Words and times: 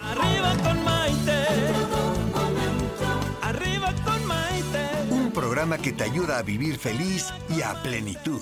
Arriba 0.00 0.54
con 0.62 0.84
Maite. 0.84 1.46
Arriba 3.42 3.94
con 4.04 4.26
Maite. 4.26 4.88
Un 5.10 5.32
programa 5.32 5.78
que 5.78 5.92
te 5.92 6.04
ayuda 6.04 6.38
a 6.38 6.42
vivir 6.42 6.78
feliz 6.78 7.32
y 7.48 7.62
a 7.62 7.74
plenitud. 7.82 8.40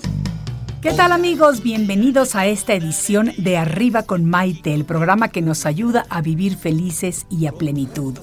¿Qué 0.87 0.93
tal 0.93 1.11
amigos? 1.11 1.63
Bienvenidos 1.63 2.33
a 2.35 2.45
esta 2.45 2.73
edición 2.73 3.33
de 3.37 3.57
Arriba 3.57 4.03
con 4.03 4.23
Maite, 4.23 4.73
el 4.73 4.85
programa 4.85 5.27
que 5.27 5.41
nos 5.41 5.65
ayuda 5.65 6.05
a 6.09 6.21
vivir 6.21 6.55
felices 6.55 7.27
y 7.29 7.47
a 7.47 7.51
plenitud. 7.51 8.17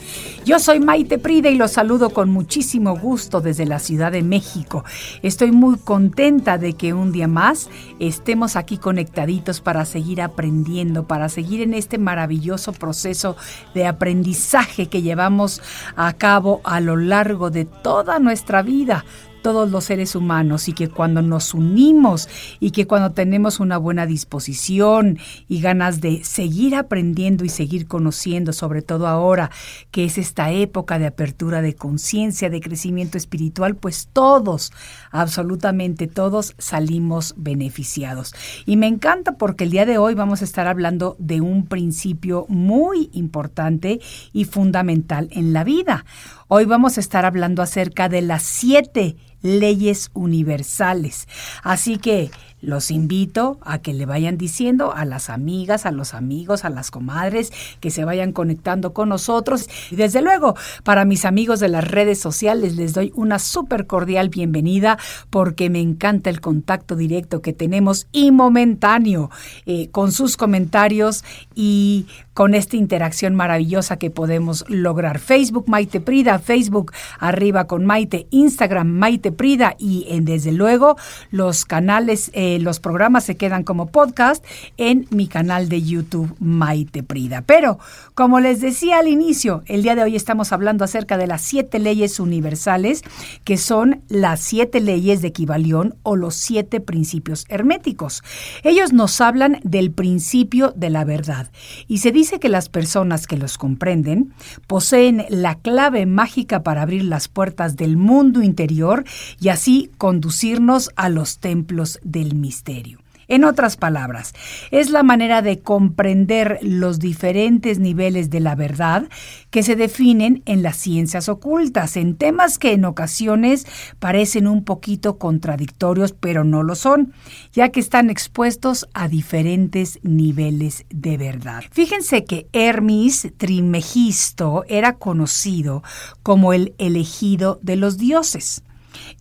Yo 0.46 0.58
soy 0.58 0.80
Maite 0.80 1.18
Prida 1.18 1.50
y 1.50 1.56
los 1.56 1.72
saludo 1.72 2.08
con 2.08 2.30
muchísimo 2.30 2.98
gusto 2.98 3.42
desde 3.42 3.66
la 3.66 3.80
Ciudad 3.80 4.12
de 4.12 4.22
México. 4.22 4.82
Estoy 5.20 5.52
muy 5.52 5.76
contenta 5.76 6.56
de 6.56 6.72
que 6.72 6.94
un 6.94 7.12
día 7.12 7.28
más 7.28 7.68
estemos 7.98 8.56
aquí 8.56 8.78
conectaditos 8.78 9.60
para 9.60 9.84
seguir 9.84 10.22
aprendiendo, 10.22 11.06
para 11.06 11.28
seguir 11.28 11.60
en 11.60 11.74
este 11.74 11.98
maravilloso 11.98 12.72
proceso 12.72 13.36
de 13.74 13.86
aprendizaje 13.86 14.86
que 14.86 15.02
llevamos 15.02 15.60
a 15.96 16.14
cabo 16.14 16.62
a 16.64 16.80
lo 16.80 16.96
largo 16.96 17.50
de 17.50 17.66
toda 17.66 18.18
nuestra 18.20 18.62
vida 18.62 19.04
todos 19.44 19.70
los 19.70 19.84
seres 19.84 20.16
humanos 20.16 20.70
y 20.70 20.72
que 20.72 20.88
cuando 20.88 21.20
nos 21.20 21.52
unimos 21.52 22.30
y 22.60 22.70
que 22.70 22.86
cuando 22.86 23.12
tenemos 23.12 23.60
una 23.60 23.76
buena 23.76 24.06
disposición 24.06 25.18
y 25.48 25.60
ganas 25.60 26.00
de 26.00 26.24
seguir 26.24 26.74
aprendiendo 26.74 27.44
y 27.44 27.50
seguir 27.50 27.86
conociendo, 27.86 28.54
sobre 28.54 28.80
todo 28.80 29.06
ahora 29.06 29.50
que 29.90 30.06
es 30.06 30.16
esta 30.16 30.50
época 30.50 30.98
de 30.98 31.04
apertura 31.04 31.60
de 31.60 31.74
conciencia, 31.74 32.48
de 32.48 32.62
crecimiento 32.62 33.18
espiritual, 33.18 33.76
pues 33.76 34.08
todos, 34.10 34.72
absolutamente 35.10 36.06
todos 36.06 36.54
salimos 36.56 37.34
beneficiados. 37.36 38.34
Y 38.64 38.78
me 38.78 38.86
encanta 38.86 39.32
porque 39.32 39.64
el 39.64 39.70
día 39.72 39.84
de 39.84 39.98
hoy 39.98 40.14
vamos 40.14 40.40
a 40.40 40.46
estar 40.46 40.66
hablando 40.66 41.16
de 41.18 41.42
un 41.42 41.66
principio 41.66 42.46
muy 42.48 43.10
importante 43.12 44.00
y 44.32 44.46
fundamental 44.46 45.28
en 45.32 45.52
la 45.52 45.64
vida. 45.64 46.06
Hoy 46.46 46.66
vamos 46.66 46.98
a 46.98 47.00
estar 47.00 47.24
hablando 47.24 47.62
acerca 47.62 48.10
de 48.10 48.20
las 48.20 48.42
siete 48.42 49.16
leyes 49.40 50.10
universales. 50.12 51.26
Así 51.62 51.96
que 51.96 52.30
los 52.64 52.90
invito 52.90 53.58
a 53.62 53.78
que 53.78 53.92
le 53.92 54.06
vayan 54.06 54.38
diciendo 54.38 54.92
a 54.94 55.04
las 55.04 55.30
amigas, 55.30 55.86
a 55.86 55.92
los 55.92 56.14
amigos, 56.14 56.64
a 56.64 56.70
las 56.70 56.90
comadres, 56.90 57.52
que 57.80 57.90
se 57.90 58.04
vayan 58.04 58.32
conectando 58.32 58.92
con 58.92 59.10
nosotros. 59.10 59.68
Y 59.90 59.96
desde 59.96 60.22
luego, 60.22 60.54
para 60.82 61.04
mis 61.04 61.24
amigos 61.24 61.60
de 61.60 61.68
las 61.68 61.84
redes 61.88 62.18
sociales, 62.18 62.76
les 62.76 62.94
doy 62.94 63.12
una 63.14 63.38
súper 63.38 63.86
cordial 63.86 64.28
bienvenida 64.28 64.98
porque 65.30 65.70
me 65.70 65.80
encanta 65.80 66.30
el 66.30 66.40
contacto 66.40 66.96
directo 66.96 67.42
que 67.42 67.52
tenemos 67.52 68.06
y 68.12 68.30
momentáneo 68.30 69.30
eh, 69.66 69.88
con 69.90 70.12
sus 70.12 70.36
comentarios 70.36 71.24
y 71.54 72.06
con 72.34 72.54
esta 72.54 72.76
interacción 72.76 73.34
maravillosa 73.34 73.96
que 73.96 74.10
podemos 74.10 74.64
lograr. 74.68 75.20
Facebook 75.20 75.68
Maite 75.68 76.00
Prida, 76.00 76.38
Facebook 76.38 76.92
arriba 77.18 77.66
con 77.66 77.86
Maite, 77.86 78.26
Instagram 78.30 78.88
Maite 78.88 79.30
Prida 79.32 79.76
y 79.78 80.06
en, 80.08 80.24
desde 80.24 80.52
luego 80.52 80.96
los 81.30 81.64
canales, 81.64 82.30
eh, 82.34 82.53
los 82.58 82.80
programas 82.80 83.24
se 83.24 83.36
quedan 83.36 83.64
como 83.64 83.86
podcast 83.86 84.44
en 84.76 85.06
mi 85.10 85.26
canal 85.26 85.68
de 85.68 85.82
YouTube 85.82 86.34
Maite 86.38 87.02
Prida. 87.02 87.42
Pero 87.42 87.78
como 88.14 88.40
les 88.40 88.60
decía 88.60 88.98
al 88.98 89.08
inicio, 89.08 89.62
el 89.66 89.82
día 89.82 89.94
de 89.94 90.02
hoy 90.02 90.16
estamos 90.16 90.52
hablando 90.52 90.84
acerca 90.84 91.16
de 91.16 91.26
las 91.26 91.42
siete 91.42 91.78
leyes 91.78 92.20
universales 92.20 93.02
que 93.44 93.56
son 93.56 94.02
las 94.08 94.40
siete 94.40 94.80
leyes 94.80 95.22
de 95.22 95.28
equivalión 95.28 95.96
o 96.02 96.16
los 96.16 96.34
siete 96.34 96.80
principios 96.80 97.44
herméticos. 97.48 98.22
Ellos 98.62 98.92
nos 98.92 99.20
hablan 99.20 99.60
del 99.62 99.90
principio 99.90 100.72
de 100.76 100.90
la 100.90 101.04
verdad 101.04 101.50
y 101.88 101.98
se 101.98 102.12
dice 102.12 102.38
que 102.38 102.48
las 102.48 102.68
personas 102.68 103.26
que 103.26 103.36
los 103.36 103.58
comprenden 103.58 104.32
poseen 104.66 105.24
la 105.28 105.56
clave 105.56 106.06
mágica 106.06 106.62
para 106.62 106.82
abrir 106.82 107.04
las 107.04 107.28
puertas 107.28 107.76
del 107.76 107.96
mundo 107.96 108.42
interior 108.42 109.04
y 109.40 109.48
así 109.48 109.90
conducirnos 109.98 110.90
a 110.96 111.08
los 111.08 111.38
templos 111.38 112.00
del 112.02 112.34
misterio. 112.44 112.98
En 113.26 113.44
otras 113.44 113.76
palabras, 113.76 114.34
es 114.70 114.90
la 114.90 115.02
manera 115.02 115.40
de 115.40 115.60
comprender 115.60 116.58
los 116.60 116.98
diferentes 116.98 117.78
niveles 117.78 118.28
de 118.28 118.40
la 118.40 118.54
verdad 118.54 119.08
que 119.50 119.62
se 119.62 119.76
definen 119.76 120.42
en 120.44 120.62
las 120.62 120.76
ciencias 120.76 121.28
ocultas, 121.30 121.96
en 121.96 122.16
temas 122.16 122.58
que 122.58 122.72
en 122.72 122.84
ocasiones 122.84 123.66
parecen 123.98 124.46
un 124.46 124.62
poquito 124.62 125.18
contradictorios, 125.18 126.12
pero 126.12 126.44
no 126.44 126.62
lo 126.62 126.74
son, 126.74 127.14
ya 127.52 127.70
que 127.70 127.80
están 127.80 128.10
expuestos 128.10 128.86
a 128.92 129.08
diferentes 129.08 130.00
niveles 130.02 130.84
de 130.90 131.16
verdad. 131.16 131.64
Fíjense 131.70 132.24
que 132.24 132.46
Hermes 132.52 133.32
Trimegisto 133.38 134.64
era 134.68 134.96
conocido 134.98 135.82
como 136.22 136.52
el 136.52 136.74
elegido 136.76 137.58
de 137.62 137.76
los 137.76 137.96
dioses. 137.96 138.62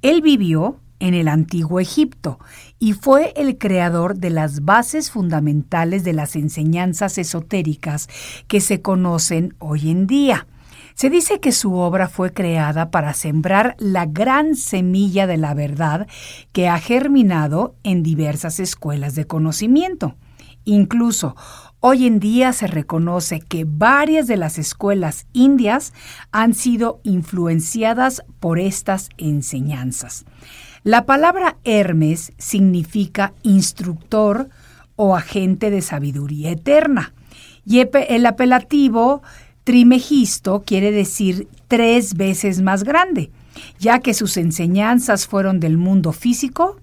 Él 0.01 0.21
vivió 0.21 0.82
en 1.03 1.15
el 1.15 1.27
antiguo 1.27 1.81
Egipto 1.81 2.39
y 2.79 2.93
fue 2.93 3.33
el 3.35 3.57
creador 3.57 4.15
de 4.15 4.29
las 4.29 4.63
bases 4.63 5.11
fundamentales 5.11 6.05
de 6.05 6.13
las 6.13 6.37
enseñanzas 6.37 7.17
esotéricas 7.17 8.07
que 8.47 8.61
se 8.61 8.81
conocen 8.81 9.53
hoy 9.59 9.91
en 9.91 10.07
día. 10.07 10.47
Se 10.95 11.09
dice 11.09 11.41
que 11.41 11.51
su 11.51 11.73
obra 11.73 12.07
fue 12.07 12.31
creada 12.31 12.89
para 12.89 13.13
sembrar 13.13 13.75
la 13.79 14.05
gran 14.05 14.55
semilla 14.55 15.27
de 15.27 15.35
la 15.35 15.53
verdad 15.53 16.07
que 16.53 16.69
ha 16.69 16.79
germinado 16.79 17.75
en 17.83 18.01
diversas 18.01 18.61
escuelas 18.61 19.13
de 19.13 19.27
conocimiento. 19.27 20.15
Incluso 20.63 21.35
hoy 21.81 22.07
en 22.07 22.21
día 22.21 22.53
se 22.53 22.67
reconoce 22.67 23.41
que 23.41 23.65
varias 23.67 24.27
de 24.27 24.37
las 24.37 24.57
escuelas 24.57 25.27
indias 25.33 25.91
han 26.31 26.53
sido 26.53 27.01
influenciadas 27.03 28.23
por 28.39 28.57
estas 28.57 29.09
enseñanzas. 29.17 30.23
La 30.83 31.05
palabra 31.05 31.55
Hermes 31.63 32.33
significa 32.37 33.33
instructor 33.41 34.49
o 34.97 35.15
agente 35.15 35.71
de 35.71 35.81
sabiduría 35.81 36.51
eterna. 36.51 37.13
Y 37.65 37.79
el 37.79 38.25
apelativo 38.25 39.21
Trimegisto 39.63 40.63
quiere 40.65 40.91
decir 40.91 41.47
tres 41.69 42.15
veces 42.15 42.61
más 42.61 42.83
grande, 42.83 43.31
ya 43.79 43.99
que 43.99 44.13
sus 44.13 44.35
enseñanzas 44.35 45.25
fueron 45.25 45.61
del 45.61 45.77
mundo 45.77 46.11
físico, 46.11 46.77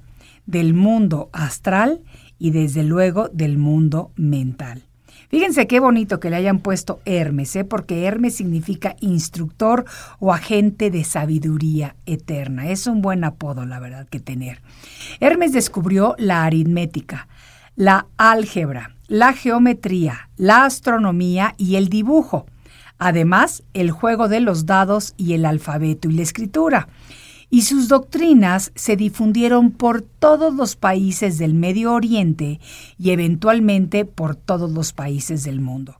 del 0.46 0.72
mundo 0.72 1.28
astral 1.32 2.00
y 2.38 2.52
desde 2.52 2.84
luego 2.84 3.28
del 3.28 3.58
mundo 3.58 4.12
mental. 4.16 4.89
Fíjense 5.30 5.68
qué 5.68 5.78
bonito 5.78 6.18
que 6.18 6.28
le 6.28 6.34
hayan 6.34 6.58
puesto 6.58 7.00
Hermes, 7.04 7.54
¿eh? 7.54 7.64
porque 7.64 8.04
Hermes 8.04 8.34
significa 8.34 8.96
instructor 8.98 9.84
o 10.18 10.32
agente 10.32 10.90
de 10.90 11.04
sabiduría 11.04 11.94
eterna. 12.04 12.68
Es 12.68 12.88
un 12.88 13.00
buen 13.00 13.22
apodo, 13.22 13.64
la 13.64 13.78
verdad, 13.78 14.08
que 14.08 14.18
tener. 14.18 14.60
Hermes 15.20 15.52
descubrió 15.52 16.16
la 16.18 16.42
aritmética, 16.42 17.28
la 17.76 18.08
álgebra, 18.16 18.96
la 19.06 19.32
geometría, 19.32 20.28
la 20.36 20.64
astronomía 20.64 21.54
y 21.56 21.76
el 21.76 21.88
dibujo. 21.88 22.46
Además, 22.98 23.62
el 23.72 23.92
juego 23.92 24.26
de 24.26 24.40
los 24.40 24.66
dados 24.66 25.14
y 25.16 25.34
el 25.34 25.46
alfabeto 25.46 26.10
y 26.10 26.14
la 26.14 26.22
escritura 26.22 26.88
y 27.50 27.62
sus 27.62 27.88
doctrinas 27.88 28.72
se 28.76 28.96
difundieron 28.96 29.72
por 29.72 30.02
todos 30.02 30.54
los 30.54 30.76
países 30.76 31.36
del 31.36 31.54
Medio 31.54 31.92
Oriente 31.92 32.60
y 32.96 33.10
eventualmente 33.10 34.04
por 34.04 34.36
todos 34.36 34.70
los 34.70 34.92
países 34.92 35.42
del 35.42 35.60
mundo. 35.60 35.96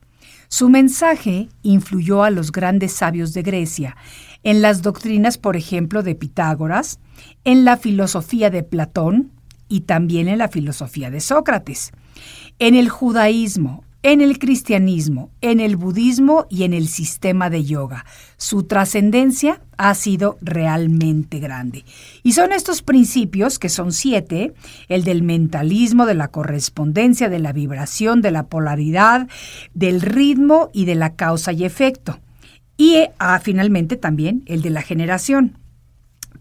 Su 0.47 0.69
mensaje 0.69 1.49
influyó 1.61 2.23
a 2.23 2.29
los 2.29 2.51
grandes 2.51 2.93
sabios 2.93 3.33
de 3.33 3.41
Grecia, 3.41 3.95
en 4.43 4.61
las 4.61 4.81
doctrinas, 4.81 5.37
por 5.37 5.55
ejemplo, 5.55 6.03
de 6.03 6.15
Pitágoras, 6.15 6.99
en 7.43 7.63
la 7.63 7.77
filosofía 7.77 8.49
de 8.49 8.63
Platón 8.63 9.31
y 9.69 9.81
también 9.81 10.27
en 10.27 10.39
la 10.39 10.49
filosofía 10.49 11.09
de 11.09 11.21
Sócrates. 11.21 11.91
En 12.59 12.75
el 12.75 12.89
judaísmo, 12.89 13.83
en 14.03 14.21
el 14.21 14.39
cristianismo, 14.39 15.31
en 15.41 15.59
el 15.59 15.75
budismo 15.75 16.47
y 16.49 16.63
en 16.63 16.73
el 16.73 16.87
sistema 16.87 17.49
de 17.49 17.63
yoga. 17.63 18.05
Su 18.37 18.63
trascendencia 18.63 19.61
ha 19.77 19.93
sido 19.93 20.37
realmente 20.41 21.39
grande. 21.39 21.85
Y 22.23 22.33
son 22.33 22.51
estos 22.51 22.81
principios, 22.81 23.59
que 23.59 23.69
son 23.69 23.91
siete, 23.91 24.53
el 24.87 25.03
del 25.03 25.21
mentalismo, 25.21 26.05
de 26.05 26.15
la 26.15 26.29
correspondencia, 26.29 27.29
de 27.29 27.39
la 27.39 27.53
vibración, 27.53 28.21
de 28.21 28.31
la 28.31 28.47
polaridad, 28.47 29.27
del 29.73 30.01
ritmo 30.01 30.69
y 30.73 30.85
de 30.85 30.95
la 30.95 31.15
causa 31.15 31.51
y 31.51 31.63
efecto. 31.63 32.19
Y 32.77 33.05
ah, 33.19 33.39
finalmente 33.39 33.97
también 33.97 34.43
el 34.47 34.63
de 34.63 34.71
la 34.71 34.81
generación. 34.81 35.59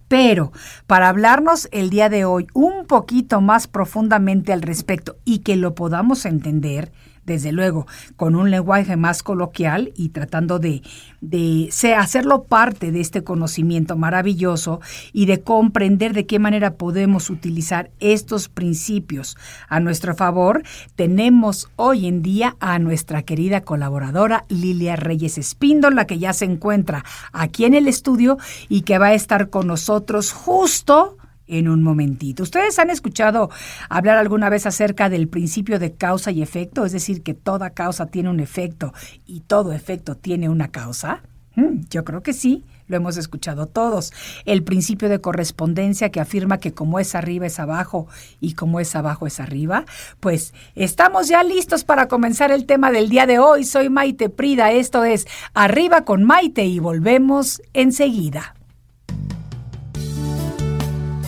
Pero 0.08 0.52
para 0.86 1.08
hablarnos 1.08 1.68
el 1.70 1.88
día 1.88 2.08
de 2.08 2.24
hoy 2.24 2.46
un 2.52 2.86
poquito 2.86 3.40
más 3.40 3.68
profundamente 3.68 4.52
al 4.52 4.62
respecto 4.62 5.18
y 5.24 5.38
que 5.38 5.54
lo 5.54 5.76
podamos 5.76 6.24
entender, 6.24 6.90
desde 7.24 7.52
luego, 7.52 7.86
con 8.16 8.34
un 8.34 8.50
lenguaje 8.50 8.96
más 8.96 9.22
coloquial 9.22 9.92
y 9.96 10.10
tratando 10.10 10.58
de, 10.58 10.82
de 11.20 11.70
hacerlo 11.96 12.44
parte 12.44 12.92
de 12.92 13.00
este 13.00 13.22
conocimiento 13.22 13.96
maravilloso 13.96 14.80
y 15.12 15.26
de 15.26 15.40
comprender 15.42 16.12
de 16.12 16.26
qué 16.26 16.38
manera 16.38 16.74
podemos 16.74 17.30
utilizar 17.30 17.90
estos 18.00 18.48
principios 18.48 19.36
a 19.68 19.80
nuestro 19.80 20.14
favor, 20.14 20.62
tenemos 20.96 21.70
hoy 21.76 22.06
en 22.06 22.22
día 22.22 22.56
a 22.60 22.78
nuestra 22.78 23.22
querida 23.22 23.62
colaboradora 23.62 24.44
Lilia 24.48 24.96
Reyes 24.96 25.38
Espíndola, 25.38 26.06
que 26.06 26.18
ya 26.18 26.32
se 26.32 26.44
encuentra 26.44 27.04
aquí 27.32 27.64
en 27.64 27.74
el 27.74 27.88
estudio 27.88 28.38
y 28.68 28.82
que 28.82 28.98
va 28.98 29.08
a 29.08 29.14
estar 29.14 29.50
con 29.50 29.66
nosotros 29.66 30.32
justo 30.32 31.16
en 31.50 31.68
un 31.68 31.82
momentito. 31.82 32.42
¿Ustedes 32.42 32.78
han 32.78 32.90
escuchado 32.90 33.50
hablar 33.88 34.16
alguna 34.16 34.48
vez 34.48 34.66
acerca 34.66 35.08
del 35.08 35.28
principio 35.28 35.78
de 35.78 35.92
causa 35.92 36.30
y 36.30 36.42
efecto? 36.42 36.84
Es 36.84 36.92
decir, 36.92 37.22
que 37.22 37.34
toda 37.34 37.70
causa 37.70 38.06
tiene 38.06 38.30
un 38.30 38.40
efecto 38.40 38.94
y 39.26 39.40
todo 39.40 39.72
efecto 39.72 40.16
tiene 40.16 40.48
una 40.48 40.68
causa. 40.68 41.22
Mm, 41.56 41.80
yo 41.90 42.04
creo 42.04 42.22
que 42.22 42.32
sí, 42.32 42.64
lo 42.86 42.96
hemos 42.96 43.16
escuchado 43.16 43.66
todos. 43.66 44.12
El 44.44 44.62
principio 44.62 45.08
de 45.08 45.20
correspondencia 45.20 46.10
que 46.10 46.20
afirma 46.20 46.58
que 46.58 46.72
como 46.72 46.98
es 46.98 47.14
arriba 47.14 47.46
es 47.46 47.58
abajo 47.58 48.06
y 48.40 48.54
como 48.54 48.80
es 48.80 48.94
abajo 48.94 49.26
es 49.26 49.40
arriba. 49.40 49.84
Pues 50.20 50.54
estamos 50.74 51.28
ya 51.28 51.42
listos 51.42 51.84
para 51.84 52.08
comenzar 52.08 52.50
el 52.52 52.66
tema 52.66 52.90
del 52.90 53.08
día 53.08 53.26
de 53.26 53.38
hoy. 53.38 53.64
Soy 53.64 53.88
Maite 53.88 54.28
Prida, 54.28 54.72
esto 54.72 55.04
es 55.04 55.26
Arriba 55.54 56.04
con 56.04 56.24
Maite 56.24 56.64
y 56.64 56.78
volvemos 56.78 57.62
enseguida. 57.72 58.54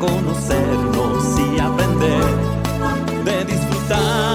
conocernos 0.00 1.38
y 1.38 1.60
aprender, 1.60 2.24
de 3.24 3.44
disfrutar 3.44 4.29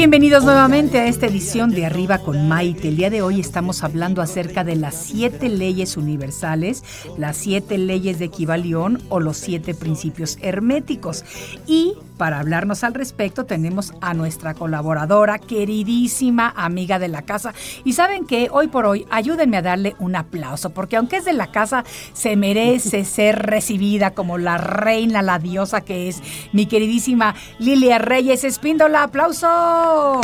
Bienvenidos 0.00 0.44
nuevamente 0.44 0.98
a 0.98 1.08
esta 1.08 1.26
edición 1.26 1.72
de 1.72 1.84
Arriba 1.84 2.20
con 2.20 2.48
Maite. 2.48 2.88
El 2.88 2.96
día 2.96 3.10
de 3.10 3.20
hoy 3.20 3.38
estamos 3.38 3.84
hablando 3.84 4.22
acerca 4.22 4.64
de 4.64 4.74
las 4.74 4.94
siete 4.94 5.50
leyes 5.50 5.98
universales, 5.98 6.82
las 7.18 7.36
siete 7.36 7.76
leyes 7.76 8.18
de 8.18 8.24
Equivalión 8.24 9.02
o 9.10 9.20
los 9.20 9.36
siete 9.36 9.74
principios 9.74 10.38
herméticos. 10.40 11.26
Y 11.66 11.96
para 12.20 12.38
hablarnos 12.38 12.84
al 12.84 12.92
respecto 12.92 13.46
tenemos 13.46 13.94
a 14.02 14.12
nuestra 14.12 14.52
colaboradora, 14.52 15.38
queridísima 15.38 16.52
amiga 16.54 16.98
de 16.98 17.08
la 17.08 17.22
casa. 17.22 17.54
Y 17.82 17.94
saben 17.94 18.26
que 18.26 18.50
hoy 18.52 18.68
por 18.68 18.84
hoy 18.84 19.06
ayúdenme 19.10 19.56
a 19.56 19.62
darle 19.62 19.96
un 19.98 20.14
aplauso, 20.14 20.68
porque 20.68 20.96
aunque 20.96 21.16
es 21.16 21.24
de 21.24 21.32
la 21.32 21.50
casa, 21.50 21.82
se 22.12 22.36
merece 22.36 23.04
ser 23.06 23.38
recibida 23.38 24.10
como 24.10 24.36
la 24.36 24.58
reina, 24.58 25.22
la 25.22 25.38
diosa 25.38 25.80
que 25.80 26.08
es 26.08 26.22
mi 26.52 26.66
queridísima 26.66 27.34
Lilia 27.58 27.96
Reyes 27.96 28.44
Espíndola. 28.44 29.04
¡Aplauso! 29.04 30.20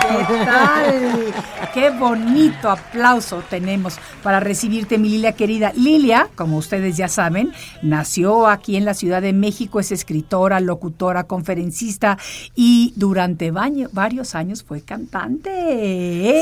¿Qué 0.00 0.44
tal? 0.44 1.34
Qué 1.74 1.90
bonito 1.90 2.70
aplauso 2.70 3.42
tenemos 3.50 3.98
para 4.22 4.40
recibirte, 4.40 4.96
mi 4.98 5.08
Lilia 5.08 5.32
querida. 5.32 5.72
Lilia, 5.74 6.28
como 6.34 6.56
ustedes 6.56 6.96
ya 6.96 7.08
saben, 7.08 7.52
nació 7.82 8.46
aquí 8.46 8.76
en 8.76 8.84
la 8.84 8.94
Ciudad 8.94 9.20
de 9.22 9.32
México, 9.32 9.80
es 9.80 9.92
escritora, 9.92 10.60
locutora, 10.60 11.24
conferencista 11.24 12.16
y 12.54 12.92
durante 12.96 13.50
baño- 13.50 13.88
varios 13.92 14.34
años 14.34 14.62
fue 14.62 14.80
cantante. 14.82 15.50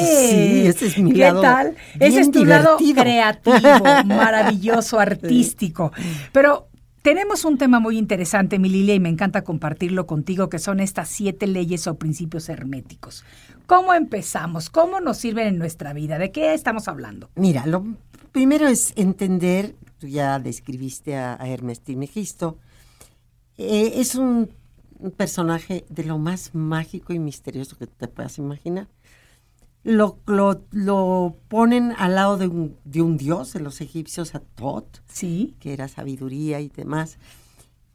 Sí, 0.00 0.66
ese 0.66 0.86
es 0.86 0.98
mi 0.98 1.12
¿Qué 1.12 1.18
lado 1.20 1.40
tal? 1.40 1.76
bien 1.96 2.12
Ese 2.12 2.20
es 2.20 2.30
tu 2.30 2.44
lado 2.44 2.76
creativo, 2.78 3.84
maravilloso, 4.06 4.98
artístico. 5.00 5.92
Pero 6.32 6.68
tenemos 7.06 7.44
un 7.44 7.56
tema 7.56 7.78
muy 7.78 7.98
interesante, 7.98 8.58
mi 8.58 8.68
Lilia, 8.68 8.96
y 8.96 8.98
me 8.98 9.08
encanta 9.08 9.44
compartirlo 9.44 10.08
contigo, 10.08 10.48
que 10.48 10.58
son 10.58 10.80
estas 10.80 11.08
siete 11.08 11.46
leyes 11.46 11.86
o 11.86 11.96
principios 12.00 12.48
herméticos. 12.48 13.24
¿Cómo 13.68 13.94
empezamos? 13.94 14.70
¿Cómo 14.70 14.98
nos 14.98 15.16
sirven 15.18 15.46
en 15.46 15.56
nuestra 15.56 15.92
vida? 15.92 16.18
¿De 16.18 16.32
qué 16.32 16.52
estamos 16.52 16.88
hablando? 16.88 17.30
Mira, 17.36 17.64
lo 17.64 17.84
primero 18.32 18.66
es 18.66 18.92
entender, 18.96 19.76
tú 19.98 20.08
ya 20.08 20.40
describiste 20.40 21.14
a, 21.14 21.40
a 21.40 21.48
Hermes 21.48 21.80
Trismegisto, 21.80 22.58
eh, 23.56 23.92
es 24.00 24.16
un, 24.16 24.50
un 24.98 25.12
personaje 25.12 25.84
de 25.88 26.02
lo 26.02 26.18
más 26.18 26.56
mágico 26.56 27.12
y 27.12 27.20
misterioso 27.20 27.78
que 27.78 27.86
te 27.86 28.08
puedas 28.08 28.36
imaginar. 28.38 28.88
Lo, 29.88 30.18
lo, 30.26 30.62
lo 30.72 31.36
ponen 31.46 31.92
al 31.96 32.16
lado 32.16 32.36
de 32.38 32.48
un, 32.48 32.76
de 32.84 33.02
un 33.02 33.16
dios, 33.16 33.52
de 33.52 33.60
los 33.60 33.80
egipcios, 33.80 34.34
a 34.34 34.40
Tot, 34.40 35.00
Sí. 35.08 35.54
que 35.60 35.72
era 35.72 35.86
sabiduría 35.86 36.60
y 36.60 36.68
demás. 36.68 37.18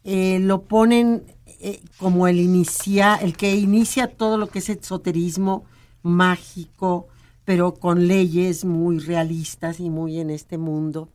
Eh, 0.06 0.40
lo 0.40 0.64
ponen 0.64 1.24
eh, 1.60 1.82
como 1.98 2.30
el 2.30 2.40
inicia, 2.40 3.16
el 3.16 3.36
que 3.36 3.56
inicia 3.58 4.08
todo 4.08 4.38
lo 4.38 4.48
que 4.48 4.60
es 4.60 4.70
esoterismo 4.70 5.66
mágico, 6.02 7.08
pero 7.44 7.74
con 7.74 8.08
leyes 8.08 8.64
muy 8.64 9.00
realistas 9.00 9.82
y 9.82 9.90
muy 9.90 10.20
en 10.20 10.30
este 10.30 10.58
mundo. 10.58 11.10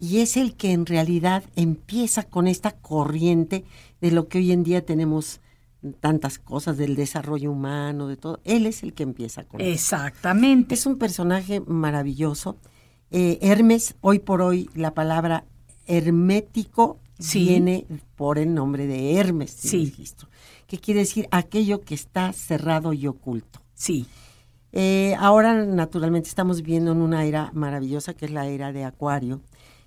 Y 0.00 0.18
es 0.18 0.36
el 0.36 0.54
que 0.56 0.72
en 0.72 0.86
realidad 0.86 1.44
empieza 1.54 2.24
con 2.24 2.48
esta 2.48 2.72
corriente 2.72 3.64
de 4.00 4.10
lo 4.10 4.26
que 4.28 4.38
hoy 4.38 4.50
en 4.50 4.64
día 4.64 4.84
tenemos 4.84 5.39
tantas 6.00 6.38
cosas 6.38 6.76
del 6.76 6.94
desarrollo 6.96 7.50
humano, 7.52 8.06
de 8.08 8.16
todo. 8.16 8.40
Él 8.44 8.66
es 8.66 8.82
el 8.82 8.92
que 8.92 9.02
empieza 9.02 9.44
con 9.44 9.60
eso. 9.60 9.70
Exactamente. 9.70 10.74
Es 10.74 10.86
un 10.86 10.98
personaje 10.98 11.60
maravilloso. 11.60 12.56
Eh, 13.10 13.38
Hermes, 13.42 13.96
hoy 14.00 14.18
por 14.18 14.42
hoy, 14.42 14.68
la 14.74 14.94
palabra 14.94 15.44
hermético 15.86 16.98
Sí. 17.18 17.40
viene 17.40 17.86
por 18.16 18.38
el 18.38 18.54
nombre 18.54 18.86
de 18.86 19.16
Hermes, 19.16 19.50
Sí. 19.50 19.92
Que 20.66 20.78
quiere 20.78 21.00
decir 21.00 21.28
aquello 21.32 21.80
que 21.82 21.94
está 21.94 22.32
cerrado 22.32 22.92
y 22.92 23.06
oculto. 23.06 23.60
Sí. 23.74 24.06
Eh, 24.72 25.14
ahora, 25.18 25.64
naturalmente, 25.66 26.28
estamos 26.28 26.62
viviendo 26.62 26.92
en 26.92 26.98
una 27.02 27.24
era 27.24 27.50
maravillosa 27.52 28.14
que 28.14 28.26
es 28.26 28.30
la 28.30 28.46
era 28.46 28.72
de 28.72 28.84
Acuario, 28.84 29.42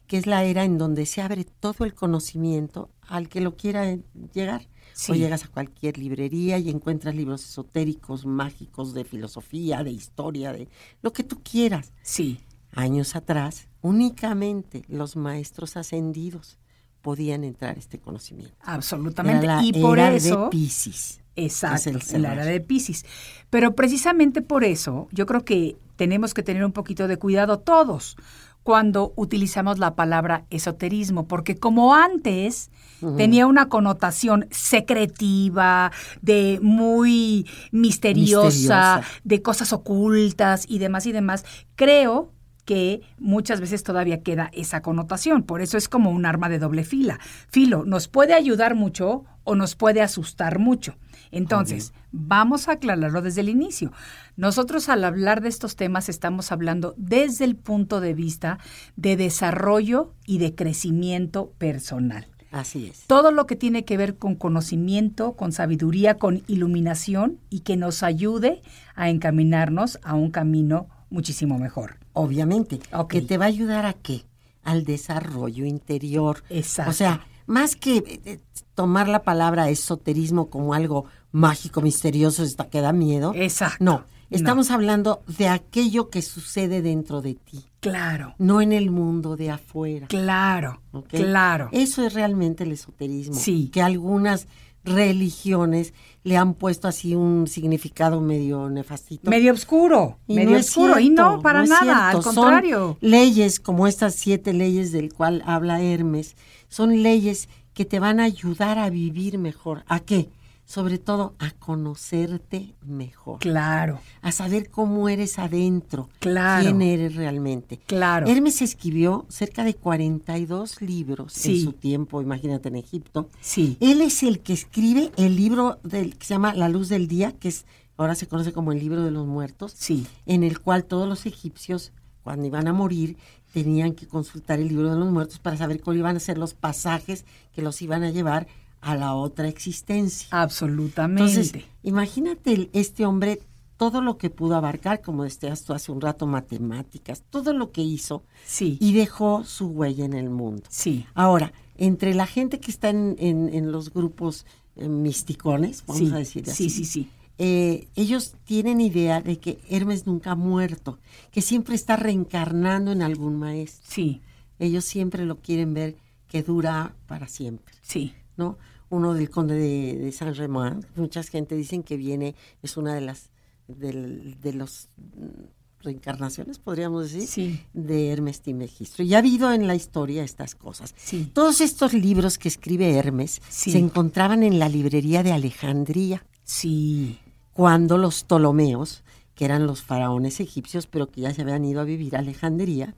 que 0.07 0.17
es 0.17 0.27
la 0.27 0.43
era 0.43 0.65
en 0.65 0.77
donde 0.77 1.05
se 1.05 1.21
abre 1.21 1.45
todo 1.45 1.85
el 1.85 1.93
conocimiento 1.93 2.89
al 3.07 3.29
que 3.29 3.39
lo 3.41 3.55
quiera 3.55 3.97
llegar. 4.33 4.67
Sí. 4.93 5.11
O 5.11 5.15
llegas 5.15 5.43
a 5.45 5.47
cualquier 5.47 5.97
librería 5.97 6.57
y 6.57 6.69
encuentras 6.69 7.15
libros 7.15 7.43
esotéricos, 7.43 8.25
mágicos, 8.25 8.93
de 8.93 9.03
filosofía, 9.03 9.83
de 9.83 9.91
historia, 9.91 10.53
de 10.53 10.69
lo 11.01 11.11
que 11.11 11.23
tú 11.23 11.41
quieras. 11.43 11.93
Sí. 12.01 12.39
Años 12.71 13.15
atrás, 13.15 13.67
únicamente 13.81 14.83
los 14.87 15.15
maestros 15.15 15.77
ascendidos 15.77 16.57
podían 17.01 17.43
entrar 17.43 17.75
a 17.75 17.79
este 17.79 17.99
conocimiento. 17.99 18.55
Absolutamente. 18.61 19.45
Era 19.45 19.57
la 19.57 19.63
y 19.63 19.73
por 19.73 19.99
era 19.99 20.13
eso. 20.13 20.45
de 20.45 20.49
Piscis. 20.49 21.19
Exacto, 21.35 21.89
Es 21.89 22.13
el 22.13 22.21
la 22.21 22.33
era 22.33 22.45
de 22.45 22.61
Pisces. 22.61 23.05
Pero 23.49 23.75
precisamente 23.75 24.41
por 24.41 24.63
eso, 24.63 25.07
yo 25.11 25.25
creo 25.25 25.43
que 25.43 25.77
tenemos 25.95 26.33
que 26.33 26.43
tener 26.43 26.63
un 26.63 26.71
poquito 26.71 27.07
de 27.07 27.17
cuidado 27.17 27.59
todos 27.59 28.15
cuando 28.63 29.13
utilizamos 29.15 29.77
la 29.77 29.95
palabra 29.95 30.45
esoterismo, 30.49 31.27
porque 31.27 31.57
como 31.57 31.93
antes 31.93 32.71
tenía 33.17 33.45
una 33.47 33.67
connotación 33.67 34.47
secretiva, 34.49 35.91
de 36.21 36.59
muy 36.61 37.45
misteriosa, 37.71 38.45
Misteriosa. 38.45 39.01
de 39.25 39.41
cosas 39.41 39.73
ocultas 39.73 40.65
y 40.69 40.79
demás 40.79 41.05
y 41.05 41.11
demás, 41.11 41.45
creo 41.75 42.31
que 42.65 43.01
muchas 43.17 43.59
veces 43.59 43.83
todavía 43.83 44.21
queda 44.21 44.49
esa 44.53 44.81
connotación. 44.81 45.43
Por 45.43 45.61
eso 45.61 45.77
es 45.77 45.89
como 45.89 46.11
un 46.11 46.25
arma 46.25 46.47
de 46.47 46.59
doble 46.59 46.85
fila. 46.85 47.19
Filo, 47.49 47.83
nos 47.85 48.07
puede 48.07 48.33
ayudar 48.33 48.75
mucho 48.75 49.25
o 49.43 49.55
nos 49.55 49.75
puede 49.75 50.01
asustar 50.01 50.59
mucho. 50.59 50.95
Entonces, 51.33 51.93
vamos 52.11 52.67
a 52.67 52.73
aclararlo 52.73 53.21
desde 53.21 53.41
el 53.41 53.49
inicio. 53.49 53.91
Nosotros 54.37 54.87
al 54.87 55.03
hablar 55.03 55.41
de 55.41 55.49
estos 55.49 55.75
temas 55.75 56.07
estamos 56.07 56.51
hablando 56.51 56.93
desde 56.95 57.45
el 57.45 57.55
punto 57.55 57.99
de 58.01 58.13
vista 58.13 58.59
de 58.95 59.17
desarrollo 59.17 60.13
y 60.25 60.37
de 60.37 60.53
crecimiento 60.53 61.51
personal. 61.57 62.27
Así 62.51 62.85
es. 62.85 63.05
Todo 63.07 63.31
lo 63.31 63.47
que 63.47 63.55
tiene 63.55 63.83
que 63.83 63.97
ver 63.97 64.15
con 64.15 64.35
conocimiento, 64.35 65.33
con 65.33 65.51
sabiduría, 65.51 66.19
con 66.19 66.43
iluminación 66.45 67.39
y 67.49 67.61
que 67.61 67.77
nos 67.77 68.03
ayude 68.03 68.61
a 68.93 69.09
encaminarnos 69.09 69.99
a 70.03 70.13
un 70.13 70.29
camino 70.29 70.87
muchísimo 71.09 71.57
mejor. 71.57 71.97
Obviamente. 72.13 72.79
Ok. 72.93 73.09
Que 73.09 73.21
te 73.21 73.39
va 73.39 73.45
a 73.45 73.47
ayudar 73.47 73.87
a 73.87 73.93
qué? 73.93 74.25
Al 74.63 74.83
desarrollo 74.85 75.65
interior. 75.65 76.43
Exacto. 76.49 76.91
O 76.91 76.93
sea, 76.93 77.25
más 77.47 77.75
que 77.75 77.97
eh, 77.97 78.21
eh, 78.25 78.39
tomar 78.75 79.07
la 79.07 79.23
palabra 79.23 79.69
esoterismo 79.69 80.49
como 80.49 80.75
algo 80.75 81.05
mágico, 81.33 81.81
misterioso, 81.81 82.43
hasta 82.43 82.69
que 82.69 82.79
da 82.79 82.93
miedo. 82.93 83.33
Exacto. 83.35 83.83
No, 83.83 84.05
estamos 84.29 84.71
hablando 84.71 85.21
de 85.37 85.49
aquello 85.49 86.09
que 86.09 86.21
sucede 86.21 86.81
dentro 86.81 87.21
de 87.21 87.33
ti, 87.35 87.65
Claro, 87.81 88.33
no 88.37 88.61
en 88.61 88.71
el 88.71 88.89
mundo 88.91 89.35
de 89.35 89.51
afuera. 89.51 90.07
claro, 90.07 90.81
claro. 91.09 91.67
Eso 91.73 92.05
es 92.05 92.13
realmente 92.13 92.63
el 92.63 92.71
esoterismo. 92.71 93.35
Sí. 93.35 93.69
Que 93.73 93.81
algunas 93.81 94.47
religiones 94.85 95.93
le 96.23 96.37
han 96.37 96.53
puesto 96.53 96.87
así 96.87 97.15
un 97.15 97.47
significado 97.47 98.21
medio 98.21 98.69
nefastito. 98.69 99.29
Medio 99.29 99.53
oscuro, 99.53 100.17
Y 100.27 100.35
medio 100.35 100.51
no 100.51 100.57
oscuro. 100.57 100.99
y 100.99 101.09
no, 101.09 101.41
para 101.41 101.65
nada, 101.65 102.09
al 102.09 102.23
Son 102.23 102.35
contrario. 102.35 102.97
leyes 103.01 103.59
como 103.59 103.87
estas 103.87 104.15
siete 104.15 104.53
leyes 104.53 104.91
del 104.91 105.13
cual 105.13 105.41
habla 105.45 105.81
Hermes, 105.81 106.35
son 106.69 107.01
leyes 107.03 107.49
que 107.73 107.85
te 107.85 107.99
van 107.99 108.19
a 108.19 108.23
ayudar 108.23 108.77
a 108.79 108.89
vivir 108.89 109.37
mejor. 109.37 109.83
¿A 109.87 109.99
qué? 109.99 110.29
Sobre 110.65 110.97
todo 110.97 111.35
a 111.39 111.51
conocerte 111.51 112.73
mejor, 112.85 113.39
Claro, 113.39 113.99
a 114.21 114.31
saber 114.31 114.69
cómo 114.69 115.09
eres 115.09 115.37
adentro, 115.37 116.09
Claro. 116.19 116.63
quién 116.63 116.81
eres 116.81 117.15
realmente. 117.15 117.79
claro. 117.85 118.27
Hermes 118.27 118.61
escribió 118.61 119.25
cerca 119.29 119.63
de 119.63 119.75
42 119.75 120.81
libros 120.81 121.33
Sí. 121.33 121.59
en 121.59 121.63
su 121.65 121.73
tiempo, 121.73 122.21
imagínate 122.21 122.69
en 122.69 122.77
Egipto. 122.77 123.29
Sí, 123.41 123.77
Él 123.81 124.01
es 124.01 124.23
el 124.23 124.39
que 124.39 124.53
escribe 124.53 125.11
el 125.17 125.35
libro 125.35 125.79
del, 125.83 126.17
que 126.17 126.25
se 126.25 126.33
llama 126.33 126.53
La 126.53 126.69
Luz 126.69 126.89
del 126.89 127.07
Día, 127.07 127.33
que 127.33 127.49
es 127.49 127.65
ahora 127.97 128.15
se 128.15 128.27
conoce 128.27 128.53
como 128.53 128.71
el 128.71 128.79
libro 128.79 129.03
de 129.03 129.11
los 129.11 129.27
muertos, 129.27 129.73
sí, 129.77 130.07
en 130.25 130.43
el 130.43 130.59
cual 130.59 130.85
todos 130.85 131.07
los 131.07 131.25
egipcios, 131.27 131.91
cuando 132.23 132.47
iban 132.47 132.67
a 132.67 132.73
morir, 132.73 133.17
tenían 133.53 133.93
que 133.93 134.07
consultar 134.07 134.59
el 134.59 134.69
libro 134.69 134.89
de 134.91 134.97
los 134.97 135.11
muertos 135.11 135.37
para 135.39 135.57
saber 135.57 135.79
cuáles 135.81 135.99
iban 135.99 136.15
a 136.15 136.19
ser 136.19 136.37
los 136.39 136.53
pasajes 136.55 137.25
que 137.53 137.61
los 137.61 137.81
iban 137.83 138.01
a 138.03 138.09
llevar 138.09 138.47
a 138.83 138.95
la 138.95 139.15
otra 139.15 139.47
existencia. 139.47 140.27
absolutamente. 140.31 141.23
Entonces, 141.23 141.63
imagínate 141.83 142.69
este 142.73 143.05
hombre, 143.05 143.39
todo 143.77 144.01
lo 144.01 144.17
que 144.17 144.29
pudo 144.29 144.55
abarcar, 144.55 145.01
como 145.01 145.23
decías 145.23 145.63
tú 145.63 145.73
hace 145.73 145.91
un 145.91 146.01
rato, 146.01 146.27
matemáticas, 146.27 147.23
todo 147.29 147.53
lo 147.53 147.71
que 147.71 147.81
hizo 147.81 148.23
sí, 148.45 148.77
y 148.79 148.93
dejó 148.93 149.43
su 149.43 149.67
huella 149.67 150.05
en 150.05 150.13
el 150.13 150.29
mundo. 150.29 150.63
sí, 150.69 151.05
Ahora, 151.13 151.53
entre 151.75 152.13
la 152.13 152.27
gente 152.27 152.59
que 152.59 152.71
está 152.71 152.89
en, 152.89 153.15
en- 153.19 153.49
en 153.53 153.71
los 153.71 153.91
grupos 153.91 154.45
eh, 154.75 154.87
misticones, 154.87 155.83
vamos 155.87 156.07
sí, 156.09 156.13
a 156.13 156.17
decir 156.17 156.43
así, 156.49 156.69
sí, 156.69 156.85
sí, 156.85 156.85
sí. 156.85 157.09
eh, 157.39 157.87
ellos 157.95 158.35
tienen 158.45 158.79
idea 158.81 159.21
de 159.21 159.37
que 159.39 159.59
Hermes 159.69 160.05
nunca 160.07 160.31
ha 160.31 160.35
muerto, 160.35 160.99
que 161.31 161.41
siempre 161.41 161.75
está 161.75 161.95
reencarnando 161.95 162.91
en 162.91 163.01
algún 163.01 163.35
maestro. 163.37 163.85
Sí, 163.89 164.21
Ellos 164.59 164.85
siempre 164.85 165.25
lo 165.25 165.37
quieren 165.37 165.73
ver 165.73 165.95
que 166.27 166.41
dura 166.43 166.95
para 167.07 167.27
siempre, 167.27 167.73
sí, 167.81 168.13
¿no? 168.37 168.57
Uno 168.93 169.13
del 169.13 169.29
conde 169.29 169.55
de, 169.55 169.97
de 169.97 170.11
Saint 170.11 170.35
Germain, 170.35 170.85
mucha 170.95 171.23
gente 171.23 171.55
dicen 171.55 171.81
que 171.83 171.97
viene, 171.97 172.35
es 172.61 172.77
una 172.77 172.93
de 172.93 173.01
las 173.01 173.29
de 173.67 174.53
los 174.53 174.89
mm, 174.97 175.83
reencarnaciones, 175.83 176.59
podríamos 176.59 177.11
decir, 177.11 177.27
Sí. 177.27 177.61
de 177.73 178.09
Hermes 178.11 178.41
Trismegisto. 178.41 179.03
Y 179.03 179.13
ha 179.15 179.19
habido 179.19 179.51
en 179.51 179.67
la 179.67 179.75
historia 179.75 180.23
estas 180.23 180.53
cosas. 180.55 180.93
Sí. 180.97 181.29
Todos 181.33 181.59
estos 181.61 181.93
libros 181.93 182.37
que 182.37 182.47
escribe 182.49 182.93
Hermes 182.95 183.41
Sí. 183.49 183.71
se 183.71 183.79
encontraban 183.79 184.43
en 184.43 184.59
la 184.59 184.69
librería 184.69 185.23
de 185.23 185.31
Alejandría 185.31 186.25
sí, 186.43 187.17
cuando 187.53 187.97
los 187.97 188.23
Ptolomeos, 188.23 189.03
que 189.35 189.45
eran 189.45 189.65
los 189.65 189.81
faraones 189.81 190.39
egipcios, 190.39 190.87
pero 190.87 191.07
que 191.09 191.21
ya 191.21 191.33
se 191.33 191.41
habían 191.41 191.65
ido 191.65 191.81
a 191.81 191.85
vivir 191.85 192.15
a 192.15 192.19
Alejandría, 192.19 192.95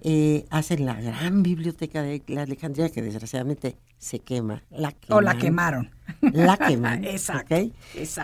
eh, 0.00 0.46
hacen 0.50 0.84
la 0.84 1.00
gran 1.00 1.42
biblioteca 1.42 2.02
de 2.02 2.22
la 2.28 2.42
Alejandría, 2.42 2.90
que 2.90 3.02
desgraciadamente 3.02 3.76
se 3.98 4.18
quema. 4.18 4.62
La 4.70 4.94
o 5.08 5.20
la 5.20 5.38
quemaron. 5.38 5.90
La 6.20 6.56
queman. 6.56 7.04
Exacto. 7.04 7.54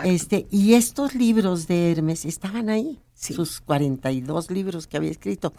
Este, 0.05 0.47
y 0.51 0.75
estos 0.75 1.15
libros 1.15 1.67
de 1.67 1.93
Hermes 1.93 2.25
estaban 2.25 2.69
ahí, 2.69 3.01
Sí. 3.15 3.35
sus 3.35 3.61
42 3.61 4.51
libros 4.51 4.87
que 4.87 4.97
había 4.97 5.11
escrito, 5.11 5.53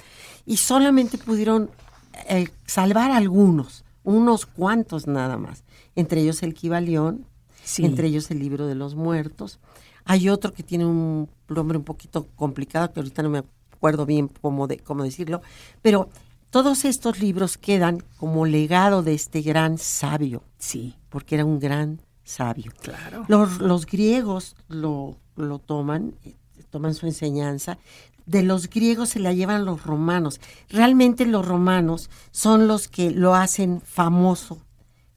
y 0.46 0.58
solamente 0.58 1.17
pudieron 1.17 1.72
eh, 2.29 2.48
salvar 2.65 3.12
algunos, 3.12 3.86
unos 4.03 4.46
cuantos 4.46 5.08
nada 5.08 5.38
más, 5.38 5.63
entre 5.96 6.22
ellos 6.22 6.43
el 6.43 6.53
Kibalión, 6.53 7.25
Sí. 7.63 7.86
entre 7.86 8.08
ellos 8.08 8.29
el 8.32 8.39
libro 8.39 8.67
de 8.67 8.75
los 8.75 8.96
muertos. 8.96 9.60
Hay 10.05 10.27
otro 10.27 10.53
que 10.53 10.63
tiene 10.63 10.86
un 10.86 11.29
nombre 11.48 11.77
un 11.77 11.86
poquito 11.86 12.27
complicado, 12.36 12.91
que 12.91 13.00
ahorita 13.00 13.24
no 13.24 13.29
me 13.29 13.38
acuerdo 13.39 13.62
bien 14.06 14.30
cómo, 14.42 14.68
de, 14.68 14.80
cómo 14.80 15.04
decirlo, 15.04 15.42
pero 15.82 16.10
todos 16.50 16.86
estos 16.86 17.20
libros 17.20 17.58
quedan 17.58 18.04
como 18.18 18.46
legado 18.46 19.04
de 19.04 19.13
este 19.13 19.42
gran 19.42 19.78
sabio, 19.78 20.44
Sí, 20.58 20.96
porque 21.10 21.36
era 21.36 21.46
un 21.46 21.60
gran 21.60 22.02
sabio. 22.24 22.72
claro. 22.82 23.25
Los, 23.28 23.60
los 23.60 23.86
griegos 23.86 24.56
lo, 24.68 25.18
lo 25.36 25.60
toman, 25.60 26.16
toman 26.70 26.94
su 26.94 27.06
enseñanza. 27.06 27.78
De 28.25 28.42
los 28.44 28.70
griegos 28.70 29.10
se 29.10 29.20
la 29.20 29.34
llevan 29.34 29.66
los 29.66 29.84
romanos. 29.84 30.40
Realmente 30.70 31.25
los 31.25 31.46
romanos 31.46 32.10
son 32.32 32.68
los 32.68 32.88
que 32.88 33.12
lo 33.12 33.36
hacen 33.36 33.82
famoso, 33.82 34.62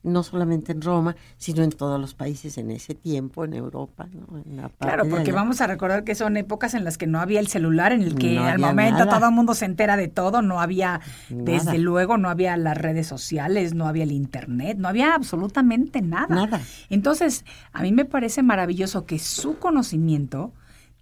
no 0.07 0.23
solamente 0.23 0.73
en 0.73 0.81
Roma, 0.81 1.17
sino 1.37 1.63
en 1.63 1.71
todos 1.71 2.01
los 2.01 2.15
países 2.15 2.57
en 2.59 2.71
ese 2.71 2.95
tiempo, 2.95 3.45
en 3.45 3.55
Europa. 3.55 4.09
¿no? 4.13 4.39
En 4.39 4.57
la 4.57 4.69
parte 4.69 4.79
Claro, 4.95 5.09
porque 5.11 5.33
vamos 5.33 5.61
a 5.61 5.67
recordar 5.67 6.05
que 6.05 6.15
son 6.15 6.37
épocas 6.37 6.75
en 6.75 6.85
las 6.85 6.97
que 6.97 7.07
no 7.07 7.21
había 7.21 7.41
el 7.41 7.49
celular, 7.49 7.93
en 7.93 8.03
el 8.03 8.15
que 8.15 8.37
No 8.37 8.45
al 8.45 8.59
momento 8.59 9.05
nada. 9.05 9.19
todo 9.19 9.29
el 9.29 9.35
mundo 9.35 9.55
se 9.55 9.65
entera 9.67 9.97
de 9.97 10.09
todo, 10.09 10.43
no 10.43 10.61
había, 10.61 11.01
Nada. 11.29 11.43
desde 11.45 11.79
luego, 11.79 12.17
no 12.19 12.29
había 12.31 12.57
las 12.57 12.79
redes 12.79 13.07
sociales, 13.07 13.75
no 13.75 13.87
había 13.87 14.05
el 14.05 14.13
internet, 14.13 14.79
no 14.79 14.89
había 14.89 15.15
absolutamente 15.15 16.01
nada. 16.03 16.35
Nada. 16.35 16.61
Entonces, 16.89 17.45
a 17.73 17.83
mí 17.83 17.93
me 17.93 18.05
parece 18.05 18.43
maravilloso 18.43 19.05
que 19.07 19.19
su 19.19 19.59
conocimiento 19.59 20.53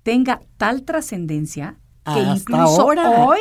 tenga 0.03 0.41
tal 0.57 0.83
trascendencia 0.83 1.77
que 2.05 2.11
Hasta 2.21 2.35
incluso 2.37 2.83
ahora. 2.83 3.11
hoy 3.27 3.39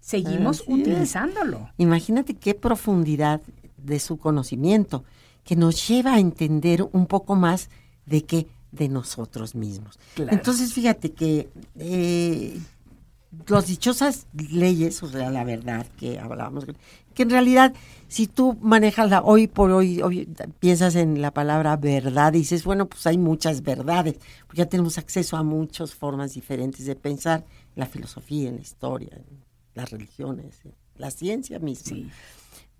seguimos 0.00 0.60
es. 0.60 0.68
utilizándolo. 0.68 1.70
Imagínate 1.78 2.34
qué 2.34 2.54
profundidad 2.54 3.40
de 3.86 3.98
su 4.00 4.18
conocimiento, 4.18 5.04
que 5.44 5.56
nos 5.56 5.86
lleva 5.88 6.14
a 6.14 6.20
entender 6.20 6.88
un 6.92 7.06
poco 7.06 7.36
más 7.36 7.70
de 8.04 8.24
qué 8.24 8.46
de 8.72 8.88
nosotros 8.88 9.54
mismos. 9.54 9.98
Claro. 10.14 10.32
Entonces, 10.32 10.72
fíjate 10.72 11.12
que 11.12 11.48
eh, 11.78 12.58
las 13.46 13.66
dichosas 13.66 14.26
leyes, 14.34 15.02
o 15.02 15.08
sea, 15.08 15.30
la 15.30 15.44
verdad 15.44 15.86
que 15.96 16.18
hablábamos, 16.18 16.66
que 17.14 17.22
en 17.22 17.30
realidad, 17.30 17.74
si 18.08 18.26
tú 18.26 18.58
manejas 18.60 19.08
la 19.10 19.22
hoy 19.22 19.46
por 19.46 19.70
hoy, 19.70 20.02
hoy 20.02 20.28
piensas 20.60 20.94
en 20.96 21.22
la 21.22 21.32
palabra 21.32 21.76
verdad, 21.76 22.34
y 22.34 22.38
dices, 22.38 22.64
bueno, 22.64 22.86
pues 22.86 23.06
hay 23.06 23.18
muchas 23.18 23.62
verdades, 23.62 24.18
porque 24.46 24.58
ya 24.58 24.66
tenemos 24.66 24.98
acceso 24.98 25.36
a 25.36 25.42
muchas 25.42 25.94
formas 25.94 26.34
diferentes 26.34 26.86
de 26.86 26.94
pensar, 26.94 27.44
en 27.74 27.80
la 27.80 27.86
filosofía, 27.86 28.48
en 28.48 28.56
la 28.56 28.62
historia, 28.62 29.10
en 29.12 29.24
las 29.74 29.90
religiones, 29.90 30.60
en 30.64 30.74
la 30.96 31.10
ciencia 31.10 31.58
misma 31.58 31.96
Sí, 31.96 32.10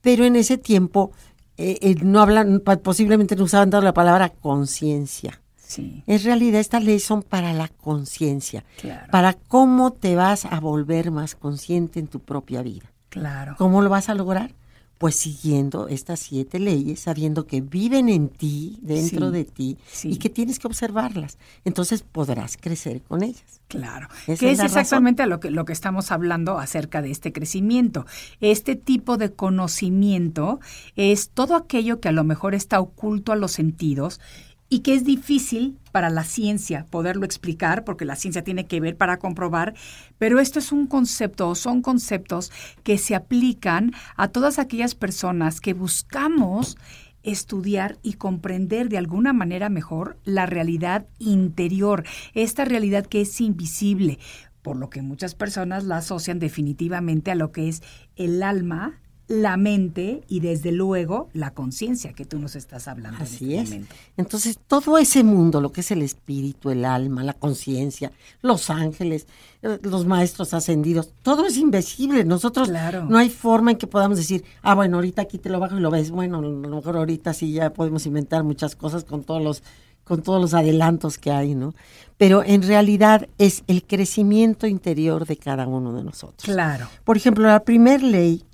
pero 0.07 0.25
en 0.25 0.37
ese 0.37 0.57
tiempo 0.57 1.11
eh, 1.57 1.79
eh, 1.81 1.97
no 2.01 2.21
hablan, 2.21 2.61
posiblemente 2.61 3.35
no 3.35 3.43
usaban 3.43 3.71
tanto 3.71 3.85
la 3.85 3.93
palabra 3.93 4.29
conciencia. 4.29 5.41
sí, 5.57 6.05
En 6.07 6.23
realidad 6.23 6.61
estas 6.61 6.85
leyes 6.85 7.03
son 7.03 7.25
para 7.25 7.53
la 7.53 7.67
conciencia, 7.67 8.65
claro, 8.81 9.11
para 9.11 9.33
cómo 9.33 9.93
te 9.93 10.15
vas 10.15 10.45
a 10.45 10.61
volver 10.61 11.11
más 11.11 11.35
consciente 11.35 11.99
en 11.99 12.07
tu 12.07 12.21
propia 12.21 12.63
vida. 12.63 12.93
claro. 13.09 13.57
¿Cómo 13.59 13.83
lo 13.83 13.91
vas 13.91 14.09
a 14.09 14.15
lograr? 14.15 14.53
Pues 14.99 15.15
siguiendo 15.17 15.89
estas 15.89 16.21
siete 16.21 16.59
leyes, 16.59 17.01
sabiendo 17.01 17.47
que 17.47 17.61
viven 17.61 18.09
en 18.09 18.31
ti, 18.31 18.79
dentro 18.81 19.27
Sí, 19.27 19.33
de 19.33 19.45
ti, 19.45 19.77
sí. 19.93 20.09
y 20.13 20.17
que 20.17 20.31
tienes 20.31 20.59
que 20.59 20.67
observarlas. 20.69 21.37
Entonces 21.67 22.03
podrás 22.03 22.57
crecer 22.57 23.03
con 23.03 23.23
ellas. 23.23 23.61
Claro, 23.69 24.09
Esa 24.27 24.41
que 24.41 24.51
es 24.53 24.59
es 24.59 24.65
exactamente 24.65 25.23
a 25.23 25.27
lo 25.27 25.39
que, 25.39 25.51
lo 25.51 25.67
que 25.67 25.75
estamos 25.75 26.11
hablando 26.13 26.59
acerca 26.59 27.03
de 27.03 27.11
este 27.11 27.31
crecimiento. 27.33 28.07
Este 28.41 28.75
tipo 28.75 29.19
de 29.19 29.33
conocimiento 29.35 30.61
es 30.95 31.29
todo 31.29 31.57
aquello 31.57 32.01
que 32.01 32.09
a 32.09 32.13
lo 32.13 32.25
mejor 32.25 32.55
está 32.55 32.81
oculto 32.81 33.33
a 33.33 33.37
los 33.37 33.53
sentidos 33.53 34.21
y 34.69 34.81
que 34.81 34.95
es 34.95 35.05
difícil 35.05 35.79
para 35.93 36.11
la 36.11 36.25
ciencia 36.25 36.87
poderlo 36.91 37.25
explicar, 37.25 37.85
porque 37.85 38.05
la 38.05 38.17
ciencia 38.17 38.43
tiene 38.43 38.67
que 38.67 38.81
ver 38.81 38.97
para 38.97 39.19
comprobar, 39.19 39.75
pero 40.19 40.41
esto 40.41 40.59
es 40.59 40.73
un 40.73 40.87
concepto 40.87 41.49
o 41.49 41.55
son 41.55 41.83
conceptos 41.83 42.53
que 42.83 42.99
se 42.99 43.15
aplican 43.15 43.93
a 44.17 44.29
todas 44.29 44.59
aquellas 44.59 44.95
personas 44.95 45.61
que 45.61 45.75
buscamos 45.75 46.77
estudiar 47.23 47.99
y 48.03 48.15
comprender 48.15 48.89
de 48.89 48.99
alguna 48.99 49.33
manera 49.33 49.69
mejor 49.69 50.17
la 50.25 50.47
realidad 50.47 51.07
interior, 51.19 52.05
esta 52.35 52.65
realidad 52.65 53.07
que 53.07 53.23
es 53.23 53.41
invisible, 53.41 54.19
por 54.63 54.77
lo 54.77 54.91
que 54.91 55.03
muchas 55.03 55.35
personas 55.35 55.85
la 55.85 55.99
asocian 55.99 56.39
definitivamente 56.39 57.31
a 57.31 57.35
lo 57.35 57.53
que 57.53 57.69
es 57.69 57.83
el 58.17 58.43
alma, 58.43 59.01
la 59.29 59.57
mente 59.57 60.23
y 60.29 60.39
desde 60.41 60.71
luego 60.71 61.29
la 61.33 61.51
conciencia 61.53 62.13
que 62.13 62.25
tú 62.25 62.39
nos 62.39 62.55
estás 62.55 62.87
hablando 62.87 63.23
Así 63.23 63.55
en 63.55 63.59
es. 63.61 63.65
este 63.65 63.75
momento. 63.75 63.95
Entonces, 64.17 64.59
todo 64.69 64.99
ese 64.99 65.25
mundo, 65.25 65.61
lo 65.61 65.73
que 65.73 65.81
es 65.81 65.91
el 65.91 66.03
espíritu, 66.03 66.71
el 66.71 66.85
alma, 66.85 67.25
la 67.25 67.33
conciencia, 67.33 68.13
los 68.43 68.71
ángeles, 68.71 69.27
eh, 69.63 69.79
los 69.83 70.07
maestros 70.07 70.55
ascendidos, 70.55 71.11
todo 71.23 71.45
es 71.47 71.57
invisible. 71.57 72.25
Nosotros 72.25 72.69
Claro. 72.69 73.05
no 73.07 73.19
hay 73.19 73.29
forma 73.29 73.73
en 73.73 73.79
que 73.79 73.89
podamos 73.89 74.17
decir, 74.19 74.45
ah, 74.63 74.75
bueno, 74.77 74.99
ahorita 74.99 75.23
aquí 75.23 75.39
te 75.39 75.49
lo 75.49 75.59
bajo 75.59 75.77
y 75.77 75.81
lo 75.81 75.91
ves. 75.91 76.11
Bueno, 76.13 76.39
a 76.39 76.43
lo 76.43 76.51
mejor 76.77 76.97
ahorita 76.97 77.35
sí 77.35 77.53
ya 77.53 77.73
podemos 77.73 78.07
inventar 78.07 78.45
muchas 78.45 78.77
cosas 78.77 79.03
con 79.05 79.25
todos 79.25 79.43
los 79.43 79.63
con 80.05 80.23
todos 80.23 80.41
los 80.41 80.55
adelantos 80.55 81.19
que 81.19 81.33
hay, 81.33 81.57
¿no? 81.57 81.75
Pero 82.17 82.45
en 82.45 82.63
realidad 82.63 83.29
es 83.39 83.65
el 83.67 83.83
crecimiento 83.83 84.69
interior 84.69 85.27
de 85.27 85.37
cada 85.37 85.67
uno 85.67 85.93
de 85.95 86.05
nosotros. 86.05 86.45
Claro. 86.45 86.87
Por 87.03 87.17
ejemplo, 87.17 87.45
la 87.49 87.65
primer 87.65 88.05
ley, 88.05 88.45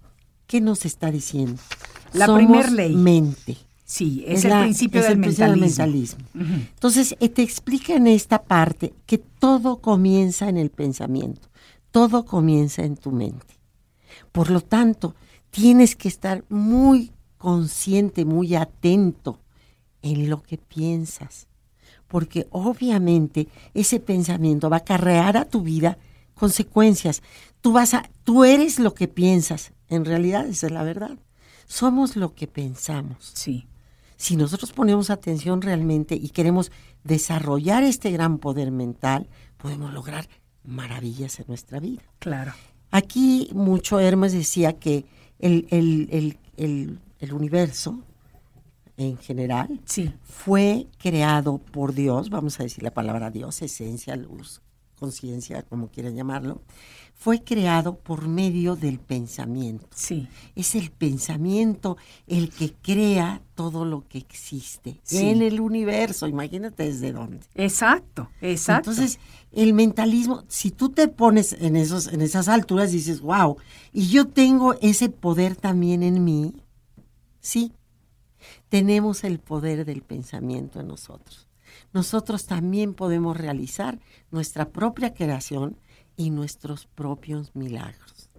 ¿qué 0.46 0.60
nos 0.60 0.84
está 0.84 1.10
diciendo? 1.10 1.60
La 2.12 2.26
Somos 2.26 2.42
primer 2.42 2.72
ley. 2.72 2.94
mente. 2.94 3.56
Sí, 3.84 4.24
es, 4.26 4.44
el 4.44 4.50
la- 4.50 4.62
principio 4.62 5.00
es 5.00 5.06
del 5.08 5.12
el 5.24 5.56
mentalismo. 5.58 6.24
Entonces, 6.34 7.14
eh, 7.20 7.28
te 7.28 7.42
explica 7.42 7.94
en 7.94 8.06
esta 8.06 8.42
parte 8.42 8.94
que 9.06 9.18
todo 9.18 9.78
comienza 9.78 10.48
en 10.48 10.56
el 10.56 10.70
pensamiento, 10.70 11.48
todo 11.90 12.24
comienza 12.24 12.84
en 12.84 12.96
tu 12.96 13.10
mente. 13.12 13.54
Por 14.30 14.50
lo 14.50 14.62
tanto, 14.62 15.14
tienes 15.50 15.94
que 15.96 16.08
estar 16.08 16.42
muy 16.48 17.12
consciente, 17.36 18.24
muy 18.24 18.54
atento 18.54 19.40
en 20.00 20.30
lo 20.30 20.42
que 20.42 20.56
piensas, 20.56 21.46
porque 22.08 22.46
obviamente 22.50 23.48
ese 23.74 24.00
pensamiento 24.00 24.70
va 24.70 24.76
a 24.76 24.80
acarrear 24.80 25.36
a 25.36 25.44
tu 25.44 25.60
vida 25.62 25.98
consecuencias. 26.34 27.22
Tú 27.60 27.72
vas 27.72 27.92
a, 27.94 28.08
tú 28.24 28.44
eres 28.44 28.78
lo 28.78 28.94
que 28.94 29.06
piensas. 29.06 29.72
En 29.92 30.04
realidad, 30.04 30.46
esa 30.46 30.66
es 30.66 30.72
la 30.72 30.82
verdad. 30.82 31.18
Somos 31.66 32.16
lo 32.16 32.34
que 32.34 32.46
pensamos 32.46 33.32
Sí, 33.34 33.66
si 34.16 34.36
nosotros 34.36 34.72
ponemos 34.72 35.10
atención 35.10 35.62
realmente 35.62 36.14
y 36.14 36.28
queremos 36.30 36.70
desarrollar 37.04 37.82
este 37.82 38.10
gran 38.10 38.38
poder 38.38 38.70
mental, 38.70 39.28
podemos 39.56 39.92
lograr 39.92 40.28
maravillas 40.64 41.38
en 41.40 41.46
nuestra 41.48 41.80
vida. 41.80 42.02
claro. 42.18 42.52
Aquí 42.94 43.48
mucho 43.54 43.98
Hermes 44.00 44.32
decía 44.32 44.74
que 44.78 45.06
el, 45.38 45.66
el- 45.70 46.08
el- 46.10 46.38
el- 46.58 46.98
el 47.20 47.32
universo 47.32 48.00
en 48.98 49.16
general 49.16 49.80
Sí, 49.86 50.12
fue 50.22 50.86
creado 50.98 51.56
por 51.58 51.94
Dios, 51.94 52.28
vamos 52.28 52.60
a 52.60 52.64
decir 52.64 52.82
la 52.84 52.92
palabra 52.92 53.30
Dios, 53.30 53.62
esencia, 53.62 54.14
luz, 54.16 54.60
conciencia, 55.02 55.62
como 55.62 55.88
quieran 55.88 56.14
llamarlo, 56.14 56.62
fue 57.14 57.42
creado 57.42 57.98
por 57.98 58.26
medio 58.28 58.74
del 58.76 58.98
pensamiento. 58.98 59.86
sí, 59.94 60.28
Es 60.56 60.74
el 60.74 60.90
pensamiento 60.90 61.96
el 62.26 62.50
que 62.50 62.72
crea 62.72 63.42
todo 63.54 63.84
lo 63.84 64.06
que 64.08 64.18
existe 64.18 65.00
Sí. 65.02 65.18
en 65.28 65.42
el 65.42 65.60
universo. 65.60 66.26
Imagínate 66.26 66.84
desde 66.84 67.12
dónde. 67.12 67.40
exacto, 67.54 68.28
exacto. 68.40 68.90
Entonces, 68.90 69.18
el 69.52 69.72
mentalismo, 69.74 70.44
si 70.48 70.70
tú 70.70 70.88
te 70.90 71.08
pones 71.08 71.52
en, 71.60 71.76
esos, 71.76 72.06
en 72.08 72.22
esas 72.22 72.48
alturas, 72.48 72.90
dices, 72.92 73.20
wow, 73.20 73.56
y 73.92 74.06
yo 74.08 74.26
tengo 74.28 74.74
ese 74.80 75.08
poder 75.08 75.54
también 75.56 76.02
en 76.02 76.24
mí, 76.24 76.54
sí, 77.40 77.72
tenemos 78.68 79.22
el 79.24 79.38
poder 79.38 79.84
del 79.84 80.02
pensamiento 80.02 80.80
en 80.80 80.88
nosotros. 80.88 81.46
Nosotros 81.92 82.46
también 82.46 82.94
podemos 82.94 83.36
realizar 83.36 83.98
nuestra 84.30 84.70
propia 84.70 85.12
creación 85.14 85.76
y 86.16 86.30
nuestros 86.30 86.86
propios 86.86 87.54
milagros. 87.54 88.30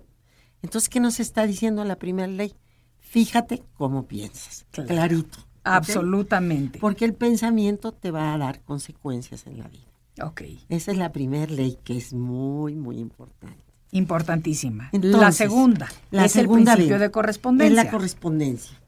Entonces, 0.61 0.89
¿qué 0.89 0.99
nos 0.99 1.19
está 1.19 1.45
diciendo 1.45 1.83
la 1.83 1.97
primera 1.97 2.27
ley? 2.27 2.55
Fíjate 2.99 3.63
cómo 3.75 4.07
piensas. 4.07 4.65
Claro. 4.71 4.87
Clarito. 4.89 5.37
Absolutamente. 5.63 6.79
Porque 6.79 7.05
el 7.05 7.13
pensamiento 7.13 7.91
te 7.91 8.11
va 8.11 8.33
a 8.33 8.37
dar 8.37 8.61
consecuencias 8.61 9.45
en 9.47 9.59
la 9.59 9.67
vida. 9.67 9.93
Ok, 10.21 10.41
Esa 10.69 10.91
es 10.91 10.97
la 10.97 11.11
primera 11.11 11.51
ley 11.51 11.77
que 11.83 11.97
es 11.97 12.13
muy, 12.13 12.75
muy 12.75 12.97
importante. 12.97 13.57
importantísima. 13.91 14.89
la 14.91 15.31
segunda 15.31 15.87
la 16.11 16.25
es 16.25 16.31
segunda 16.31 16.73
el 16.73 16.77
principio 16.77 16.99
de 16.99 17.11
correspondencia. 17.11 17.81
Es 17.81 17.85
la 17.85 17.91
correspondencia. 17.91 18.79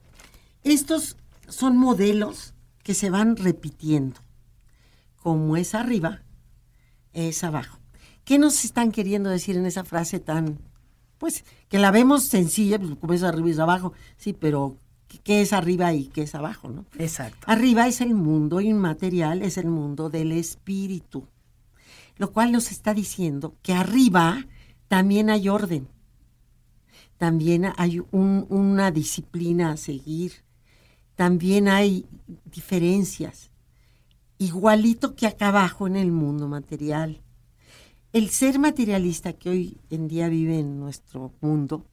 Estos 0.63 1.17
son 1.47 1.77
modelos 1.77 2.53
que 2.83 2.93
se 2.93 3.09
van 3.09 3.35
repitiendo. 3.37 4.19
Como 5.25 5.57
es 5.57 5.73
arriba, 5.73 6.21
es 7.11 7.43
abajo. 7.43 7.79
¿Qué 8.25 8.37
nos 8.37 8.63
están 8.63 8.91
queriendo 8.91 9.31
decir 9.31 9.57
en 9.57 9.65
esa 9.65 9.83
frase 9.83 10.19
tan, 10.19 10.59
pues, 11.17 11.43
que 11.67 11.79
la 11.79 11.89
vemos 11.89 12.25
sencilla, 12.25 12.77
pues, 12.77 12.95
como 12.97 13.11
es 13.11 13.23
arriba 13.23 13.47
y 13.47 13.51
es 13.53 13.57
abajo? 13.57 13.93
Sí, 14.17 14.33
pero 14.33 14.77
¿qué- 15.07 15.17
¿qué 15.17 15.41
es 15.41 15.51
arriba 15.51 15.91
y 15.95 16.09
qué 16.09 16.21
es 16.21 16.35
abajo, 16.35 16.69
no? 16.69 16.85
Exacto. 16.99 17.39
Arriba 17.47 17.87
es 17.87 18.01
el 18.01 18.13
mundo 18.13 18.61
inmaterial, 18.61 19.41
es 19.41 19.57
el 19.57 19.65
mundo 19.65 20.11
del 20.11 20.31
espíritu. 20.31 21.27
Lo 22.17 22.31
cual 22.31 22.51
nos 22.51 22.69
está 22.69 22.93
diciendo 22.93 23.55
que 23.63 23.73
arriba 23.73 24.45
también 24.87 25.31
hay 25.31 25.49
orden. 25.49 25.87
También 27.17 27.73
hay 27.77 27.99
un- 28.11 28.45
una 28.49 28.91
disciplina 28.91 29.71
a 29.71 29.77
seguir. 29.77 30.33
También 31.15 31.67
hay 31.67 32.05
diferencias. 32.45 33.49
Igualito 34.37 35.15
que 35.15 35.27
acá 35.27 35.47
abajo 35.49 35.87
en 35.87 35.95
el 35.95 36.11
mundo 36.11 36.47
material. 36.47 37.21
El 38.11 38.29
ser 38.29 38.59
materialista 38.59 39.33
que 39.33 39.49
hoy 39.49 39.77
en 39.89 40.07
día 40.07 40.27
vive 40.29 40.59
en 40.59 40.79
nuestro 40.79 41.33
mundo 41.41 41.85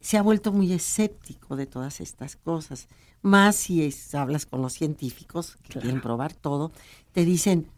se 0.00 0.16
ha 0.16 0.22
vuelto 0.22 0.52
muy 0.52 0.72
escéptico 0.72 1.56
de 1.56 1.66
todas 1.66 2.00
estas 2.00 2.36
cosas. 2.36 2.88
Más 3.22 3.56
si 3.56 3.82
es- 3.82 4.14
hablas 4.14 4.46
con 4.46 4.62
los 4.62 4.72
científicos 4.72 5.56
que 5.62 5.80
quieren 5.80 6.00
probar 6.00 6.34
todo, 6.34 6.70
te 7.12 7.24
dicen, 7.24 7.68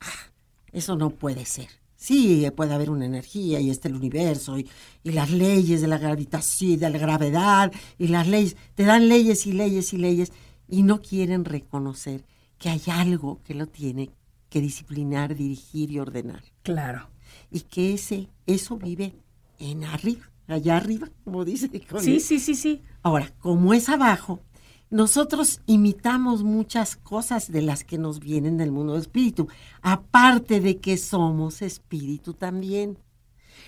"Ah, 0.00 0.30
eso 0.72 0.96
no 0.96 1.10
puede 1.10 1.44
ser. 1.44 1.68
Sí, 1.96 2.46
puede 2.54 2.74
haber 2.74 2.90
una 2.90 3.06
energía 3.06 3.60
y 3.60 3.70
está 3.70 3.88
el 3.88 3.94
universo 3.96 4.58
y, 4.58 4.68
y 5.02 5.12
las 5.12 5.30
leyes 5.30 5.80
de 5.80 5.86
la 5.88 5.96
gravitación, 5.98 6.78
de 6.78 6.90
la 6.90 6.98
gravedad 6.98 7.72
y 7.98 8.08
las 8.08 8.26
leyes, 8.28 8.56
te 8.74 8.84
dan 8.84 9.08
leyes 9.08 9.46
y 9.46 9.52
leyes 9.52 9.92
y 9.94 9.98
leyes 9.98 10.32
y 10.68 10.82
no 10.82 11.00
quieren 11.00 11.44
reconocer 11.46 12.24
que 12.64 12.70
hay 12.70 12.80
algo 12.90 13.42
que 13.44 13.52
lo 13.52 13.66
tiene 13.66 14.08
que 14.48 14.62
disciplinar, 14.62 15.34
dirigir 15.34 15.90
y 15.90 15.98
ordenar 15.98 16.42
Claro. 16.62 17.10
y 17.50 17.60
que 17.60 17.92
ese 17.92 18.30
eso 18.46 18.78
vive 18.78 19.14
en 19.58 19.84
arriba, 19.84 20.30
allá 20.46 20.78
arriba, 20.78 21.10
como 21.24 21.44
dice. 21.44 21.68
con 21.90 22.00
Sí, 22.02 22.14
él. 22.14 22.20
sí, 22.22 22.38
sí, 22.38 22.54
sí. 22.54 22.80
Ahora, 23.02 23.34
como 23.38 23.74
es 23.74 23.90
abajo, 23.90 24.40
nosotros 24.88 25.60
imitamos 25.66 26.42
muchas 26.42 26.96
cosas 26.96 27.52
de 27.52 27.60
las 27.60 27.84
que 27.84 27.98
nos 27.98 28.18
vienen 28.18 28.56
del 28.56 28.72
mundo 28.72 28.94
del 28.94 29.02
espíritu, 29.02 29.46
aparte 29.82 30.60
de 30.60 30.78
que 30.78 30.96
somos 30.96 31.60
espíritu 31.60 32.32
también. 32.32 32.96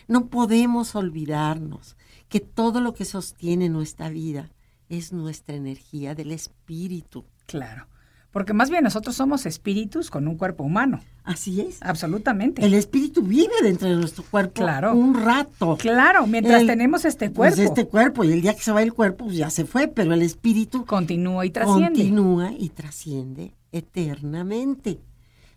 No 0.09 0.29
podemos 0.29 0.95
olvidarnos 0.97 1.99
que 2.31 2.41
todo 2.41 2.81
lo 2.81 2.95
que 2.95 3.05
sostiene 3.05 3.69
nuestra 3.69 4.09
vida 4.09 4.49
es 4.89 5.13
nuestra 5.13 5.55
energía 5.55 6.15
del 6.15 6.33
espíritu. 6.33 7.27
Claro. 7.45 7.89
Porque 8.37 8.53
más 8.53 8.69
bien 8.69 8.85
nosotros 8.85 9.17
somos 9.17 9.47
espíritus 9.47 10.11
con 10.11 10.29
un 10.29 10.37
cuerpo 10.37 10.63
humano. 10.63 11.01
Así 11.25 11.63
es. 11.63 11.79
Absolutamente. 11.81 12.63
El 12.67 12.75
espíritu 12.75 13.23
vive 13.23 13.55
dentro 13.63 13.89
de 13.89 13.97
nuestro 13.97 14.25
cuerpo 14.25 14.53
Claro. 14.61 14.95
un 14.95 15.15
rato. 15.15 15.79
Claro, 15.79 16.27
mientras 16.27 16.61
El- 16.61 16.67
tenemos 16.67 17.07
este 17.07 17.31
pues, 17.31 17.55
cuerpo. 17.55 17.73
este 17.73 17.89
cuerpo, 17.89 18.25
y 18.25 18.33
el 18.33 18.43
día 18.43 18.53
que 18.53 18.61
se 18.63 18.73
va 18.73 18.83
el 18.83 18.93
cuerpo, 18.93 19.25
pues 19.25 19.39
ya 19.39 19.49
se 19.49 19.65
fue, 19.65 19.89
pero 19.89 20.13
el 20.13 20.21
espíritu 20.21 20.85
Continúa 20.85 21.47
y 21.47 21.51
trasciende. 21.51 21.87
continúa 22.01 22.53
y 22.53 22.69
trasciende 22.69 23.55
eternamente. 23.73 25.01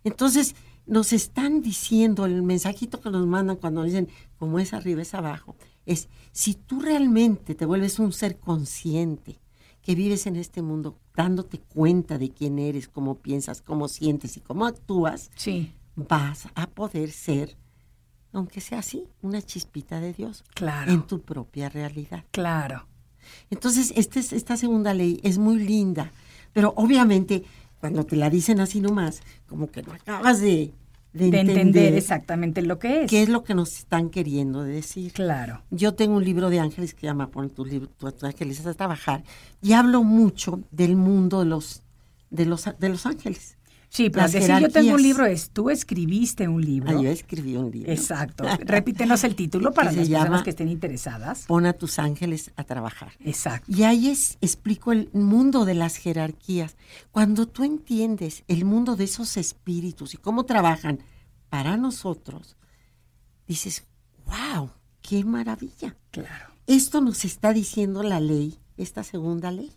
Entonces, 0.05 0.55
nos 0.85 1.11
están 1.11 1.61
diciendo 1.61 2.25
el 2.25 2.41
mensajito 2.43 3.01
que 3.01 3.09
nos 3.09 3.27
mandan 3.27 3.57
cuando 3.57 3.83
dicen, 3.83 4.07
como 4.37 4.57
es 4.57 4.73
arriba 4.73 5.01
es 5.01 5.13
abajo, 5.13 5.57
es 5.85 6.07
si 6.31 6.53
tú 6.53 6.79
realmente 6.79 7.55
te 7.55 7.65
vuelves 7.65 7.99
un 7.99 8.13
ser 8.13 8.37
consciente, 8.37 9.37
que 9.81 9.95
vives 9.95 10.27
en 10.27 10.35
este 10.35 10.61
mundo 10.61 10.97
dándote 11.15 11.59
cuenta 11.59 12.17
de 12.17 12.29
quién 12.29 12.59
eres, 12.59 12.87
cómo 12.87 13.15
piensas, 13.15 13.61
cómo 13.61 13.87
sientes 13.87 14.37
y 14.37 14.41
cómo 14.41 14.65
actúas, 14.65 15.31
Sí, 15.35 15.73
vas 15.95 16.47
a 16.55 16.67
poder 16.67 17.11
ser, 17.11 17.57
aunque 18.33 18.61
sea 18.61 18.79
así, 18.79 19.05
una 19.21 19.41
chispita 19.41 19.99
de 19.99 20.13
Dios 20.13 20.43
claro. 20.53 20.91
en 20.91 21.03
tu 21.03 21.21
propia 21.21 21.69
realidad. 21.69 22.23
Claro. 22.31 22.85
Entonces, 23.49 23.93
este 23.95 24.19
es- 24.19 24.33
esta 24.33 24.57
segunda 24.57 24.93
ley 24.93 25.19
es 25.23 25.37
muy 25.37 25.59
linda, 25.59 26.11
pero 26.53 26.73
obviamente 26.75 27.43
cuando 27.79 28.05
te 28.05 28.15
la 28.17 28.29
dicen 28.29 28.59
así 28.59 28.81
nomás, 28.81 29.21
como 29.47 29.67
que 29.67 29.81
no 29.83 29.93
acabas 29.93 30.41
de, 30.41 30.73
de 31.13 31.31
De 31.31 31.39
entender, 31.39 31.95
exactamente 31.95 32.61
lo 32.61 32.77
que 32.77 33.03
es. 33.03 33.09
qué 33.09 33.23
es 33.23 33.29
lo 33.29 33.43
que 33.43 33.55
nos 33.55 33.79
están 33.79 34.09
queriendo 34.09 34.63
decir. 34.63 35.11
Claro. 35.13 35.63
Yo 35.71 35.95
tengo 35.95 36.15
un 36.15 36.23
libro 36.23 36.49
de 36.49 36.59
ángeles 36.59 36.93
que 36.93 37.07
llama 37.07 37.31
Pon 37.31 37.49
tus 37.49 37.67
libros, 37.67 37.89
tus 37.97 38.23
ángeles 38.23 38.65
a 38.65 38.73
trabajar 38.73 39.23
y 39.61 39.73
hablo 39.73 40.03
mucho 40.03 40.61
del 40.71 40.95
mundo 40.95 41.39
de 41.39 41.45
los 41.45 41.83
de 42.29 42.45
los 42.45 42.69
de 42.77 42.89
los 42.89 43.05
ángeles. 43.05 43.57
Sí, 43.89 44.11
pero 44.11 44.27
decir 44.27 44.55
yo 44.59 44.69
tengo 44.69 44.93
un 44.93 45.01
libro 45.01 45.25
es, 45.25 45.49
tú 45.49 45.71
escribiste 45.71 46.47
un 46.47 46.63
libro. 46.63 46.97
Ah, 46.97 47.01
yo 47.01 47.09
escribí 47.09 47.55
un 47.55 47.71
libro. 47.71 47.91
Exacto. 47.91 48.43
Repítenos 48.59 49.23
el 49.23 49.35
título 49.35 49.71
para 49.73 49.89
Que 49.89 49.97
las 49.97 50.09
personas 50.09 50.43
que 50.43 50.51
estén 50.51 50.69
interesadas. 50.69 51.45
Pon 51.47 51.65
a 51.65 51.73
tus 51.73 51.97
ángeles 51.97 52.51
a 52.55 52.63
trabajar. 52.63 53.13
Exacto. 53.19 53.71
Y 53.75 53.83
ahí 53.83 54.09
es, 54.09 54.37
explico 54.41 54.91
el 54.91 55.09
mundo 55.11 55.65
de 55.65 55.73
las 55.73 55.95
jerarquías. 55.95 56.77
Cuando 57.11 57.47
tú 57.47 57.63
entiendes 57.63 58.43
el 58.47 58.63
mundo 58.63 58.95
de 58.95 59.05
esos 59.05 59.37
espíritus 59.37 60.13
y 60.13 60.17
cómo 60.17 60.45
trabajan 60.45 60.99
para 61.49 61.75
nosotros, 61.75 62.57
dices, 63.47 63.85
wow, 64.25 64.69
qué 65.01 65.23
maravilla. 65.23 65.95
Claro. 66.11 66.53
Esto 66.67 67.01
nos 67.01 67.25
está 67.25 67.53
diciendo 67.53 68.03
la 68.03 68.19
ley, 68.19 68.59
esta 68.77 69.03
segunda 69.03 69.49
ley. 69.49 69.71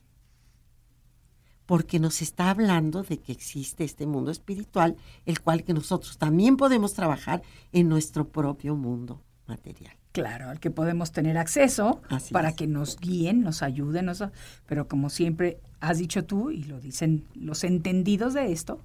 Porque 1.66 1.98
nos 2.00 2.22
está 2.22 2.50
hablando 2.50 3.02
de 3.02 3.18
que 3.18 3.32
existe 3.32 3.84
este 3.84 4.06
mundo 4.06 4.30
espiritual, 4.30 4.96
el 5.26 5.40
cual 5.40 5.62
que 5.64 5.72
nosotros 5.74 6.18
también 6.18 6.56
podemos 6.56 6.92
trabajar 6.94 7.42
en 7.72 7.88
nuestro 7.88 8.28
propio 8.28 8.74
mundo 8.76 9.22
material. 9.46 9.96
Claro, 10.12 10.50
al 10.50 10.60
que 10.60 10.70
podemos 10.70 11.12
tener 11.12 11.38
acceso 11.38 12.02
Así 12.10 12.34
para 12.34 12.50
es. 12.50 12.54
que 12.56 12.66
nos 12.66 12.98
guíen, 12.98 13.40
nos 13.42 13.62
ayuden, 13.62 14.06
nos- 14.06 14.24
pero 14.66 14.86
como 14.86 15.08
siempre 15.08 15.58
has 15.80 15.98
dicho 15.98 16.24
tú 16.24 16.50
y 16.50 16.64
lo 16.64 16.80
dicen 16.80 17.24
los 17.34 17.64
entendidos 17.64 18.34
de 18.34 18.52
esto, 18.52 18.80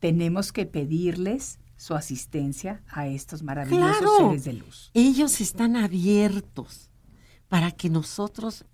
tenemos 0.00 0.52
que 0.52 0.66
pedirles 0.66 1.58
su 1.76 1.94
asistencia 1.94 2.82
a 2.88 3.06
estos 3.06 3.42
maravillosos 3.42 3.98
Claro. 3.98 4.16
seres 4.28 4.44
de 4.44 4.52
luz. 4.54 4.90
Ellos 4.94 5.40
están 5.40 5.76
abiertos 5.76 6.90
para 7.48 7.70
que 7.70 7.88
nosotros 7.88 8.64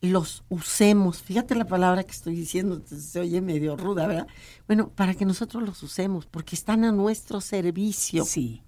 los 0.00 0.44
usemos. 0.48 1.22
Fíjate 1.22 1.54
la 1.54 1.66
palabra 1.66 2.04
que 2.04 2.12
estoy 2.12 2.34
diciendo, 2.34 2.82
se 2.86 3.20
oye 3.20 3.40
medio 3.40 3.76
ruda, 3.76 4.06
¿verdad? 4.06 4.26
Bueno, 4.66 4.90
para 4.90 5.14
que 5.14 5.24
nosotros 5.24 5.62
los 5.62 5.82
usemos, 5.82 6.26
porque 6.26 6.54
están 6.54 6.84
a 6.84 6.92
nuestro 6.92 7.40
servicio. 7.40 8.24
Sí, 8.24 8.62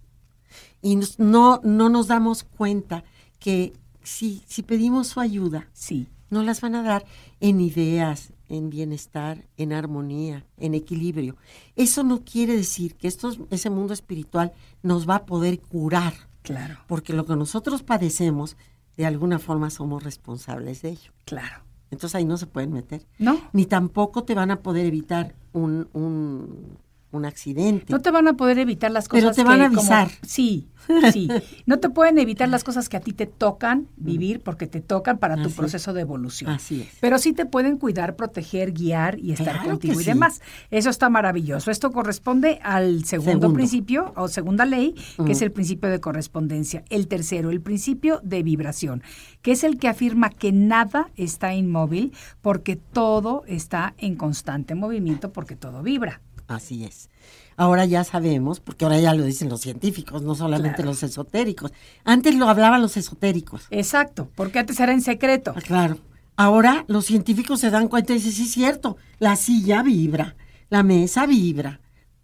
Y 0.83 0.99
no, 1.19 1.61
no 1.63 1.89
nos 1.89 2.09
damos 2.09 2.43
cuenta 2.43 3.05
que 3.39 3.73
si, 4.03 4.43
si 4.47 4.63
pedimos 4.63 5.09
su 5.09 5.21
ayuda, 5.21 5.69
sí, 5.73 6.09
nos 6.31 6.45
las 6.45 6.61
van 6.61 6.75
a 6.75 6.83
dar 6.83 7.05
en 7.41 7.61
ideas, 7.61 8.33
en 8.49 8.71
bienestar, 8.71 9.47
en 9.57 9.73
armonía, 9.73 10.45
en 10.57 10.75
equilibrio. 10.75 11.37
Eso 11.77 12.03
no 12.03 12.25
quiere 12.25 12.57
decir 12.57 12.97
que 12.97 13.09
estos, 13.09 13.39
ese 13.51 13.71
mundo 13.71 13.95
espiritual 13.95 14.53
nos 14.83 15.09
va 15.09 15.17
a 15.17 15.27
poder 15.27 15.61
curar, 15.61 16.15
claro, 16.43 16.79
porque 16.87 17.13
lo 17.13 17.27
que 17.27 17.37
nosotros 17.37 17.83
padecemos, 17.83 18.57
de 19.01 19.07
alguna 19.07 19.39
forma 19.39 19.71
somos 19.71 20.05
responsables 20.05 20.83
de 20.83 20.91
ello. 20.91 21.13
claro. 21.25 21.65
Entonces 21.91 22.15
ahí 22.15 22.25
no 22.25 22.37
se 22.37 22.47
pueden 22.47 22.73
meter. 22.73 23.05
¿No? 23.19 23.41
Ni 23.53 23.67
tampoco 23.67 24.23
te 24.23 24.37
van 24.37 24.53
a 24.53 24.63
poder 24.63 24.87
evitar 24.87 25.35
un, 25.53 25.89
un, 25.93 26.79
un 27.13 27.25
accidente. 27.25 27.87
No 27.93 28.01
te 28.01 28.11
van 28.11 28.29
a 28.29 28.35
poder 28.35 28.59
evitar 28.59 28.91
las 28.91 29.09
cosas 29.09 29.25
Pero 29.25 29.35
te 29.35 29.45
van 29.45 29.61
a 29.63 29.69
que 29.71 29.77
como- 29.77 29.93
avisar. 29.93 30.11
sí, 30.27 30.69
sí. 31.13 31.29
No 31.67 31.79
te 31.79 31.91
pueden 31.91 32.19
evitar 32.19 32.49
las 32.49 32.65
cosas 32.65 32.89
que 32.89 32.97
a 32.97 33.01
ti 33.01 33.13
te 33.13 33.27
tocan 33.27 33.87
vivir 33.97 34.41
porque 34.41 34.67
te 34.67 34.81
tocan 34.81 35.19
para 35.19 35.37
tu 35.37 35.43
Así 35.49 35.55
proceso 35.57 35.93
de 35.93 36.01
evolución. 36.01 36.51
Así 36.51 36.83
es. 36.83 36.89
Pero 37.01 37.19
sí 37.19 37.33
te 37.33 37.47
pueden 37.47 37.77
cuidar, 37.79 38.17
proteger, 38.17 38.73
guiar 38.73 39.19
y 39.19 39.33
estar 39.33 39.55
Claro 39.57 39.71
contigo 39.71 40.01
y 40.01 40.05
demás. 40.05 40.41
Eso 40.71 40.89
está 40.91 41.09
maravilloso. 41.11 41.71
Esto 41.71 41.93
corresponde 41.93 42.59
al 42.63 43.05
segundo, 43.05 43.31
Segundo. 43.33 43.53
principio 43.55 44.13
o 44.17 44.29
segunda 44.29 44.65
ley, 44.65 44.95
que 45.25 45.33
es 45.33 45.43
el 45.43 45.53
principio 45.53 45.91
de 45.91 46.01
correspondencia. 46.01 46.85
El 46.91 47.09
tercero, 47.09 47.51
el 47.51 47.61
principio 47.61 48.21
de 48.25 48.43
vibración, 48.43 49.03
que 49.43 49.53
es 49.53 49.65
el 49.65 49.79
que 49.79 49.89
afirma 49.89 50.31
que 50.31 50.51
nada 50.53 51.11
está 51.17 51.55
inmóvil 51.55 52.13
porque 52.41 52.77
todo 52.77 53.45
está 53.47 53.95
en 53.99 54.17
constante 54.17 54.75
movimiento 54.75 55.33
porque 55.33 55.57
todo 55.57 55.83
vibra. 55.83 56.21
Así 56.51 56.85
es. 56.85 57.09
Ahora 57.57 57.85
ya 57.85 58.03
sabemos, 58.05 58.59
porque 58.59 58.85
ahora 58.85 58.99
ya 58.99 59.15
lo 59.15 59.23
dicen 59.25 59.49
los 59.49 59.61
científicos, 59.61 60.23
no 60.23 60.35
solamente 60.35 60.77
Claro. 60.77 60.91
los 60.91 61.03
esotéricos. 61.03 61.73
Antes 62.05 62.35
lo 62.35 62.49
hablaban 62.49 62.83
los 62.83 62.97
esotéricos. 62.97 63.67
Exacto, 63.71 64.29
porque 64.35 64.59
antes 64.59 64.81
era 64.81 64.93
en 64.93 65.01
secreto. 65.01 65.53
Ah, 65.57 65.61
Claro. 65.61 65.99
Ahora 66.37 66.85
los 66.89 67.05
científicos 67.05 67.61
se 67.61 67.71
dan 67.71 67.87
cuenta 67.89 68.13
y 68.13 68.17
dicen, 68.17 68.33
sí 68.33 68.43
es 68.45 68.51
cierto, 68.53 68.97
la 69.19 69.37
silla 69.37 69.83
vibra, 69.83 70.37
la 70.71 70.83
mesa 70.83 71.27
vibra, 71.27 71.81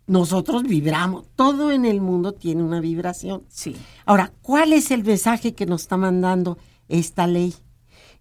nosotros 0.06 0.62
vibramos, 0.62 1.26
todo 1.36 1.70
en 1.70 1.84
el 1.84 2.00
mundo 2.00 2.32
tiene 2.32 2.62
una 2.62 2.80
vibración. 2.80 3.42
Sí, 3.48 3.76
Ahora, 4.06 4.32
¿cuál 4.42 4.72
es 4.72 4.90
el 4.90 5.04
mensaje 5.04 5.54
que 5.54 5.66
nos 5.66 5.82
está 5.82 5.96
mandando 5.98 6.56
esta 6.88 7.26
ley? 7.26 7.54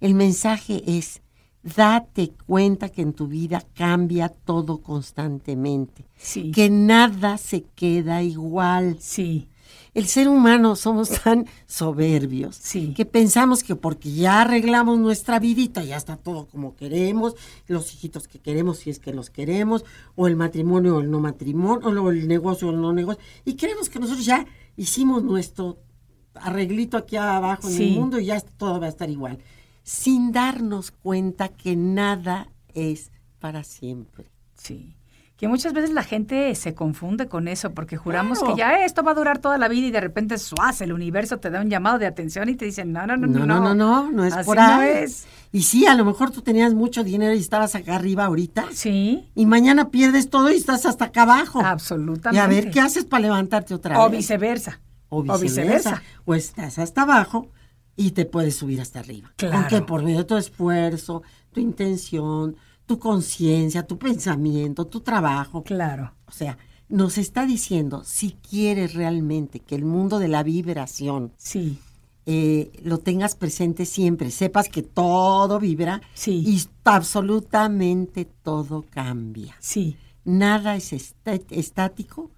El 0.02 0.16
mensaje 0.16 0.84
es, 0.86 1.22
date 1.76 2.32
cuenta 2.46 2.90
que 2.90 3.02
en 3.02 3.14
tu 3.14 3.28
vida 3.28 3.64
cambia 3.74 4.30
todo 4.30 4.78
constantemente, 4.82 6.06
sí, 6.16 6.52
que 6.52 6.70
nada 6.70 7.38
se 7.38 7.64
queda 7.76 8.22
igual. 8.22 8.98
sí, 9.00 9.48
El 9.96 10.06
ser 10.08 10.28
humano 10.28 10.76
somos 10.76 11.10
tan 11.24 11.48
soberbios 11.68 12.58
Sí. 12.58 12.94
que 12.94 13.06
pensamos 13.06 13.64
que 13.64 13.76
porque 13.76 14.12
ya 14.12 14.42
arreglamos 14.42 15.00
nuestra 15.00 15.40
vidita, 15.40 15.84
ya 15.84 15.96
está 15.98 16.18
todo 16.18 16.48
como 16.48 16.76
queremos, 16.76 17.34
los 17.68 17.94
hijitos 17.94 18.28
que 18.28 18.40
queremos 18.40 18.78
si 18.80 18.90
es 18.90 19.00
que 19.00 19.14
los 19.14 19.30
queremos, 19.30 19.86
o 20.16 20.28
el 20.28 20.36
matrimonio 20.36 20.98
o 20.98 21.00
el 21.00 21.10
no 21.10 21.20
matrimonio, 21.22 21.88
o 21.90 22.12
el 22.12 22.28
negocio 22.28 22.68
o 22.68 22.72
el 22.72 22.82
no 22.82 22.92
negocio, 22.94 23.22
y 23.46 23.56
creemos 23.56 23.90
que 23.90 24.00
nosotros 24.00 24.26
ya 24.26 24.46
hicimos 24.78 25.24
nuestro 25.24 25.80
arreglito 26.36 26.98
aquí 26.98 27.16
abajo 27.16 27.70
en 27.70 27.82
el 27.82 27.92
mundo 27.92 28.20
y 28.20 28.26
ya 28.26 28.40
todo 28.42 28.80
va 28.82 28.88
a 28.88 28.90
estar 28.90 29.10
igual, 29.10 29.40
sin 29.88 30.32
darnos 30.32 30.90
cuenta 30.92 31.50
que 31.50 31.76
nada 31.76 32.50
es 32.74 33.12
para 33.40 33.64
siempre. 33.64 34.30
sí. 34.56 34.96
Que 35.38 35.50
muchas 35.50 35.74
veces 35.74 35.90
la 35.92 36.02
gente 36.04 36.56
se 36.56 36.74
confunde 36.74 37.28
con 37.28 37.50
eso 37.50 37.74
porque 37.74 37.98
juramos 37.98 38.40
Claro. 38.40 38.56
que 38.56 38.60
ya 38.60 38.86
esto 38.86 39.04
va 39.04 39.12
a 39.12 39.16
durar 39.16 39.40
toda 39.40 39.58
la 39.58 39.68
vida 39.68 39.88
y 39.88 39.92
de 39.92 40.00
repente 40.00 40.38
suaz, 40.38 40.80
el 40.80 40.94
universo 40.94 41.40
te 41.40 41.50
da 41.50 41.60
un 41.60 41.70
llamado 41.70 42.00
de 42.00 42.06
atención 42.06 42.48
y 42.48 42.56
te 42.56 42.64
dicen, 42.64 42.94
no, 42.94 43.06
no, 43.06 43.18
no, 43.18 43.28
No, 43.28 43.46
no, 43.46 43.60
no, 43.60 43.76
no, 43.76 44.12
no 44.14 44.24
es 44.24 44.34
Así 44.34 44.46
por 44.46 44.56
no 44.56 44.64
ahí. 44.64 44.90
es. 45.04 45.28
Y 45.52 45.64
sí, 45.64 45.88
a 45.88 45.94
lo 45.96 46.06
mejor 46.06 46.32
tú 46.32 46.42
tenías 46.42 46.74
mucho 46.74 47.04
dinero 47.04 47.34
y 47.34 47.40
estabas 47.40 47.76
acá 47.76 47.96
arriba 47.96 48.24
ahorita. 48.24 48.68
Sí, 48.72 49.30
Y 49.36 49.46
mañana 49.46 49.90
pierdes 49.90 50.30
todo 50.30 50.50
y 50.52 50.56
estás 50.56 50.86
hasta 50.86 51.04
acá 51.06 51.24
abajo. 51.24 51.60
absolutamente. 51.60 52.38
Y 52.38 52.40
a 52.42 52.48
ver 52.48 52.72
qué 52.72 52.80
haces 52.80 53.04
para 53.04 53.24
levantarte 53.24 53.74
otra 53.74 54.00
O 54.00 54.10
vez. 54.10 54.20
viceversa. 54.20 54.80
O 55.10 55.22
viceversa. 55.38 56.02
O 56.24 56.34
estás 56.34 56.80
hasta 56.80 57.02
abajo 57.02 57.50
y 57.96 58.12
te 58.12 58.26
puedes 58.26 58.56
subir 58.56 58.82
hasta 58.82 59.00
arriba. 59.00 59.32
Claro. 59.38 59.58
Aunque 59.58 59.82
por 59.82 60.04
medio 60.04 60.20
de 60.20 60.24
tu 60.26 60.38
esfuerzo, 60.38 61.24
tu 61.52 61.60
intención, 61.62 62.56
tu 62.86 63.00
conciencia, 63.00 63.88
tu 63.88 63.98
pensamiento, 63.98 64.86
tu 64.88 65.00
trabajo. 65.02 65.64
Claro. 65.64 66.14
O 66.28 66.32
sea, 66.32 66.58
nos 66.90 67.18
está 67.18 67.46
diciendo, 67.46 68.04
si 68.06 68.32
quieres 68.48 68.94
realmente 68.94 69.60
que 69.60 69.76
el 69.76 69.86
mundo 69.86 70.20
de 70.20 70.28
la 70.28 70.44
vibración 70.44 71.32
Sí, 71.38 71.80
eh, 72.28 72.72
lo 72.84 72.98
tengas 73.00 73.36
presente 73.36 73.86
siempre, 73.86 74.30
sepas 74.32 74.68
que 74.70 74.82
todo 74.84 75.60
vibra 75.60 76.02
Sí. 76.14 76.44
y 76.46 76.62
absolutamente 76.84 78.26
todo 78.44 78.86
cambia. 78.90 79.56
sí, 79.60 79.98
Nada 80.28 80.76
es 80.76 80.92
estático, 81.52 82.32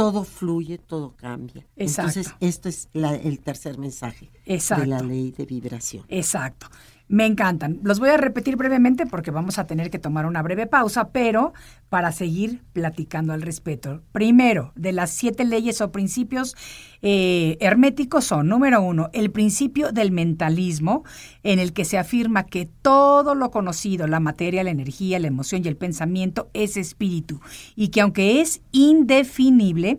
todo 0.00 0.24
fluye, 0.24 0.78
todo 0.78 1.14
cambia. 1.14 1.66
Exacto. 1.76 2.18
Entonces, 2.20 2.34
esto 2.40 2.68
es 2.70 2.88
la- 2.94 3.14
el 3.16 3.38
tercer 3.40 3.76
mensaje 3.76 4.30
Exacto. 4.46 4.80
de 4.82 4.86
la 4.88 5.00
ley 5.00 5.30
de 5.30 5.44
vibración. 5.44 6.04
exacto. 6.08 6.68
Me 7.10 7.26
encantan. 7.26 7.80
Los 7.82 7.98
voy 7.98 8.10
a 8.10 8.16
repetir 8.16 8.54
brevemente 8.54 9.04
porque 9.04 9.32
vamos 9.32 9.58
a 9.58 9.66
tener 9.66 9.90
que 9.90 9.98
tomar 9.98 10.26
una 10.26 10.42
breve 10.42 10.68
pausa, 10.68 11.08
pero 11.08 11.52
para 11.88 12.12
seguir 12.12 12.62
platicando 12.72 13.32
al 13.32 13.42
respecto. 13.42 14.02
Primero, 14.12 14.70
de 14.76 14.92
las 14.92 15.10
siete 15.10 15.44
leyes 15.44 15.80
o 15.80 15.90
principios 15.90 16.54
eh, 17.02 17.56
herméticos 17.58 18.26
son, 18.26 18.46
número 18.46 18.80
uno, 18.80 19.10
el 19.12 19.32
principio 19.32 19.90
del 19.90 20.12
mentalismo, 20.12 21.02
en 21.42 21.58
el 21.58 21.72
que 21.72 21.84
se 21.84 21.98
afirma 21.98 22.46
que 22.46 22.66
todo 22.66 23.34
lo 23.34 23.50
conocido, 23.50 24.06
la 24.06 24.20
materia, 24.20 24.62
la 24.62 24.70
energía, 24.70 25.18
la 25.18 25.26
emoción 25.26 25.62
y 25.64 25.68
el 25.68 25.76
pensamiento, 25.76 26.48
es 26.54 26.76
espíritu, 26.76 27.40
y 27.74 27.88
que 27.88 28.02
aunque 28.02 28.40
es 28.40 28.62
indefinible, 28.70 29.98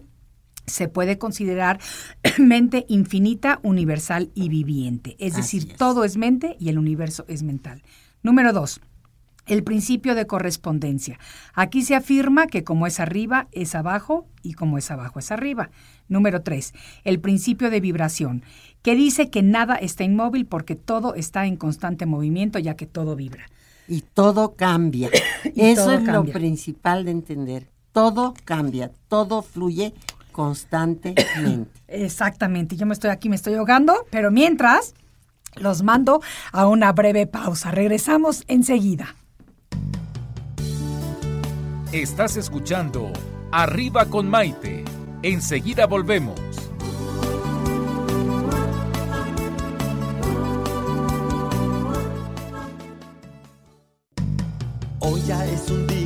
se 0.66 0.88
puede 0.88 1.18
considerar 1.18 1.80
mente 2.38 2.86
infinita, 2.88 3.60
universal 3.64 4.32
y 4.36 4.50
viviente. 4.50 5.16
Es 5.20 5.34
Así 5.36 5.58
decir, 5.60 5.72
es. 5.74 5.78
todo 5.78 6.04
es 6.04 6.18
mente 6.18 6.56
y 6.60 6.70
el 6.70 6.78
universo 6.78 7.26
es 7.28 7.44
mental. 7.44 7.82
Número 8.24 8.54
dos. 8.54 8.82
El 9.48 9.64
principio 9.64 10.14
de 10.14 10.28
correspondencia. 10.28 11.20
Aquí 11.56 11.82
se 11.82 11.96
afirma 11.96 12.46
que 12.46 12.64
como 12.64 12.86
es 12.86 13.00
arriba, 13.00 13.48
es 13.52 13.74
abajo 13.74 14.28
y 14.44 14.54
como 14.54 14.78
es 14.78 14.92
abajo, 14.92 15.18
es 15.20 15.32
arriba. 15.32 15.72
Número 16.08 16.44
tres. 16.44 16.74
El 17.04 17.20
principio 17.20 17.72
de 17.72 17.80
vibración, 17.82 18.44
que 18.84 18.96
dice 18.96 19.30
que 19.32 19.42
nada 19.42 19.76
está 19.76 20.04
inmóvil 20.04 20.46
porque 20.46 20.76
todo 20.76 21.16
está 21.16 21.48
en 21.48 21.58
constante 21.58 22.06
movimiento 22.06 22.60
ya 22.60 22.76
que 22.76 22.86
todo 22.86 23.16
vibra. 23.16 23.48
Y 23.88 24.02
todo 24.02 24.54
cambia. 24.56 25.10
Y 25.56 25.62
Eso 25.62 25.86
todo 25.86 25.94
es 25.94 26.04
cambia. 26.06 26.34
lo 26.34 26.40
principal 26.40 27.04
de 27.04 27.12
entender. 27.12 27.68
Todo 27.92 28.36
cambia, 28.46 28.92
todo 29.10 29.42
fluye 29.42 29.94
constantemente. 30.32 31.70
Exactamente, 31.88 32.76
yo 32.76 32.86
me 32.86 32.94
estoy 32.94 33.10
aquí, 33.10 33.30
me 33.30 33.36
estoy 33.36 33.56
ahogando, 33.56 34.06
pero 34.10 34.32
mientras 34.32 34.94
los 35.56 35.84
mando 35.84 36.22
a 36.52 36.68
una 36.68 36.92
breve 36.94 37.28
pausa. 37.28 37.72
Regresamos 37.72 38.44
enseguida. 38.48 39.16
Estás 41.92 42.38
escuchando 42.38 43.12
Arriba 43.52 44.06
con 44.06 44.30
Maite. 44.30 44.86
Enseguida 45.24 45.86
volvemos. 45.88 46.40
Hoy 55.00 55.22
ya 55.28 55.46
es 55.46 55.70
un 55.70 55.91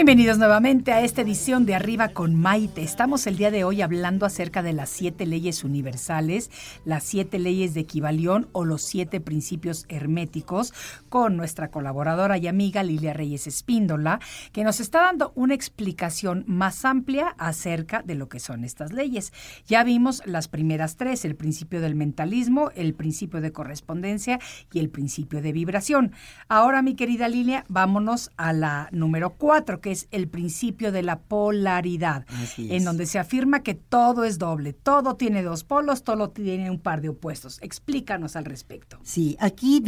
Bienvenidos 0.00 0.38
nuevamente 0.38 0.92
a 0.92 1.02
esta 1.02 1.20
edición 1.20 1.66
de 1.66 1.74
Arriba 1.74 2.08
con 2.08 2.34
Maite. 2.34 2.82
Estamos 2.82 3.26
el 3.26 3.36
día 3.36 3.50
de 3.50 3.64
hoy 3.64 3.82
hablando 3.82 4.24
acerca 4.24 4.62
de 4.62 4.72
las 4.72 4.88
siete 4.88 5.26
leyes 5.26 5.62
universales, 5.62 6.50
las 6.86 7.04
siete 7.04 7.38
leyes 7.38 7.74
de 7.74 7.80
equivalión 7.80 8.48
o 8.52 8.64
los 8.64 8.80
siete 8.80 9.20
principios 9.20 9.84
herméticos 9.90 10.72
con 11.10 11.36
nuestra 11.36 11.70
colaboradora 11.70 12.38
y 12.38 12.46
amiga 12.46 12.82
Lilia 12.82 13.12
Reyes 13.12 13.46
Espíndola, 13.46 14.20
que 14.52 14.64
nos 14.64 14.80
está 14.80 15.02
dando 15.02 15.32
una 15.34 15.52
explicación 15.52 16.44
más 16.46 16.86
amplia 16.86 17.34
acerca 17.36 18.00
de 18.00 18.14
lo 18.14 18.30
que 18.30 18.40
son 18.40 18.64
estas 18.64 18.94
leyes. 18.94 19.34
Ya 19.66 19.84
vimos 19.84 20.22
las 20.24 20.48
primeras 20.48 20.96
tres, 20.96 21.26
el 21.26 21.36
principio 21.36 21.82
del 21.82 21.94
mentalismo, 21.94 22.70
el 22.74 22.94
principio 22.94 23.42
de 23.42 23.52
correspondencia 23.52 24.38
y 24.72 24.78
el 24.78 24.88
principio 24.88 25.42
de 25.42 25.52
vibración. 25.52 26.12
Ahora, 26.48 26.80
mi 26.80 26.94
querida 26.94 27.28
Lilia, 27.28 27.66
vámonos 27.68 28.30
a 28.38 28.54
la 28.54 28.88
número 28.92 29.34
cuatro, 29.34 29.82
que 29.82 29.89
es 29.90 30.08
el 30.10 30.28
principio 30.28 30.92
de 30.92 31.02
la 31.02 31.18
polaridad, 31.20 32.24
Así 32.28 32.66
es. 32.66 32.72
en 32.72 32.84
donde 32.84 33.06
se 33.06 33.18
afirma 33.18 33.62
que 33.62 33.74
todo 33.74 34.24
es 34.24 34.38
doble, 34.38 34.72
todo 34.72 35.16
tiene 35.16 35.42
dos 35.42 35.64
polos, 35.64 36.02
todo 36.02 36.30
tiene 36.30 36.70
un 36.70 36.78
par 36.78 37.00
de 37.00 37.08
opuestos. 37.10 37.58
Explícanos 37.62 38.36
al 38.36 38.44
respecto. 38.44 38.98
Sí, 39.02 39.36
aquí 39.40 39.80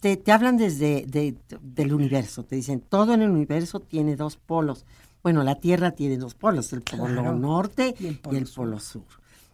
te, 0.00 0.16
te 0.16 0.32
hablan 0.32 0.56
desde 0.56 1.04
de- 1.06 1.36
del 1.62 1.92
universo, 1.94 2.42
te 2.44 2.56
dicen, 2.56 2.80
todo 2.80 3.14
en 3.14 3.22
el 3.22 3.30
universo 3.30 3.80
tiene 3.80 4.16
dos 4.16 4.36
polos. 4.36 4.84
Bueno, 5.22 5.42
la 5.44 5.56
Tierra 5.56 5.90
tiene 5.90 6.16
dos 6.16 6.34
polos, 6.34 6.72
el 6.72 6.80
polo 6.80 7.04
Claro. 7.22 7.34
norte 7.38 7.94
Y 8.00 8.04
y 8.06 8.36
el 8.36 8.46
polo 8.46 8.80
sur. 8.80 9.04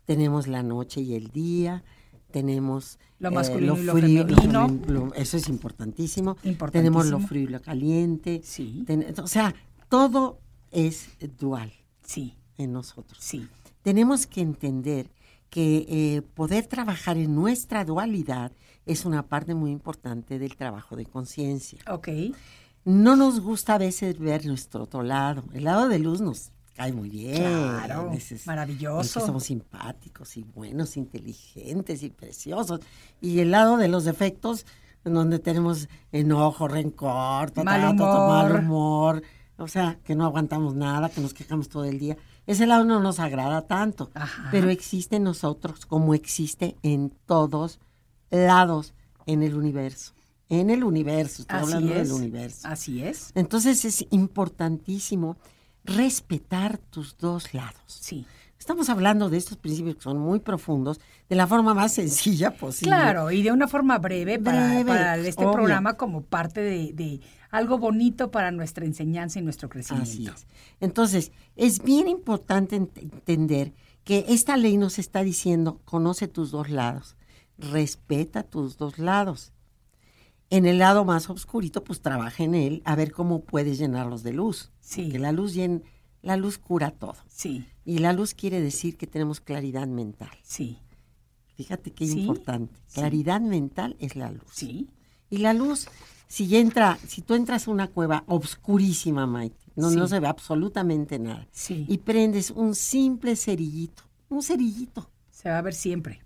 Tenemos 0.04 0.46
la 0.46 0.62
noche 0.62 1.00
y 1.00 1.14
el 1.14 1.28
día, 1.32 1.82
tenemos 2.30 2.94
eh, 2.96 2.98
Lo 3.20 3.30
masculino 3.32 3.76
y 3.78 3.82
lo 3.82 3.92
frío, 3.96 4.26
femenino. 4.26 4.78
lo- 4.88 5.14
eso 5.14 5.36
es 5.36 5.48
importantísimo. 5.48 6.36
Importantísimo. 6.44 6.70
Tenemos 7.00 7.06
lo 7.06 7.18
frío 7.26 7.44
y 7.44 7.46
lo 7.48 7.60
caliente. 7.62 8.40
Sí. 8.44 8.84
Ten- 8.86 9.06
o 9.22 9.26
sea, 9.26 9.54
todo 9.88 10.40
es 10.70 11.08
dual 11.38 11.72
Sí, 12.04 12.36
en 12.58 12.72
nosotros 12.72 13.18
sí, 13.20 13.48
tenemos 13.82 14.26
que 14.26 14.40
entender 14.40 15.10
que 15.50 15.86
eh, 15.88 16.22
poder 16.22 16.66
trabajar 16.66 17.16
en 17.16 17.34
nuestra 17.34 17.84
dualidad 17.84 18.52
es 18.84 19.04
una 19.04 19.26
parte 19.26 19.54
muy 19.54 19.70
importante 19.70 20.38
del 20.38 20.54
trabajo 20.56 20.96
de 20.96 21.06
conciencia. 21.06 21.80
ok. 21.90 22.08
No 22.84 23.16
nos 23.16 23.40
gusta 23.40 23.74
a 23.74 23.78
veces 23.78 24.16
ver 24.18 24.46
nuestro 24.46 24.84
otro 24.84 25.02
lado. 25.02 25.42
El 25.52 25.64
lado 25.64 25.88
de 25.88 25.98
luz 25.98 26.20
nos 26.20 26.52
cae 26.74 26.92
muy 26.92 27.08
bien. 27.10 27.42
Claro, 27.42 28.12
Ese 28.12 28.36
es- 28.36 28.46
maravilloso. 28.46 29.18
somos 29.26 29.42
simpáticos 29.44 30.36
y 30.36 30.44
buenos, 30.44 30.96
inteligentes 30.96 32.04
y 32.04 32.10
preciosos. 32.10 32.78
Y 33.20 33.40
el 33.40 33.50
lado 33.50 33.76
de 33.76 33.88
los 33.88 34.04
defectos, 34.04 34.66
en 35.04 35.14
donde 35.14 35.40
tenemos 35.40 35.88
enojo, 36.12 36.68
rencor, 36.68 37.52
Mal 37.64 37.90
humor. 37.92 38.28
mal 38.28 38.54
humor. 38.60 39.22
O 39.58 39.68
sea, 39.68 39.98
que 40.04 40.14
no 40.14 40.24
aguantamos 40.24 40.74
nada, 40.74 41.08
que 41.08 41.20
nos 41.20 41.32
quejamos 41.34 41.68
todo 41.68 41.84
el 41.84 41.98
día. 41.98 42.16
Ese 42.46 42.66
lado 42.66 42.84
no 42.84 43.00
nos 43.00 43.18
agrada 43.20 43.62
tanto. 43.62 44.10
Ajá. 44.14 44.48
Pero 44.50 44.68
existe 44.68 45.16
en 45.16 45.24
nosotros 45.24 45.86
como 45.86 46.14
existe 46.14 46.76
en 46.82 47.10
todos 47.26 47.80
lados 48.30 48.94
en 49.24 49.42
el 49.42 49.54
universo. 49.54 50.12
En 50.48 50.70
el 50.70 50.84
universo, 50.84 51.42
estoy 51.42 51.58
Así 51.58 51.72
hablando 51.72 51.94
es. 51.94 52.08
del 52.08 52.16
universo. 52.16 52.68
Así 52.68 53.02
es. 53.02 53.32
Entonces 53.34 53.84
es 53.84 54.06
importantísimo 54.10 55.36
respetar 55.84 56.78
tus 56.78 57.16
dos 57.16 57.52
lados. 57.54 57.80
Sí. 57.86 58.26
Estamos 58.66 58.88
hablando 58.90 59.30
de 59.30 59.36
estos 59.36 59.56
principios 59.58 59.94
que 59.94 60.02
son 60.02 60.18
muy 60.18 60.40
profundos, 60.40 60.98
de 61.28 61.36
la 61.36 61.46
forma 61.46 61.72
más 61.72 61.92
sencilla 61.94 62.50
posible. 62.50 62.88
Claro, 62.96 63.30
y 63.30 63.44
de 63.44 63.52
una 63.52 63.68
forma 63.68 63.96
breve 63.98 64.40
para, 64.40 64.66
Breve, 64.66 64.84
para 64.86 65.16
este 65.18 65.44
obvio. 65.44 65.52
programa 65.52 65.92
como 65.94 66.22
parte 66.22 66.60
de, 66.62 66.92
de 66.92 67.20
algo 67.52 67.78
bonito 67.78 68.32
para 68.32 68.50
nuestra 68.50 68.84
enseñanza 68.84 69.38
y 69.38 69.42
nuestro 69.42 69.68
crecimiento. 69.68 70.10
Así 70.10 70.26
es. 70.26 70.48
Entonces, 70.80 71.30
es 71.54 71.80
bien 71.80 72.08
importante 72.08 72.80
ent- 72.80 73.00
entender 73.00 73.72
que 74.02 74.24
esta 74.30 74.56
ley 74.56 74.76
nos 74.78 74.98
está 74.98 75.22
diciendo, 75.22 75.80
conoce 75.84 76.26
tus 76.26 76.50
dos 76.50 76.68
lados, 76.68 77.16
respeta 77.58 78.42
tus 78.42 78.78
dos 78.78 78.98
lados. 78.98 79.52
En 80.50 80.66
el 80.66 80.78
lado 80.78 81.04
más 81.04 81.30
oscurito, 81.30 81.84
pues 81.84 82.02
trabaja 82.02 82.42
en 82.42 82.56
él 82.56 82.82
a 82.84 82.96
ver 82.96 83.12
cómo 83.12 83.44
puedes 83.44 83.78
llenarlos 83.78 84.24
de 84.24 84.32
luz. 84.32 84.72
Sí. 84.80 85.02
Porque 85.04 85.20
la 85.20 85.30
luz, 85.30 85.54
llen- 85.54 85.84
la 86.26 86.36
luz 86.36 86.58
cura 86.58 86.90
todo. 86.90 87.14
Sí, 87.28 87.64
Y 87.84 87.98
la 87.98 88.12
luz 88.12 88.34
quiere 88.34 88.60
decir 88.60 88.96
que 88.96 89.06
tenemos 89.06 89.40
claridad 89.40 89.86
mental. 89.86 90.30
sí, 90.42 90.78
Fíjate 91.54 91.90
qué 91.92 92.06
Sí, 92.06 92.20
importante. 92.20 92.74
sí. 92.86 92.96
Claridad 93.00 93.40
mental 93.40 93.96
es 93.98 94.14
la 94.16 94.30
luz. 94.30 94.44
sí. 94.52 94.90
Y 95.30 95.38
la 95.38 95.54
luz, 95.54 95.88
si 96.28 96.54
entra, 96.56 96.98
si 97.08 97.22
tú 97.22 97.34
entras 97.34 97.66
a 97.66 97.70
una 97.70 97.88
cueva 97.88 98.24
obscurísima, 98.26 99.26
Maite, 99.26 99.56
no, 99.74 99.90
Sí. 99.90 99.96
no 99.96 100.06
se 100.06 100.20
ve 100.20 100.26
absolutamente 100.26 101.18
nada. 101.18 101.46
Sí. 101.52 101.86
Y 101.88 101.98
prendes 101.98 102.50
un 102.50 102.74
simple 102.74 103.36
cerillito, 103.36 104.02
un 104.28 104.42
cerillito, 104.42 105.08
Se 105.30 105.48
va 105.48 105.58
a 105.58 105.62
ver 105.62 105.74
siempre. 105.74 106.20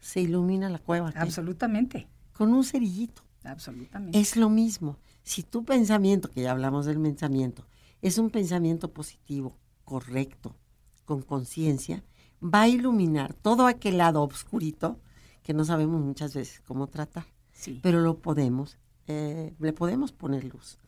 se 0.00 0.20
ilumina 0.22 0.68
la 0.68 0.78
cueva. 0.78 1.12
¿qué? 1.12 1.18
Absolutamente. 1.20 2.08
Con 2.32 2.52
un 2.52 2.64
cerillito. 2.64 3.22
Absolutamente. 3.44 4.18
Es 4.18 4.36
lo 4.36 4.48
mismo. 4.50 4.96
Si 5.22 5.42
tu 5.42 5.64
pensamiento, 5.64 6.28
que 6.30 6.42
ya 6.42 6.50
hablamos 6.50 6.84
del 6.86 7.00
pensamiento, 7.00 7.64
es 8.04 8.18
un 8.18 8.28
pensamiento 8.28 8.92
positivo, 8.92 9.56
correcto, 9.86 10.54
con 11.06 11.22
conciencia, 11.22 12.04
va 12.42 12.62
a 12.62 12.68
iluminar 12.68 13.32
todo 13.32 13.66
aquel 13.66 13.96
lado 13.96 14.20
obscurito 14.20 15.00
que 15.42 15.54
no 15.54 15.64
sabemos 15.64 16.02
muchas 16.02 16.34
veces 16.34 16.60
cómo 16.66 16.86
tratar. 16.86 17.24
Sí. 17.52 17.80
Pero 17.82 18.02
lo 18.02 18.18
podemos, 18.18 18.76
eh, 19.06 19.54
le 19.58 19.72
podemos 19.72 20.12
poner 20.12 20.44
luz. 20.44 20.78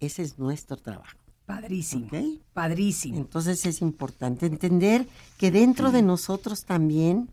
Ese 0.00 0.22
es 0.22 0.38
nuestro 0.38 0.78
trabajo. 0.78 1.18
Padrísimo. 1.44 2.06
¿ok? 2.06 2.40
Padrísimo. 2.54 3.18
Entonces 3.18 3.66
es 3.66 3.82
importante 3.82 4.46
entender 4.46 5.06
que 5.36 5.50
dentro 5.50 5.92
de 5.92 6.00
nosotros 6.00 6.64
también 6.64 7.28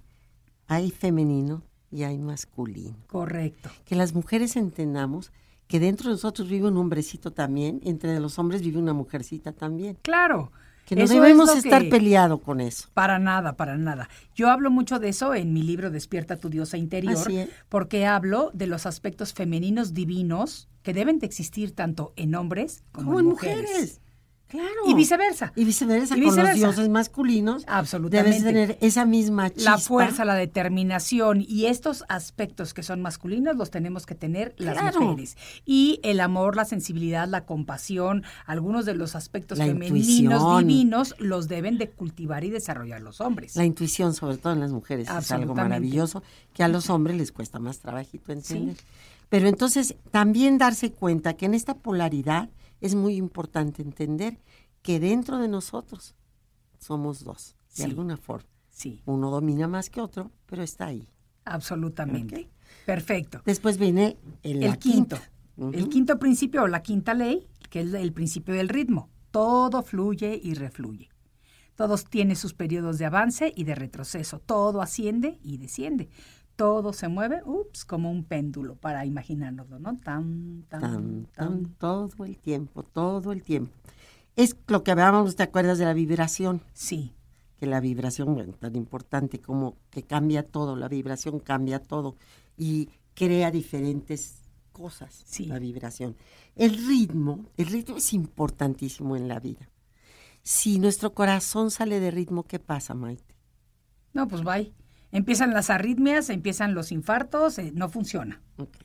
hay 0.67 0.91
femenino 0.91 1.63
y 1.89 2.03
hay 2.03 2.17
masculino. 2.17 2.97
Correcto. 3.07 3.69
Que 3.85 3.95
las 3.95 4.13
mujeres 4.13 4.57
entendamos 4.57 5.31
que 5.69 5.79
dentro 5.79 6.09
de 6.09 6.15
nosotros 6.15 6.49
vive 6.49 6.67
un 6.67 6.77
hombrecito 6.77 7.29
también, 7.31 7.79
entre 7.83 8.19
los 8.19 8.39
hombres 8.39 8.63
vive 8.63 8.79
una 8.79 8.91
mujercita 8.93 9.51
también. 9.53 9.97
Claro. 10.01 10.51
Que 10.85 10.95
no 10.95 11.03
Eso 11.03 11.13
debemos 11.13 11.55
estar 11.55 11.83
que- 11.83 11.89
peleado 11.91 12.39
con 12.39 12.59
eso. 12.59 12.89
Para 12.95 13.19
nada, 13.19 13.55
para 13.55 13.77
nada. 13.77 14.09
Yo 14.33 14.49
hablo 14.49 14.71
mucho 14.71 14.97
de 14.97 15.09
eso 15.09 15.35
en 15.35 15.53
mi 15.53 15.61
libro 15.61 15.91
Despierta 15.91 16.37
tu 16.37 16.49
diosa 16.49 16.77
interior, 16.77 17.13
Así 17.13 17.37
es. 17.37 17.49
porque 17.69 18.07
hablo 18.07 18.49
de 18.55 18.65
los 18.65 18.87
aspectos 18.87 19.31
femeninos 19.33 19.93
divinos 19.93 20.67
que 20.81 20.91
deben 20.93 21.19
de 21.19 21.27
existir 21.27 21.75
tanto 21.75 22.13
en 22.15 22.33
hombres 22.33 22.83
como, 22.91 23.05
Como 23.09 23.19
en 23.19 23.25
en 23.25 23.29
mujeres. 23.29 23.61
mujeres. 23.69 24.01
Claro. 24.49 24.67
Y 24.87 24.95
viceversa. 24.95 25.53
Y 25.55 25.63
viceversa, 25.63 26.17
Y 26.17 26.23
con 26.23 26.35
los 26.35 26.53
dioses 26.55 26.89
masculinos. 26.89 27.63
Absolutamente. 27.67 28.39
Debes 28.39 28.43
tener 28.43 28.77
esa 28.81 29.05
misma 29.05 29.51
chispa. 29.51 29.71
La 29.71 29.77
fuerza, 29.77 30.25
la 30.25 30.33
determinación 30.33 31.45
y 31.47 31.67
estos 31.67 32.03
aspectos 32.09 32.73
que 32.73 32.81
son 32.81 33.01
masculinos 33.01 33.55
los 33.55 33.69
tenemos 33.69 34.07
que 34.07 34.15
tener 34.15 34.55
las 34.57 34.95
mujeres. 34.95 35.37
Y 35.65 35.99
el 36.01 36.19
amor, 36.19 36.55
la 36.55 36.65
sensibilidad, 36.65 37.27
la 37.27 37.45
compasión, 37.45 38.23
algunos 38.47 38.85
de 38.85 38.95
los 38.95 39.15
aspectos 39.15 39.59
La 39.59 39.65
femeninos 39.65 40.41
intuición. 40.41 40.67
divinos 40.67 41.15
los 41.19 41.47
deben 41.47 41.77
de 41.77 41.89
cultivar 41.89 42.43
y 42.43 42.49
desarrollar 42.49 43.01
los 43.01 43.21
hombres. 43.21 43.55
La 43.55 43.65
intuición, 43.65 44.15
sobre 44.15 44.37
todo 44.37 44.53
en 44.53 44.61
las 44.61 44.71
mujeres, 44.71 45.07
es 45.09 45.31
algo 45.31 45.53
maravilloso 45.53 46.23
que 46.53 46.63
a 46.63 46.67
los 46.67 46.89
hombres 46.89 47.17
les 47.17 47.31
cuesta 47.31 47.59
más 47.59 47.77
trabajito 47.79 48.31
entender. 48.31 48.77
Pero 49.29 49.47
entonces 49.47 49.93
también 50.09 50.57
darse 50.57 50.91
cuenta 50.91 51.35
que 51.35 51.45
en 51.45 51.53
esta 51.53 51.75
polaridad 51.75 52.49
es 52.81 52.95
muy 52.95 53.15
importante 53.15 53.81
entender 53.81 54.39
que 54.81 54.99
dentro 54.99 55.37
de 55.37 55.47
nosotros 55.47 56.15
somos 56.79 57.23
dos, 57.23 57.55
de 57.69 57.75
Sí. 57.75 57.83
alguna 57.83 58.17
forma. 58.17 58.47
Sí, 58.69 59.01
Uno 59.05 59.29
domina 59.29 59.67
más 59.67 59.89
que 59.89 59.99
otro, 60.01 60.31
pero 60.45 60.63
está 60.63 60.85
ahí. 60.87 61.07
absolutamente. 61.45 62.47
Perfecto. 62.85 63.41
Después 63.45 63.77
viene 63.77 64.17
el, 64.43 64.77
quinto. 64.77 65.17
El 65.57 65.89
quinto 65.89 66.17
principio 66.19 66.63
o 66.63 66.67
la 66.67 66.81
quinta 66.81 67.13
ley, 67.13 67.47
que 67.69 67.81
es 67.81 67.93
el 67.93 68.13
principio 68.13 68.53
del 68.53 68.69
ritmo. 68.69 69.09
Todo 69.31 69.81
fluye 69.83 70.39
y 70.41 70.53
refluye. 70.53 71.09
Todos 71.75 72.05
tienen 72.05 72.35
sus 72.35 72.53
periodos 72.53 72.97
de 72.97 73.05
avance 73.05 73.51
y 73.55 73.63
de 73.63 73.75
retroceso. 73.75 74.39
Todo 74.39 74.81
asciende 74.81 75.39
y 75.43 75.57
desciende. 75.57 76.09
Todo 76.59 76.91
se 76.91 77.07
mueve, 77.07 77.41
ups, 77.45 77.85
como 77.85 78.11
un 78.11 78.25
péndulo, 78.25 78.75
para 78.75 79.05
imaginárnoslo, 79.05 79.79
¿no? 79.79 79.95
Tan, 79.97 80.65
tan, 80.67 81.25
Tan, 81.33 81.65
todo 81.75 82.25
el 82.25 82.37
tiempo, 82.37 82.83
todo 82.83 83.31
el 83.31 83.41
tiempo. 83.43 83.71
Es 84.35 84.57
lo 84.67 84.83
que 84.83 84.91
hablábamos, 84.91 85.37
¿te 85.37 85.43
acuerdas 85.43 85.77
de 85.77 85.85
la 85.85 85.93
vibración? 85.93 86.61
Sí, 86.73 87.13
que 87.57 87.65
la 87.65 87.79
vibración, 87.79 88.33
bueno, 88.33 88.51
tan 88.51 88.75
importante 88.75 89.39
como 89.39 89.77
que 89.89 90.03
cambia 90.03 90.43
todo, 90.43 90.75
la 90.75 90.89
vibración 90.89 91.39
cambia 91.39 91.79
todo 91.81 92.17
y 92.57 92.89
crea 93.13 93.51
diferentes 93.51 94.41
cosas, 94.73 95.23
Sí. 95.25 95.45
la 95.45 95.59
vibración. 95.59 96.17
El 96.57 96.75
ritmo, 96.87 97.45
el 97.55 97.67
ritmo 97.67 97.95
es 97.95 98.11
importantísimo 98.13 99.15
en 99.15 99.29
la 99.29 99.39
vida. 99.39 99.69
Si 100.43 100.77
nuestro 100.79 101.13
corazón 101.13 101.71
sale 101.71 102.01
de 102.01 102.11
ritmo, 102.11 102.43
¿qué 102.43 102.59
pasa, 102.59 102.93
Maite? 102.93 103.33
no, 104.11 104.27
pues 104.27 104.43
bye. 104.43 104.73
Empiezan 105.11 105.53
las 105.53 105.69
arritmias, 105.69 106.29
empiezan 106.29 106.73
los 106.75 106.91
infartos, 106.91 107.57
eh, 107.59 107.71
no 107.73 107.89
funciona. 107.89 108.41
Ok. 108.57 108.77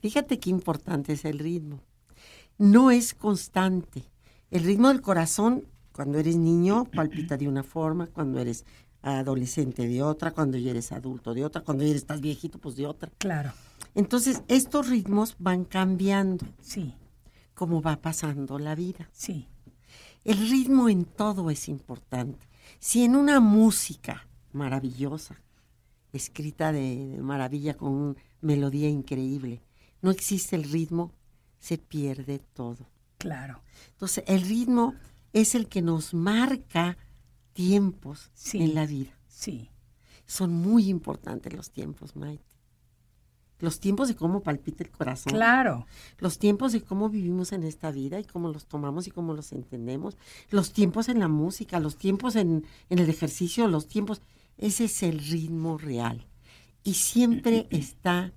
Fíjate 0.00 0.38
qué 0.38 0.50
importante 0.50 1.12
es 1.12 1.24
el 1.24 1.38
ritmo. 1.38 1.80
No 2.58 2.90
es 2.90 3.14
constante. 3.14 4.04
El 4.50 4.64
ritmo 4.64 4.88
del 4.88 5.02
corazón, 5.02 5.64
cuando 5.92 6.18
eres 6.18 6.36
niño, 6.36 6.84
palpita 6.94 7.36
de 7.36 7.48
una 7.48 7.62
forma, 7.62 8.06
cuando 8.06 8.38
eres 8.40 8.64
adolescente 9.02 9.86
de 9.86 10.02
otra, 10.02 10.32
cuando 10.32 10.56
ya 10.58 10.70
eres 10.70 10.92
adulto 10.92 11.34
de 11.34 11.44
otra, 11.44 11.62
cuando 11.62 11.84
ya 11.84 11.94
estás 11.94 12.20
viejito, 12.20 12.58
pues 12.58 12.74
de 12.76 12.86
otra. 12.86 13.10
Claro, 13.18 13.52
Entonces, 13.94 14.42
estos 14.48 14.88
ritmos 14.88 15.36
van 15.38 15.64
cambiando 15.64 16.44
sí, 16.60 16.94
como 17.54 17.80
va 17.82 17.96
pasando 18.00 18.58
la 18.58 18.74
vida. 18.74 19.08
sí, 19.12 19.46
El 20.24 20.38
ritmo 20.50 20.88
en 20.88 21.04
todo 21.04 21.50
es 21.50 21.68
importante. 21.68 22.48
Si 22.80 23.04
en 23.04 23.14
una 23.14 23.38
música 23.38 24.26
maravillosa, 24.52 25.40
escrita 26.16 26.72
de, 26.72 27.06
de 27.06 27.22
maravilla 27.22 27.74
con 27.76 27.92
una 27.92 28.14
melodía 28.40 28.88
increíble, 28.88 29.62
no 30.02 30.10
existe 30.10 30.56
el 30.56 30.64
ritmo, 30.64 31.12
se 31.58 31.78
pierde 31.78 32.38
todo. 32.54 32.86
claro. 33.18 33.62
Entonces, 33.92 34.24
el 34.26 34.42
ritmo 34.42 34.94
es 35.32 35.54
el 35.54 35.68
que 35.68 35.82
nos 35.82 36.14
marca 36.14 36.96
tiempos 37.52 38.30
Sí. 38.34 38.58
en 38.62 38.74
la 38.74 38.86
vida. 38.86 39.10
Sí, 39.28 39.70
Son 40.26 40.52
muy 40.52 40.88
importantes 40.88 41.52
los 41.52 41.70
tiempos, 41.70 42.16
Maite. 42.16 42.44
Los 43.58 43.80
tiempos 43.80 44.08
de 44.08 44.16
cómo 44.16 44.42
palpita 44.42 44.84
el 44.84 44.90
corazón. 44.90 45.32
claro. 45.32 45.86
Los 46.18 46.38
tiempos 46.38 46.72
de 46.72 46.82
cómo 46.82 47.08
vivimos 47.08 47.52
en 47.52 47.62
esta 47.62 47.90
vida 47.90 48.20
y 48.20 48.24
cómo 48.24 48.48
los 48.52 48.66
tomamos 48.66 49.06
y 49.06 49.10
cómo 49.10 49.32
los 49.34 49.52
entendemos. 49.52 50.16
Los 50.50 50.72
tiempos 50.72 51.08
en 51.08 51.20
la 51.20 51.28
música, 51.28 51.80
los 51.80 51.96
tiempos 51.96 52.36
en, 52.36 52.66
en 52.90 52.98
el 52.98 53.08
ejercicio, 53.08 53.66
los 53.68 53.86
tiempos. 53.88 54.20
Ese 54.58 54.84
es 54.84 55.02
el 55.02 55.18
ritmo 55.18 55.78
real. 55.78 56.26
Y 56.82 56.94
siempre 56.94 57.66
está 57.70 58.32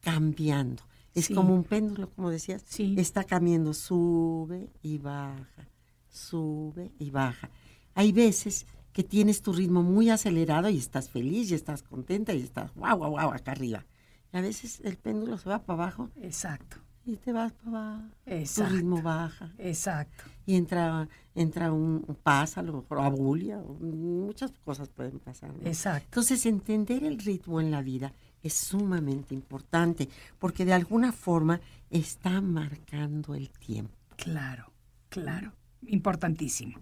cambiando. 0.00 0.82
Es 1.14 1.26
Sí. 1.26 1.34
como 1.34 1.54
un 1.54 1.64
péndulo, 1.64 2.10
como 2.10 2.30
decías. 2.30 2.62
Sí. 2.66 2.94
Está 2.98 3.24
cambiando, 3.24 3.74
sube 3.74 4.70
y 4.82 4.98
baja, 4.98 5.68
sube 6.08 6.92
y 6.98 7.10
baja. 7.10 7.50
Hay 7.94 8.12
veces 8.12 8.66
que 8.92 9.02
tienes 9.04 9.42
tu 9.42 9.52
ritmo 9.52 9.82
muy 9.82 10.10
acelerado 10.10 10.68
y 10.68 10.78
estás 10.78 11.08
feliz 11.10 11.50
y 11.50 11.54
estás 11.54 11.82
contenta 11.82 12.34
y 12.34 12.42
estás 12.42 12.72
guau, 12.74 12.98
guau, 12.98 13.10
guau, 13.12 13.30
acá 13.32 13.52
arriba. 13.52 13.86
Y 14.32 14.36
a 14.36 14.40
veces 14.40 14.80
el 14.84 14.96
péndulo 14.96 15.38
se 15.38 15.48
va 15.48 15.64
para 15.64 15.82
abajo 15.84 16.10
Exacto, 16.16 16.76
y 17.08 17.16
te 17.16 17.32
vas 17.32 17.52
para 17.52 17.68
abajo. 17.68 18.04
Exacto. 18.26 18.70
Tu 18.70 18.76
ritmo 18.76 19.02
baja. 19.02 19.52
exacto. 19.56 20.24
Y 20.44 20.56
entra, 20.56 21.08
entra 21.34 21.72
un, 21.72 22.04
un 22.06 22.14
pasa, 22.14 22.60
a 22.60 22.62
lo 22.62 22.74
mejor 22.74 23.00
abulia, 23.00 23.58
muchas 23.80 24.52
cosas 24.64 24.88
pueden 24.90 25.18
pasar. 25.18 25.54
¿no? 25.54 25.66
Exacto. 25.66 26.04
Entonces, 26.04 26.44
entender 26.44 27.04
el 27.04 27.18
ritmo 27.18 27.60
en 27.60 27.70
la 27.70 27.80
vida 27.80 28.12
es 28.42 28.52
sumamente 28.54 29.34
importante, 29.34 30.08
porque 30.38 30.64
de 30.64 30.74
alguna 30.74 31.12
forma 31.12 31.60
está 31.90 32.40
marcando 32.40 33.34
el 33.34 33.50
tiempo. 33.50 33.94
Claro, 34.16 34.70
claro. 35.08 35.52
Importantísimo. 35.86 36.78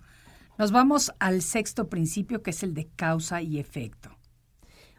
Nos 0.58 0.72
vamos 0.72 1.12
al 1.20 1.42
sexto 1.42 1.88
principio, 1.88 2.42
que 2.42 2.50
es 2.50 2.62
el 2.62 2.74
de 2.74 2.88
causa 2.96 3.42
y 3.42 3.58
efecto. 3.58 4.10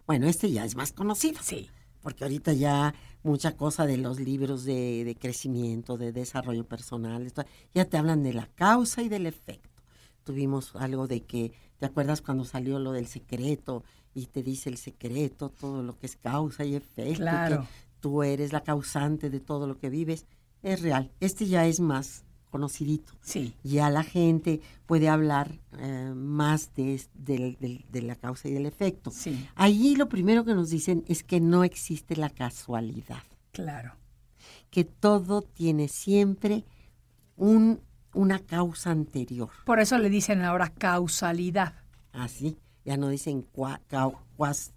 Bueno, 0.06 0.28
este 0.28 0.52
ya 0.52 0.64
es 0.64 0.76
más 0.76 0.94
conocido. 0.94 1.40
Sí, 1.42 1.70
porque 2.08 2.24
ahorita 2.24 2.54
ya 2.54 2.94
mucha 3.22 3.58
cosa 3.58 3.86
de 3.86 3.98
los 3.98 4.22
libros 4.22 4.64
de, 4.64 5.04
de 5.04 5.14
crecimiento, 5.16 5.98
de 5.98 6.14
desarrollo 6.14 6.66
personal, 6.66 7.28
esto, 7.28 7.44
ya 7.74 7.84
te 7.84 7.98
hablan 7.98 8.24
de 8.24 8.32
la 8.32 8.48
causa 8.48 9.02
y 9.02 9.10
del 9.10 9.26
efecto. 9.26 9.84
Tuvimos 10.24 10.74
algo 10.78 11.08
de 11.08 11.26
que, 11.26 11.52
¿te 11.78 11.86
acuerdas 11.86 12.22
cuando 12.22 12.46
salió 12.46 12.80
lo 12.80 12.94
del 12.94 13.08
secreto 13.08 13.84
y 14.14 14.28
te 14.28 14.42
dice 14.42 14.70
el 14.70 14.78
secreto, 14.78 15.50
todo 15.50 15.84
lo 15.84 15.98
que 15.98 16.06
es 16.06 16.16
causa 16.16 16.64
y 16.64 16.76
efecto? 16.76 17.16
Claro. 17.24 17.60
Que 17.64 17.68
tú 18.00 18.24
eres 18.24 18.54
la 18.54 18.64
causante 18.64 19.30
de 19.30 19.42
todo 19.42 19.68
lo 19.68 19.78
que 19.78 19.90
vives. 19.90 20.28
Es 20.64 20.82
real. 20.82 21.12
Este 21.20 21.46
ya 21.46 21.66
es 21.66 21.82
más 21.82 22.24
conocidito. 22.52 23.14
sí, 23.22 23.54
Ya 23.64 23.90
la 23.90 24.04
gente 24.04 24.62
puede 24.86 25.10
hablar 25.10 25.52
eh, 25.80 26.12
más 26.16 26.74
de, 26.76 27.02
del- 27.14 27.58
del- 27.60 27.86
de 27.92 28.02
la 28.02 28.16
causa 28.16 28.48
y 28.48 28.54
del 28.54 28.66
efecto. 28.66 29.12
sí, 29.12 29.48
Allí 29.56 29.96
lo 29.96 30.08
primero 30.10 30.44
que 30.46 30.54
nos 30.54 30.70
dicen 30.70 31.04
es 31.08 31.24
que 31.24 31.40
no 31.40 31.64
existe 31.64 32.16
la 32.16 32.30
casualidad, 32.30 33.22
claro. 33.52 33.94
que 34.72 34.84
todo 34.86 35.42
tiene 35.42 35.88
siempre 35.88 36.64
un, 37.36 37.80
una 38.14 38.40
causa 38.40 38.92
anterior. 38.92 39.50
Por 39.66 39.80
eso 39.80 39.98
le 39.98 40.10
dicen 40.10 40.42
ahora 40.42 40.70
causalidad. 40.70 41.74
Así, 42.14 42.58
ya 42.86 42.98
no 42.98 43.10
dicen 43.10 43.46
cua- 43.54 43.80
cau- 43.90 44.18
cuas- 44.38 44.72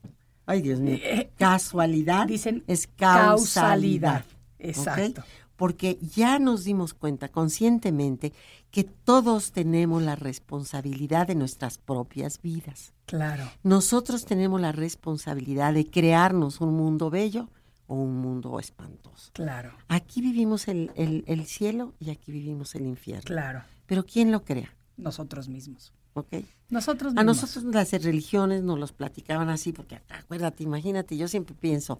ay 0.47 0.61
Dios 0.63 0.81
mío, 0.81 0.99
casualidad, 1.37 2.27
Dicen 2.27 2.65
es 2.67 2.87
causalidad. 2.89 4.25
causalidad. 4.25 4.25
Exacto. 4.59 5.23
Porque 5.61 5.99
ya 6.01 6.39
nos 6.39 6.65
dimos 6.65 6.95
cuenta 6.95 7.29
conscientemente 7.29 8.33
que 8.71 8.83
todos 8.85 9.53
tenemos 9.53 10.03
la 10.03 10.17
responsabilidad 10.17 11.27
de 11.27 11.35
nuestras 11.35 11.77
propias 11.77 12.41
vidas. 12.41 12.95
Claro, 13.05 13.45
Nosotros 13.63 14.25
tenemos 14.25 14.59
la 14.59 14.73
responsabilidad 14.73 15.75
de 15.75 15.85
crearnos 15.91 16.63
un 16.63 16.73
mundo 16.75 17.11
bello 17.11 17.51
o 17.89 17.95
un 17.95 18.17
mundo 18.23 18.59
espantoso. 18.59 19.33
claro, 19.35 19.73
Aquí 19.89 20.23
vivimos 20.23 20.67
el, 20.67 20.93
el- 20.97 21.25
el 21.27 21.45
cielo 21.45 21.93
y 22.01 22.09
aquí 22.09 22.33
vivimos 22.33 22.75
el 22.75 22.87
infierno. 22.87 23.27
claro. 23.27 23.63
Pero 23.85 24.07
¿quién 24.07 24.33
lo 24.33 24.43
crea? 24.45 24.75
Nosotros 24.97 25.49
mismos. 25.51 25.93
¿Ok? 26.15 26.29
Nosotros 26.71 27.15
A 27.17 27.23
nosotros 27.25 27.65
las 27.65 27.93
religiones 28.03 28.63
nos 28.63 28.79
los 28.79 28.93
platicaban 28.93 29.49
así, 29.49 29.73
porque 29.73 30.01
acuérdate, 30.09 30.63
imagínate, 30.65 31.17
yo 31.17 31.29
siempre 31.29 31.55
pienso, 31.55 31.99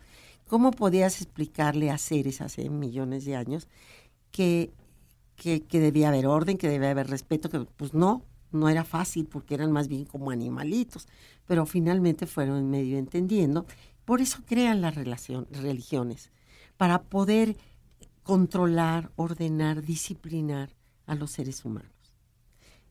¿cómo 0.49 0.71
podías 0.73 1.21
explicarle 1.21 1.91
a 1.91 1.99
seres 1.99 2.41
hace 2.41 2.69
millones 2.71 3.25
de 3.25 3.37
años 3.37 3.69
que, 4.31 4.71
que, 5.37 5.63
que 5.63 5.81
debía 5.81 6.09
haber 6.09 6.27
orden, 6.27 6.57
que 6.59 6.69
debía 6.69 6.91
haber 6.91 7.09
respeto? 7.09 7.49
Que 7.51 7.61
pues 7.61 7.95
no, 7.95 8.25
no 8.53 8.69
era 8.69 8.85
fácil 8.85 9.27
porque 9.27 9.55
eran 9.55 9.73
más 9.73 9.89
bien 9.89 10.05
como 10.05 10.31
animalitos, 10.31 11.09
pero 11.47 11.67
finalmente 11.67 12.27
fueron 12.27 12.69
medio 12.71 12.99
entendiendo. 12.99 13.67
Por 14.05 14.21
eso 14.21 14.39
crean 14.45 14.81
las 14.81 14.95
relación- 14.97 15.47
religiones, 15.53 16.31
para 16.77 17.03
poder 17.03 17.57
controlar, 18.23 19.11
ordenar, 19.17 19.83
disciplinar 19.83 20.71
a 21.07 21.15
los 21.15 21.31
seres 21.33 21.65
humanos. 21.65 21.91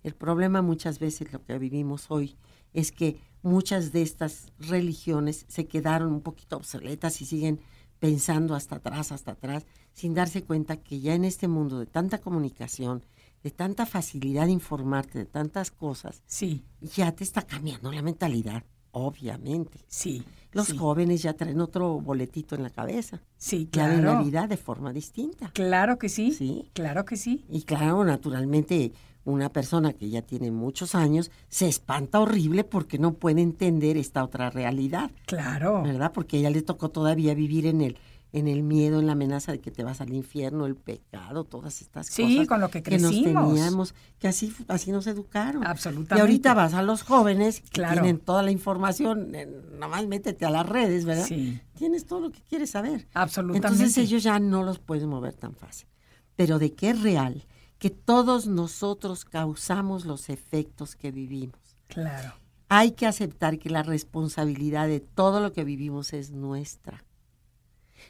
El 0.04 0.16
problema 0.16 0.62
muchas 0.62 1.00
veces 1.00 1.32
lo 1.34 1.43
que 1.43 1.58
vivimos 1.58 2.06
hoy 2.10 2.36
es 2.74 2.91
que 2.91 3.20
muchas 3.41 3.91
de 3.91 4.02
estas 4.02 4.52
religiones 4.60 5.45
se 5.47 5.68
quedaron 5.68 6.12
un 6.14 6.22
poquito 6.22 6.58
obsoletas 6.58 7.22
y 7.22 7.26
siguen 7.26 7.60
pensando 8.00 8.56
hasta 8.56 8.78
atrás, 8.78 9.12
hasta 9.12 9.32
atrás, 9.32 9.66
sin 9.93 10.14
darse 10.14 10.43
cuenta 10.43 10.78
que 10.78 11.02
ya 11.02 11.16
en 11.16 11.26
este 11.26 11.47
mundo 11.50 11.80
de 11.80 11.86
tanta 11.86 12.20
comunicación, 12.20 13.04
de 13.43 13.52
tanta 13.52 13.86
facilidad 13.86 14.45
de 14.45 14.52
informarte 14.54 15.20
de 15.20 15.26
tantas 15.26 15.72
cosas, 15.72 16.22
Sí, 16.26 16.64
ya 16.82 17.12
te 17.14 17.24
está 17.26 17.41
cambiando 17.41 17.91
la 17.91 18.02
mentalidad, 18.02 18.64
obviamente. 18.91 19.80
sí. 19.88 20.24
Los 20.52 20.66
sí, 20.70 20.78
jóvenes 20.78 21.22
ya 21.22 21.34
traen 21.34 21.62
otro 21.62 22.02
boletito 22.02 22.56
en 22.56 22.64
la 22.64 22.72
cabeza. 22.72 23.22
Sí, 23.38 23.70
Ya 23.72 23.86
ven 23.88 23.97
la 24.04 24.14
claro. 24.14 24.24
vida 24.26 24.47
de 24.47 24.58
forma 24.58 24.91
distinta. 24.91 25.52
Claro 25.54 26.00
que 26.00 26.10
sí. 26.10 26.32
Sí. 26.32 26.72
Claro 26.74 27.06
que 27.06 27.18
sí. 27.18 27.45
Y 27.50 27.62
claro, 27.62 28.04
naturalmente, 28.04 28.91
una 29.30 29.49
persona 29.51 29.93
que 29.93 30.09
ya 30.09 30.21
tiene 30.21 30.51
muchos 30.51 30.95
años 30.95 31.32
se 31.47 31.67
espanta 31.67 32.19
horrible 32.19 32.63
porque 32.63 32.97
no 32.99 33.13
puede 33.13 33.41
entender 33.41 33.95
esta 33.97 34.23
otra 34.23 34.49
realidad, 34.49 35.11
Claro. 35.25 35.84
¿verdad? 35.84 36.11
Porque 36.13 36.38
a 36.38 36.39
ella 36.41 36.49
le 36.49 36.61
tocó 36.61 36.89
todavía 36.89 37.34
vivir 37.34 37.65
en 37.65 37.82
el 37.82 37.97
en 38.32 38.47
el 38.47 38.61
miedo, 38.61 38.99
en 38.99 39.07
la 39.07 39.13
amenaza 39.13 39.51
de 39.51 39.59
que 39.59 39.71
te 39.71 39.84
vas 39.84 40.01
al 40.01 40.13
infierno, 40.13 40.67
el 40.67 40.75
pecado, 40.75 41.45
todas 41.45 41.82
estas 41.82 42.05
Sí, 42.05 42.36
cosas 42.36 42.47
con 42.47 42.61
lo 42.61 42.69
que 42.69 42.80
nos 42.82 43.09
crecimos. 43.09 43.53
teníamos, 43.55 43.95
que 44.19 44.27
así 44.27 44.53
así 44.67 44.91
nos 44.91 45.07
educaron. 45.07 45.65
Absolutamente. 45.65 46.17
Y 46.17 46.19
ahorita 46.21 46.53
vas 46.53 46.75
a 46.75 46.84
los 46.84 47.01
jóvenes 47.01 47.61
que 47.61 47.69
Claro. 47.69 47.93
tienen 48.03 48.19
toda 48.19 48.43
la 48.43 48.51
información, 48.51 49.34
eh, 49.34 49.47
nomás 49.80 50.05
métete 50.05 50.45
a 50.45 50.51
las 50.51 50.69
redes, 50.69 51.05
¿verdad? 51.05 51.25
Sí. 51.25 51.59
Tienes 51.75 52.05
todo 52.05 52.19
lo 52.19 52.30
que 52.30 52.41
quieres 52.47 52.69
saber. 52.69 53.07
Absolutamente. 53.15 53.67
Entonces 53.67 53.97
ellos 53.97 54.21
ya 54.21 54.38
no 54.38 54.61
los 54.61 54.77
puedes 54.77 55.07
mover 55.07 55.34
tan 55.34 55.55
fácil. 55.55 55.88
Pero 56.36 56.59
de 56.59 56.73
qué 56.75 56.91
es 56.91 57.01
real 57.01 57.47
que 57.80 57.89
todos 57.89 58.45
nosotros 58.47 59.25
causamos 59.25 60.05
los 60.05 60.30
efectos 60.30 60.95
que 60.95 61.11
vivimos. 61.11 61.59
Claro. 61.88 62.34
Hay 62.67 62.91
que 62.91 63.07
aceptar 63.07 63.57
que 63.57 63.69
la 63.69 63.82
responsabilidad 63.84 64.88
de 64.88 64.99
todo 64.99 65.39
lo 65.39 65.53
que 65.53 65.63
vivimos 65.63 66.13
es 66.13 66.32
nuestra. 66.32 67.03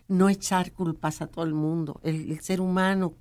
No 0.08 0.28
echar 0.30 0.74
culpas 0.74 1.22
a 1.22 1.28
todo 1.28 1.46
el 1.46 1.54
mundo. 1.54 2.00
El, 2.04 2.32
el 2.32 2.40
ser 2.42 2.60
humano 2.62 3.14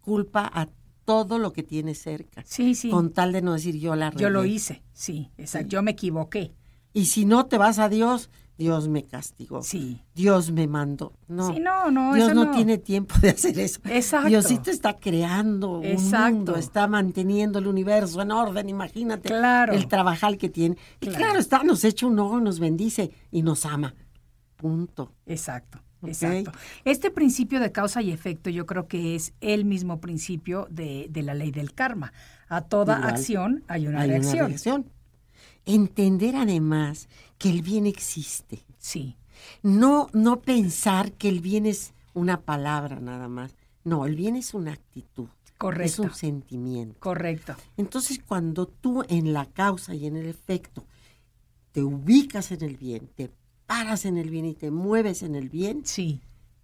culpa 0.00 0.50
a 0.52 0.68
todo 1.04 1.38
lo 1.38 1.52
que 1.52 1.62
tiene 1.62 1.94
cerca. 1.94 2.42
Sí, 2.44 2.74
sí. 2.74 2.90
Con 2.90 3.12
tal 3.12 3.32
de 3.32 3.42
no 3.42 3.52
decir 3.54 3.78
yo 3.78 3.94
la 3.96 4.10
Yo 4.12 4.28
lo 4.28 4.42
regué". 4.42 4.54
hice. 4.54 4.82
Sí, 4.92 5.30
exacto. 5.38 5.68
Yo 5.68 5.82
me 5.82 5.92
equivoqué. 5.92 6.52
Y 6.92 7.06
si 7.06 7.24
no 7.24 7.46
te 7.46 7.58
vas 7.58 7.78
a 7.78 7.88
Dios, 7.88 8.28
Dios 8.58 8.88
me 8.88 9.02
castigó. 9.04 9.62
Sí. 9.62 10.00
Dios 10.14 10.50
me 10.50 10.66
mandó. 10.66 11.12
No. 11.28 11.52
Sí, 11.52 11.60
no, 11.60 11.90
no, 11.90 12.14
Dios 12.14 12.34
no, 12.34 12.46
no. 12.46 12.50
tiene 12.52 12.78
tiempo 12.78 13.14
de 13.20 13.30
hacer 13.30 13.58
eso. 13.60 13.80
Exacto. 13.84 14.28
Diosito 14.28 14.70
está 14.70 14.94
creando 14.94 15.82
Exacto. 15.84 16.26
un 16.28 16.34
mundo, 16.36 16.56
está 16.56 16.86
manteniendo 16.88 17.58
el 17.58 17.66
universo 17.66 18.22
en 18.22 18.32
orden, 18.32 18.68
imagínate 18.70 19.28
Claro. 19.28 19.74
el 19.74 19.86
trabajar 19.88 20.38
que 20.38 20.48
tiene. 20.48 20.76
Y 21.00 21.06
Claro. 21.08 21.18
claro, 21.18 21.38
está, 21.38 21.62
nos 21.64 21.84
echa 21.84 22.06
un 22.06 22.18
ojo, 22.18 22.40
nos 22.40 22.58
bendice 22.58 23.10
y 23.30 23.42
nos 23.42 23.66
ama. 23.66 23.94
Punto. 24.56 25.12
Exacto. 25.26 25.80
Exacto. 26.06 26.52
Este 26.84 27.10
principio 27.10 27.58
de 27.58 27.72
causa 27.72 28.00
y 28.00 28.10
efecto 28.12 28.48
yo 28.48 28.64
creo 28.64 28.86
que 28.86 29.16
es 29.16 29.32
el 29.40 29.64
mismo 29.64 30.00
principio 30.00 30.66
de, 30.70 31.08
de 31.10 31.22
la 31.22 31.34
ley 31.34 31.50
del 31.50 31.72
karma. 31.74 32.12
A 32.48 32.60
toda 32.62 32.98
Igual. 32.98 33.10
acción 33.14 33.64
hay 33.66 33.86
una 33.88 34.02
Hay 34.02 34.10
reacción. 34.10 34.36
una 34.38 34.46
reacción. 34.48 34.86
Entender 35.64 36.36
además 36.36 37.08
que 37.38 37.50
el 37.50 37.62
bien 37.62 37.86
existe. 37.86 38.62
Sí, 38.78 39.16
No, 39.62 40.08
no 40.14 40.40
pensar 40.40 41.12
que 41.12 41.28
el 41.28 41.40
bien 41.40 41.66
es 41.66 41.92
una 42.14 42.40
palabra 42.40 43.00
nada 43.00 43.28
más. 43.28 43.54
No, 43.84 44.06
el 44.06 44.16
bien 44.16 44.34
es 44.36 44.54
una 44.54 44.72
actitud. 44.72 45.28
Es 45.44 45.52
correcto. 45.58 46.02
un 46.02 46.14
sentimiento. 46.14 46.98
Correcto. 47.00 47.54
Entonces, 47.76 48.20
cuando 48.26 48.66
tú 48.66 49.02
en 49.08 49.32
la 49.32 49.44
causa 49.46 49.94
y 49.94 50.06
en 50.06 50.16
el 50.16 50.26
efecto 50.26 50.84
te 51.72 51.82
ubicas 51.82 52.50
en 52.52 52.62
el 52.62 52.76
bien, 52.76 53.08
te 53.14 53.30
paras 53.66 54.04
en 54.06 54.16
el 54.16 54.30
bien 54.30 54.46
y 54.46 54.54
te 54.54 54.70
mueves 54.70 55.22
en 55.22 55.34
el 55.34 55.48
bien, 55.50 55.84
Sí. 55.84 56.20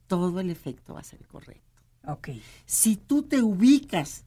todo 0.06 0.40
el 0.40 0.48
efecto 0.50 0.94
va 0.94 1.00
a 1.00 1.04
ser 1.04 1.26
correcto. 1.26 1.82
Ok. 2.06 2.30
Si 2.66 2.96
tú 2.96 3.22
te 3.22 3.42
ubicas, 3.42 4.24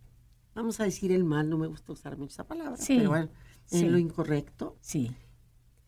vamos 0.54 0.80
a 0.80 0.84
decir 0.84 1.12
el 1.12 1.24
mal, 1.24 1.50
no 1.50 1.58
me 1.58 1.68
gusta 1.68 1.92
usar 1.94 2.18
mucho 2.18 2.34
esa 2.34 2.44
palabra, 2.46 2.78
Sí, 2.78 2.98
pero 2.98 3.10
bueno, 3.10 3.30
sí. 3.66 3.80
en 3.80 3.92
lo 3.92 3.98
incorrecto, 3.98 4.78
Sí. 4.82 5.12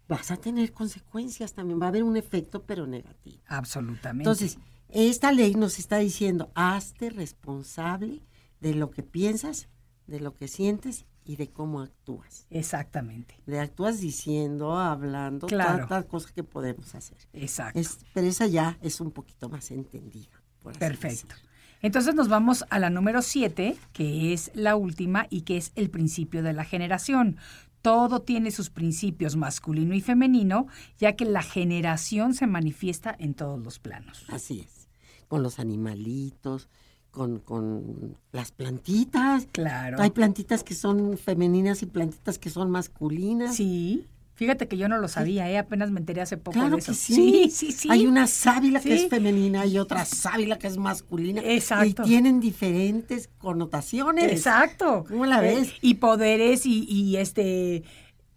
Vas 0.08 0.32
a 0.32 0.38
tener 0.38 0.72
consecuencias 0.72 1.54
también, 1.54 1.80
va 1.82 1.86
a 1.86 1.90
haber 1.90 2.04
un 2.04 2.18
efecto, 2.18 2.64
pero 2.64 2.88
negativo. 2.88 3.42
Absolutamente. 3.48 4.24
Entonces, 4.24 4.58
esta 4.90 5.32
ley 5.32 5.56
nos 5.56 5.80
está 5.80 5.98
diciendo, 5.98 6.52
hazte 6.56 7.10
responsable 7.10 8.24
de 8.62 8.74
lo 8.74 8.90
que 8.90 9.04
piensas, 9.04 9.68
de 10.08 10.20
lo 10.20 10.34
que 10.34 10.48
sientes 10.48 11.06
y 11.26 11.36
de 11.36 11.50
cómo 11.50 11.82
actúas. 11.82 12.48
Exactamente. 12.50 13.36
Le 13.46 13.60
actúas 13.60 14.00
diciendo, 14.00 14.78
hablando, 14.78 15.48
Claro. 15.48 15.80
tantas 15.80 16.06
cosas 16.06 16.32
que 16.32 16.44
podemos 16.44 16.96
hacer. 16.96 17.18
Exacto. 17.34 17.80
Es, 17.80 18.00
pero 18.14 18.28
esa 18.28 18.48
ya 18.48 18.78
es 18.82 19.02
un 19.02 19.12
poquito 19.12 19.50
más 19.50 19.70
entendida. 19.72 20.42
Perfecto. 20.80 21.36
Entonces 21.82 22.16
nos 22.16 22.28
vamos 22.28 22.66
a 22.70 22.80
la 22.80 22.90
número 22.90 23.22
7, 23.22 23.78
que 23.94 24.34
es 24.34 24.52
la 24.56 24.76
última 24.76 25.28
y 25.30 25.42
que 25.42 25.58
es 25.58 25.72
el 25.76 25.90
principio 25.90 26.42
de 26.42 26.54
la 26.54 26.64
generación. 26.64 27.38
Todo 27.82 28.22
tiene 28.22 28.52
sus 28.52 28.70
principios 28.70 29.36
masculino 29.36 29.94
y 29.94 30.02
femenino, 30.02 30.68
ya 30.98 31.16
que 31.16 31.26
la 31.26 31.44
generación 31.44 32.34
se 32.34 32.48
manifiesta 32.48 33.16
en 33.18 33.34
todos 33.34 33.64
los 33.64 33.80
planos. 33.80 34.26
Así 34.30 34.62
es. 34.62 34.90
Con 35.28 35.44
los 35.44 35.60
animalitos, 35.60 36.70
con, 37.12 37.40
con 37.40 38.18
las 38.32 38.52
plantitas. 38.52 39.48
Claro. 39.52 40.02
Hay 40.02 40.12
plantitas 40.12 40.64
que 40.64 40.76
son 40.76 41.18
femeninas 41.18 41.82
y 41.82 41.86
plantitas 41.86 42.40
que 42.40 42.50
son 42.50 42.70
masculinas. 42.72 43.56
Sí. 43.56 44.06
Fíjate 44.38 44.68
que 44.68 44.78
yo 44.78 44.88
no 44.88 45.00
lo 45.00 45.08
sabía, 45.08 45.50
¿eh? 45.52 45.58
apenas 45.58 45.90
me 45.92 46.00
enteré 46.00 46.22
hace 46.22 46.38
poco 46.38 46.54
Claro 46.60 46.76
de 46.76 46.82
eso. 46.82 46.92
que 46.92 46.98
sí. 46.98 47.14
Sí, 47.16 47.50
sí, 47.52 47.72
sí. 47.72 47.88
Hay 47.92 48.06
una 48.06 48.28
sábila 48.28 48.80
que 48.80 48.94
es 48.94 49.10
femenina 49.10 49.66
y 49.66 49.80
otra 49.80 50.06
sábila 50.06 50.58
que 50.60 50.68
es 50.68 50.78
masculina. 50.78 51.42
Exacto. 51.44 52.04
Y 52.04 52.06
tienen 52.08 52.40
diferentes 52.40 53.30
connotaciones. 53.40 54.32
Exacto. 54.32 55.06
¿Cómo 55.08 55.26
la 55.26 55.40
Eh, 55.46 55.56
ves? 55.56 55.74
y 55.82 55.96
poderes 55.96 56.66
y, 56.68 56.86
y, 56.88 57.18
este 57.18 57.84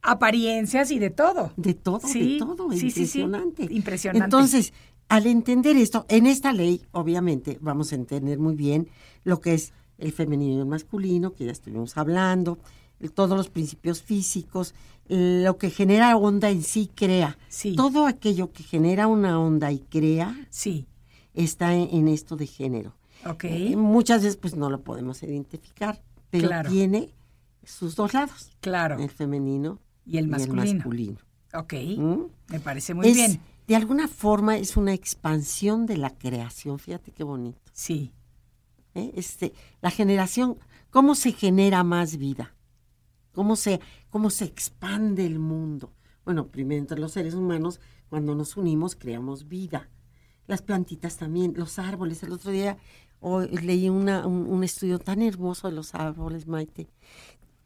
apariencias 0.02 0.90
y 0.90 0.98
de 0.98 1.10
todo. 1.10 1.52
De 1.56 1.74
todo, 1.74 2.00
Sí, 2.08 2.34
de 2.34 2.38
todo. 2.38 2.70
sí, 2.72 2.90
sí, 2.90 3.06
sí. 3.06 3.20
Impresionante. 3.20 3.68
Impresionante. 3.70 4.24
Entonces, 4.24 4.72
al 5.08 5.26
entender 5.26 5.76
esto, 5.76 6.06
en 6.08 6.26
esta 6.26 6.52
ley, 6.54 6.82
obviamente, 6.92 7.58
vamos 7.60 7.92
a 7.92 7.96
entender 7.96 8.38
muy 8.38 8.54
bien 8.56 8.88
lo 9.24 9.40
que 9.40 9.52
es 9.54 9.72
el 9.98 10.12
femenino 10.12 10.54
y 10.56 10.60
el 10.60 10.66
masculino, 10.66 11.34
que 11.34 11.44
ya 11.44 11.52
estuvimos 11.52 11.98
hablando, 11.98 12.58
todos 13.14 13.36
los 13.36 13.48
principios 13.50 14.02
físicos, 14.02 14.74
lo 15.10 15.58
que 15.58 15.70
genera 15.70 16.16
onda 16.16 16.50
en 16.50 16.62
sí 16.62 16.88
crea. 16.94 17.36
Sí. 17.48 17.74
Todo 17.74 18.06
aquello 18.06 18.52
que 18.52 18.62
genera 18.62 19.08
una 19.08 19.40
onda 19.40 19.72
y 19.72 19.80
crea 19.80 20.46
Sí. 20.50 20.86
está 21.34 21.74
en, 21.74 21.88
en 21.92 22.08
esto 22.08 22.36
de 22.36 22.46
género. 22.46 22.94
Ok. 23.26 23.44
Eh, 23.44 23.74
muchas 23.76 24.22
veces 24.22 24.36
pues 24.36 24.54
no 24.54 24.70
lo 24.70 24.82
podemos 24.82 25.22
identificar, 25.22 26.00
pero 26.30 26.48
Claro. 26.48 26.70
tiene 26.70 27.10
sus 27.64 27.96
dos 27.96 28.14
lados, 28.14 28.50
Claro. 28.60 28.98
el 28.98 29.10
femenino 29.10 29.78
Y 30.06 30.18
el 30.18 30.28
masculino. 30.28 30.74
masculino. 30.74 31.18
Ok. 31.54 31.74
¿Mm? 31.98 32.22
Me 32.48 32.60
parece 32.60 32.94
muy 32.94 33.08
Es- 33.08 33.14
bien. 33.16 33.40
De 33.66 33.76
alguna 33.76 34.08
forma 34.08 34.56
es 34.58 34.76
una 34.76 34.94
expansión 34.94 35.86
de 35.86 35.96
la 35.96 36.10
creación, 36.10 36.78
fíjate 36.78 37.10
qué 37.12 37.22
bonito. 37.24 37.60
Sí. 37.72 38.12
¿eh? 38.94 39.12
Este, 39.14 39.52
la 39.82 39.90
generación, 39.90 40.56
¿cómo 40.90 41.14
se 41.14 41.32
genera 41.32 41.84
más 41.84 42.16
vida? 42.16 42.54
¿Cómo 43.32 43.56
se, 43.56 43.80
¿Cómo 44.10 44.30
se 44.30 44.44
expande 44.44 45.24
el 45.26 45.38
mundo? 45.38 45.92
Bueno, 46.24 46.48
primero 46.48 46.80
entre 46.80 46.98
los 46.98 47.12
seres 47.12 47.34
humanos, 47.34 47.80
cuando 48.08 48.34
nos 48.34 48.56
unimos, 48.56 48.96
creamos 48.96 49.48
vida. 49.48 49.88
Las 50.46 50.62
plantitas 50.62 51.16
también, 51.16 51.54
los 51.56 51.78
árboles. 51.78 52.22
El 52.22 52.32
otro 52.32 52.50
día 52.50 52.76
hoy 53.20 53.48
leí 53.48 53.88
una- 53.88 54.26
un, 54.26 54.46
un 54.46 54.64
estudio 54.64 54.98
tan 54.98 55.22
hermoso 55.22 55.68
de 55.68 55.74
los 55.74 55.94
árboles, 55.94 56.46
Maite. 56.46 56.88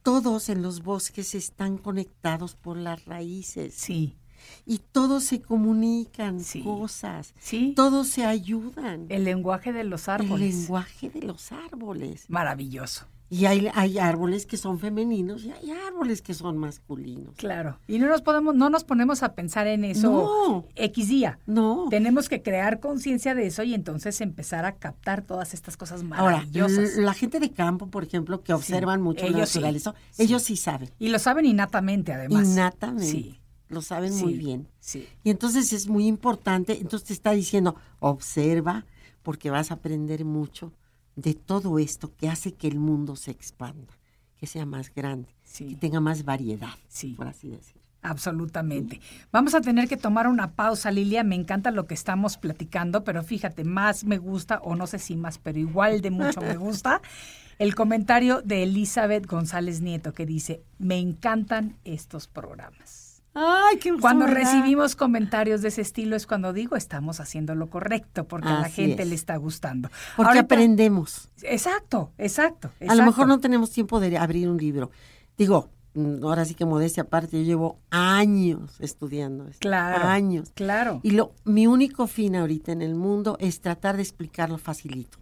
Todos 0.02 0.50
en 0.50 0.60
los 0.60 0.82
bosques 0.82 1.34
están 1.34 1.78
conectados 1.78 2.54
por 2.56 2.76
las 2.76 3.06
raíces 3.06 3.74
Sí. 3.74 4.18
y 4.66 4.78
todos 4.92 5.24
se 5.24 5.40
comunican 5.40 6.40
Sí. 6.40 6.62
cosas, 6.62 7.32
Sí. 7.40 7.72
todos 7.74 8.08
se 8.08 8.26
ayudan. 8.26 9.06
El 9.08 9.24
lenguaje 9.24 9.72
de 9.72 9.84
los 9.84 10.06
El 10.08 10.14
árboles. 10.14 10.54
lenguaje 10.56 11.08
de 11.08 11.22
los 11.22 11.52
árboles. 11.52 12.28
Maravilloso. 12.28 13.06
Y 13.30 13.46
hay, 13.46 13.68
hay 13.74 13.98
árboles 13.98 14.44
que 14.46 14.56
son 14.56 14.78
femeninos 14.78 15.44
y 15.44 15.50
hay 15.50 15.70
árboles 15.70 16.20
que 16.22 16.34
son 16.34 16.58
masculinos. 16.58 17.34
Claro. 17.36 17.78
Y 17.88 17.98
no 17.98 18.06
nos 18.06 18.22
podemos, 18.22 18.54
no 18.54 18.68
nos 18.70 18.84
ponemos 18.84 19.22
a 19.22 19.34
pensar 19.34 19.66
en 19.66 19.84
eso 19.84 20.10
No. 20.12 20.66
X 20.76 21.08
día. 21.08 21.38
No. 21.46 21.86
Tenemos 21.90 22.28
que 22.28 22.42
crear 22.42 22.80
conciencia 22.80 23.34
de 23.34 23.46
eso 23.46 23.62
y 23.64 23.74
entonces 23.74 24.20
empezar 24.20 24.66
a 24.66 24.76
captar 24.76 25.22
todas 25.22 25.54
estas 25.54 25.76
cosas 25.76 26.02
Ahora, 26.02 26.36
maravillosas. 26.36 26.94
l- 26.96 27.02
la 27.02 27.14
gente 27.14 27.40
de 27.40 27.50
campo, 27.50 27.88
por 27.88 28.04
ejemplo, 28.04 28.42
que 28.42 28.52
observan 28.52 29.00
mucho 29.02 29.24
la 29.24 29.30
ellos 29.36 29.48
sí. 29.48 29.58
naturaleza, 29.58 29.94
Sí. 30.10 30.22
ellos 30.24 30.42
sí 30.42 30.56
saben. 30.56 30.90
y 30.98 31.08
lo 31.08 31.18
saben 31.18 31.46
innatamente, 31.46 32.12
además. 32.12 32.46
Innatamente. 32.46 33.06
Sí. 33.10 33.40
Lo 33.68 33.80
saben 33.80 34.14
muy 34.18 34.34
Sí. 34.34 34.38
bien. 34.38 34.68
Sí. 34.78 35.08
Y 35.24 35.30
entonces 35.30 35.72
es 35.72 35.88
muy 35.88 36.06
importante, 36.06 36.78
entonces 36.78 37.08
te 37.08 37.14
está 37.14 37.30
diciendo, 37.32 37.74
observa, 37.98 38.84
porque 39.22 39.50
vas 39.50 39.70
a 39.70 39.74
aprender 39.74 40.24
mucho 40.26 40.72
de 41.16 41.34
todo 41.34 41.78
esto 41.78 42.14
que 42.16 42.28
hace 42.28 42.52
que 42.54 42.68
el 42.68 42.78
mundo 42.78 43.16
se 43.16 43.30
expanda, 43.30 43.92
que 44.36 44.46
sea 44.46 44.66
más 44.66 44.92
grande, 44.94 45.28
Sí. 45.44 45.66
que 45.68 45.76
tenga 45.76 46.00
más 46.00 46.24
variedad, 46.24 46.74
Sí. 46.88 47.14
por 47.14 47.28
así 47.28 47.48
decirlo. 47.48 47.82
Absolutamente. 48.02 49.00
Vamos 49.32 49.54
a 49.54 49.62
tener 49.62 49.88
que 49.88 49.96
tomar 49.96 50.26
una 50.28 50.52
pausa, 50.52 50.90
Lilia. 50.90 51.24
Me 51.24 51.36
encanta 51.36 51.70
lo 51.70 51.86
que 51.86 51.94
estamos 51.94 52.36
platicando, 52.36 53.02
pero 53.02 53.22
fíjate, 53.22 53.64
más 53.64 54.04
me 54.04 54.18
gusta, 54.18 54.58
o 54.58 54.74
no 54.76 54.86
sé 54.86 54.98
si 54.98 55.16
más, 55.16 55.38
pero 55.38 55.58
igual 55.58 56.02
de 56.02 56.10
mucho 56.10 56.40
me 56.42 56.56
gusta, 56.56 57.00
el 57.58 57.74
comentario 57.74 58.42
de 58.42 58.64
Elizabeth 58.64 59.26
González 59.26 59.80
Nieto 59.80 60.12
que 60.12 60.26
dice, 60.26 60.62
me 60.78 60.98
encantan 60.98 61.76
estos 61.84 62.26
programas. 62.26 63.03
Ay, 63.34 63.78
qué 63.78 63.92
Cuando 64.00 64.26
¿verdad? 64.26 64.40
recibimos 64.42 64.94
comentarios 64.94 65.60
de 65.60 65.68
ese 65.68 65.80
estilo 65.80 66.14
es 66.14 66.26
cuando 66.26 66.52
digo 66.52 66.76
estamos 66.76 67.18
haciendo 67.20 67.54
lo 67.56 67.68
correcto 67.68 68.28
porque 68.28 68.48
a 68.48 68.60
la 68.60 68.68
gente 68.68 69.02
es. 69.02 69.08
le 69.08 69.14
está 69.16 69.36
gustando. 69.36 69.88
Porque 70.16 70.38
Ahorita- 70.38 70.44
aprendemos. 70.44 71.28
Exacto, 71.42 72.12
exacto, 72.16 72.70
A 72.88 72.94
lo 72.94 73.04
mejor 73.04 73.26
no 73.26 73.40
tenemos 73.40 73.70
tiempo 73.70 73.98
de 74.00 74.16
abrir 74.18 74.48
un 74.48 74.56
libro. 74.56 74.90
Digo, 75.36 75.68
mm, 75.94 76.22
ahora 76.24 76.44
sí 76.44 76.54
que 76.54 76.64
modestia 76.64 77.02
aparte, 77.02 77.38
yo 77.38 77.44
llevo 77.44 77.78
años 77.90 78.76
estudiando 78.80 79.48
esto. 79.48 79.58
Claro. 79.60 80.04
Años. 80.06 80.52
Claro. 80.54 81.00
Y 81.02 81.10
lo, 81.10 81.32
mi 81.44 81.66
único 81.66 82.06
fin 82.06 82.36
ahorita 82.36 82.70
en 82.70 82.82
el 82.82 82.94
mundo 82.94 83.36
es 83.40 83.60
tratar 83.60 83.96
de 83.96 84.02
explicarlo 84.02 84.58
facilito. 84.58 85.18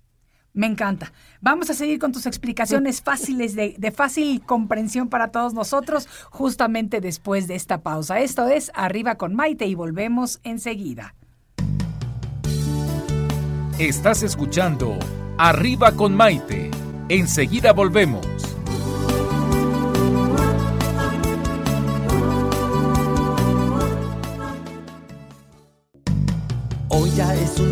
Me 0.55 0.67
encanta. 0.67 1.13
Vamos 1.41 1.71
a 1.71 1.75
seguir 1.75 1.99
con 1.99 2.13
tus 2.13 2.27
explicaciones 2.27 3.01
fáciles 3.05 3.55
de, 3.55 3.75
de 3.79 3.91
fácil 3.91 4.43
comprensión 4.43 5.09
para 5.09 5.29
todos 5.29 5.55
nosotros 5.55 6.09
justamente 6.31 7.01
después 7.01 7.47
de 7.49 7.55
esta 7.55 7.83
pausa. 7.83 8.21
Esto 8.21 8.49
es 8.49 8.71
Arriba 8.75 9.17
con 9.17 9.35
Maite 9.35 9.67
y 9.67 9.75
volvemos 9.75 10.41
enseguida. 10.45 11.15
Estás 13.79 14.23
escuchando 14.23 14.99
Arriba 15.39 15.93
con 15.93 16.15
Maite. 16.15 16.71
Enseguida 17.09 17.73
volvemos. 17.73 18.27
Hoy 26.89 27.11
ya 27.17 27.35
es 27.35 27.59
un 27.59 27.72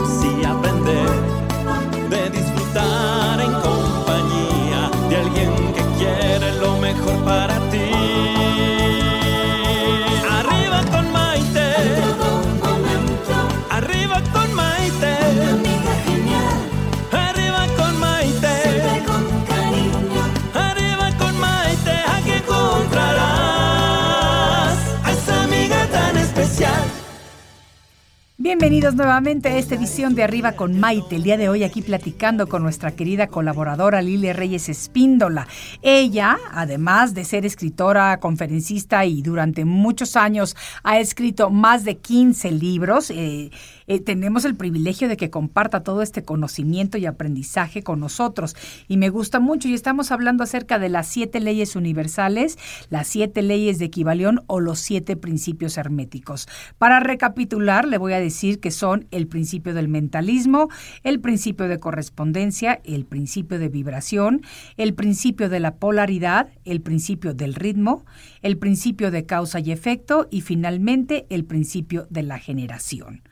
Bienvenidos 28.51 28.95
nuevamente 28.95 29.47
a 29.47 29.57
esta 29.57 29.75
edición 29.75 30.13
de 30.13 30.23
Arriba 30.23 30.57
con 30.57 30.77
Maite. 30.77 31.15
El 31.15 31.23
día 31.23 31.37
de 31.37 31.47
hoy 31.47 31.63
aquí 31.63 31.81
platicando 31.81 32.47
con 32.47 32.61
nuestra 32.61 32.91
querida 32.91 33.27
colaboradora 33.27 34.01
Lilia 34.01 34.33
Reyes 34.33 34.67
Espíndola. 34.67 35.47
Ella, 35.81 36.37
además 36.51 37.13
de 37.13 37.23
ser 37.23 37.45
escritora, 37.45 38.19
conferencista 38.19 39.05
y 39.05 39.21
durante 39.21 39.63
muchos 39.63 40.17
años 40.17 40.57
ha 40.83 40.99
escrito 40.99 41.49
más 41.49 41.85
de 41.85 41.99
15 41.99 42.51
libros, 42.51 43.09
eh, 43.09 43.51
eh, 43.91 43.99
tenemos 43.99 44.45
el 44.45 44.55
privilegio 44.55 45.09
de 45.09 45.17
que 45.17 45.29
comparta 45.29 45.83
todo 45.83 46.01
este 46.01 46.23
conocimiento 46.23 46.97
y 46.97 47.05
aprendizaje 47.05 47.83
con 47.83 47.99
nosotros. 47.99 48.55
Y 48.87 48.95
me 48.95 49.09
gusta 49.09 49.41
mucho 49.41 49.67
y 49.67 49.73
estamos 49.73 50.13
hablando 50.13 50.45
acerca 50.45 50.79
de 50.79 50.87
las 50.87 51.07
siete 51.07 51.41
leyes 51.41 51.75
universales, 51.75 52.57
las 52.89 53.09
siete 53.09 53.41
leyes 53.41 53.79
de 53.79 53.85
equivalión 53.85 54.43
o 54.47 54.61
los 54.61 54.79
siete 54.79 55.17
principios 55.17 55.77
herméticos. 55.77 56.47
Para 56.77 57.01
recapitular, 57.01 57.85
le 57.85 57.97
voy 57.97 58.13
a 58.13 58.21
decir 58.21 58.61
que 58.61 58.71
son 58.71 59.09
el 59.11 59.27
principio 59.27 59.73
del 59.73 59.89
mentalismo, 59.89 60.69
el 61.03 61.19
principio 61.19 61.67
de 61.67 61.81
correspondencia, 61.81 62.79
el 62.85 63.03
principio 63.03 63.59
de 63.59 63.67
vibración, 63.67 64.41
el 64.77 64.93
principio 64.93 65.49
de 65.49 65.59
la 65.59 65.75
polaridad, 65.75 66.47
el 66.63 66.79
principio 66.79 67.33
del 67.33 67.55
ritmo, 67.55 68.05
el 68.41 68.57
principio 68.57 69.11
de 69.11 69.25
causa 69.25 69.59
y 69.59 69.73
efecto 69.73 70.29
y 70.31 70.39
finalmente 70.39 71.25
el 71.29 71.43
principio 71.43 72.07
de 72.09 72.23
la 72.23 72.39
generación. 72.39 73.23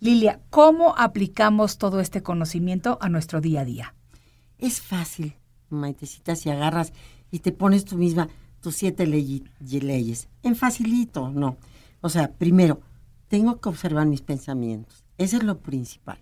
Lilia, 0.00 0.40
¿cómo 0.50 0.94
aplicamos 0.96 1.78
todo 1.78 2.00
este 2.00 2.22
conocimiento 2.22 2.98
a 3.00 3.08
nuestro 3.08 3.40
día 3.40 3.62
a 3.62 3.64
día? 3.64 3.94
Es 4.58 4.80
fácil, 4.80 5.34
Maitecita, 5.70 6.36
si 6.36 6.50
agarras 6.50 6.92
y 7.30 7.40
te 7.40 7.52
pones 7.52 7.84
tú 7.84 7.96
misma 7.96 8.28
tus 8.60 8.76
siete 8.76 9.06
ley- 9.06 9.44
leyes. 9.60 10.28
En 10.42 10.54
facilito, 10.56 11.30
no. 11.30 11.56
O 12.00 12.08
sea, 12.08 12.32
primero, 12.32 12.80
tengo 13.28 13.60
que 13.60 13.68
observar 13.68 14.06
mis 14.06 14.20
pensamientos. 14.22 15.04
Eso 15.18 15.36
es 15.38 15.42
lo 15.42 15.58
principal. 15.60 16.18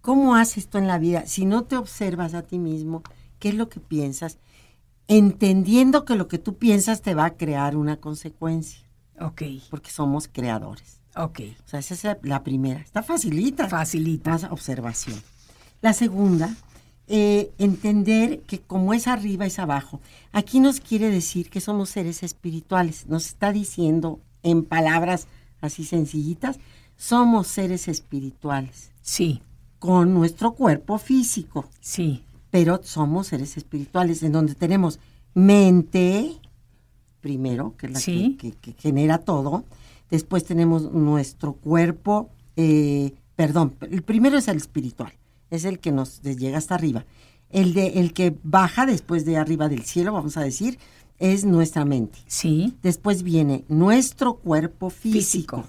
¿Cómo 0.00 0.36
haces 0.36 0.68
tú 0.68 0.78
en 0.78 0.86
la 0.86 0.98
vida? 0.98 1.26
Si 1.26 1.46
no 1.46 1.64
te 1.64 1.76
observas 1.76 2.34
a 2.34 2.42
ti 2.42 2.58
mismo, 2.58 3.02
¿qué 3.38 3.48
es 3.48 3.54
lo 3.54 3.68
que 3.68 3.80
piensas? 3.80 4.38
Entendiendo 5.08 6.04
que 6.04 6.14
lo 6.16 6.28
que 6.28 6.38
tú 6.38 6.56
piensas 6.56 7.02
te 7.02 7.14
va 7.14 7.26
a 7.26 7.36
crear 7.36 7.76
una 7.76 7.96
consecuencia, 7.98 8.80
Ok, 9.20 9.42
porque 9.70 9.90
somos 9.90 10.26
creadores. 10.28 11.00
Ok. 11.16 11.40
O 11.64 11.68
sea, 11.68 11.80
esa 11.80 11.94
es 11.94 12.04
la- 12.04 12.18
la 12.22 12.42
primera. 12.44 12.80
Está 12.80 13.02
facilita. 13.02 13.68
Facilita. 13.68 14.30
Más 14.32 14.44
observación. 14.44 15.20
La 15.82 15.92
segunda, 15.92 16.54
eh, 17.06 17.52
entender 17.58 18.40
que 18.40 18.60
como 18.60 18.94
es 18.94 19.06
arriba 19.06 19.44
es 19.46 19.58
abajo. 19.58 20.00
Aquí 20.32 20.60
nos 20.60 20.80
quiere 20.80 21.10
decir 21.10 21.50
que 21.50 21.60
somos 21.60 21.90
seres 21.90 22.22
espirituales. 22.22 23.06
Nos 23.06 23.26
está 23.26 23.52
diciendo 23.52 24.20
en 24.42 24.64
palabras 24.64 25.26
así 25.60 25.84
sencillitas, 25.84 26.58
somos 26.96 27.46
seres 27.48 27.88
espirituales 27.88 28.90
Sí, 29.02 29.42
con 29.78 30.14
nuestro 30.14 30.52
cuerpo 30.54 30.96
físico, 30.98 31.68
sí, 31.80 32.22
pero 32.50 32.80
somos 32.84 33.26
seres 33.26 33.56
espirituales 33.56 34.22
en 34.22 34.32
donde 34.32 34.54
tenemos 34.54 34.98
mente, 35.34 36.36
primero, 37.20 37.74
que 37.76 37.86
es 37.86 37.92
la 37.92 38.00
Sí. 38.00 38.36
que, 38.40 38.52
que- 38.52 38.72
que 38.74 38.80
genera 38.80 39.18
todo. 39.18 39.64
Después 40.10 40.44
tenemos 40.44 40.92
nuestro 40.92 41.54
cuerpo, 41.54 42.30
eh, 42.56 43.14
perdón, 43.36 43.74
el 43.80 44.02
primero 44.02 44.38
es 44.38 44.48
el 44.48 44.56
espiritual, 44.56 45.12
es 45.50 45.64
el 45.64 45.78
que 45.78 45.92
nos 45.92 46.22
llega 46.22 46.58
hasta 46.58 46.74
arriba. 46.74 47.04
El, 47.50 47.74
de, 47.74 48.00
el 48.00 48.12
que 48.12 48.36
baja 48.42 48.86
después 48.86 49.24
de 49.24 49.36
arriba 49.36 49.68
del 49.68 49.84
cielo, 49.84 50.12
vamos 50.12 50.36
a 50.36 50.42
decir, 50.42 50.78
es 51.18 51.44
nuestra 51.44 51.84
mente. 51.84 52.18
sí. 52.26 52.76
Después 52.82 53.22
viene 53.22 53.64
nuestro 53.68 54.34
cuerpo 54.34 54.90
físico. 54.90 55.58
Físico. 55.58 55.64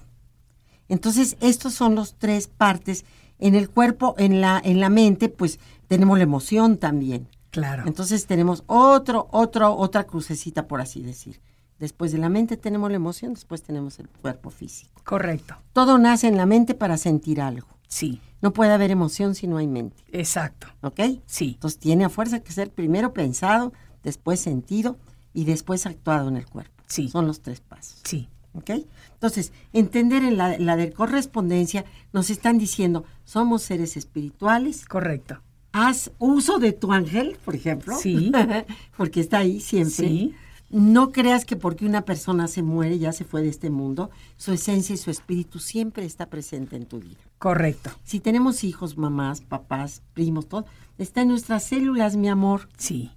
Entonces, 0.87 1.37
estos 1.39 1.73
son 1.73 1.95
los 1.95 2.15
tres 2.15 2.47
partes. 2.47 3.05
En 3.39 3.55
el 3.55 3.69
cuerpo, 3.69 4.15
en 4.17 4.41
la, 4.41 4.61
en 4.63 4.79
la 4.79 4.89
mente, 4.89 5.29
pues 5.29 5.59
tenemos 5.87 6.17
la 6.17 6.23
emoción 6.23 6.77
también. 6.77 7.27
Claro. 7.51 7.83
Entonces 7.87 8.25
tenemos 8.25 8.63
otro, 8.67 9.27
otro, 9.31 9.75
otra 9.75 10.05
crucecita, 10.05 10.67
por 10.67 10.81
así 10.81 11.01
decir. 11.01 11.39
Después 11.79 12.11
de 12.11 12.17
la 12.19 12.29
mente 12.29 12.55
tenemos 12.57 12.89
la 12.89 12.95
emoción, 12.95 13.33
después 13.33 13.61
tenemos 13.61 13.99
el 13.99 14.07
cuerpo 14.07 14.49
físico. 14.49 15.01
Correcto. 15.03 15.55
Todo 15.73 15.97
nace 15.97 16.27
en 16.27 16.37
la 16.37 16.45
mente 16.45 16.73
para 16.73 16.97
sentir 16.97 17.41
algo. 17.41 17.67
Sí, 17.87 18.19
No 18.41 18.51
puede 18.53 18.71
haber 18.71 18.91
emoción 18.91 19.35
si 19.35 19.47
no 19.47 19.57
hay 19.57 19.67
mente, 19.67 20.03
exacto. 20.11 20.67
¿ok? 20.81 20.99
Sí, 21.25 21.51
Entonces 21.55 21.79
tiene 21.79 22.03
a 22.05 22.09
fuerza 22.09 22.39
que 22.41 22.51
ser 22.51 22.71
primero 22.71 23.13
pensado, 23.13 23.73
después 24.03 24.39
sentido 24.39 24.97
y 25.33 25.45
después 25.45 25.85
actuado 25.85 26.27
en 26.29 26.37
el 26.37 26.45
cuerpo. 26.47 26.83
Sí. 26.87 27.09
Son 27.09 27.25
los 27.27 27.41
tres 27.41 27.61
pasos. 27.61 27.99
sí. 28.03 28.27
¿Ok? 28.53 28.69
Entonces, 29.13 29.51
entender 29.73 30.23
en 30.23 30.37
la, 30.37 30.57
la 30.57 30.77
de 30.77 30.93
correspondencia, 30.93 31.83
nos 32.13 32.29
están 32.29 32.57
diciendo, 32.57 33.03
somos 33.25 33.63
seres 33.63 33.97
espirituales, 33.97 34.85
Correcto. 34.85 35.41
haz 35.73 36.11
uso 36.19 36.57
de 36.57 36.71
tu 36.71 36.93
ángel, 36.93 37.37
por 37.43 37.53
ejemplo, 37.55 37.97
Sí. 37.97 38.31
porque 38.97 39.19
está 39.19 39.39
ahí 39.39 39.59
siempre. 39.59 40.07
Sí. 40.07 40.33
No 40.77 41.11
creas 41.11 41.45
que 41.45 41.55
porque 41.55 41.85
una 41.85 42.03
persona 42.03 42.47
se 42.49 42.61
muere, 42.61 42.99
ya 42.99 43.13
se 43.13 43.23
fue 43.23 43.41
de 43.41 43.47
este 43.49 43.69
mundo, 43.69 44.09
su 44.35 44.51
esencia 44.51 44.93
y 44.93 44.97
su 44.97 45.09
espíritu 45.09 45.59
siempre 45.59 46.03
está 46.03 46.25
presente 46.25 46.75
en 46.75 46.85
tu 46.85 46.99
vida. 46.99 47.19
Correcto. 47.37 47.91
Si 48.03 48.19
tenemos 48.19 48.63
hijos, 48.65 48.97
mamás, 48.97 49.39
papás, 49.39 50.01
primos, 50.13 50.49
todo, 50.49 50.65
está 50.97 51.21
en 51.21 51.29
nuestras 51.29 51.63
células, 51.63 52.17
mi 52.17 52.27
amor. 52.27 52.67
Sí, 52.77 53.11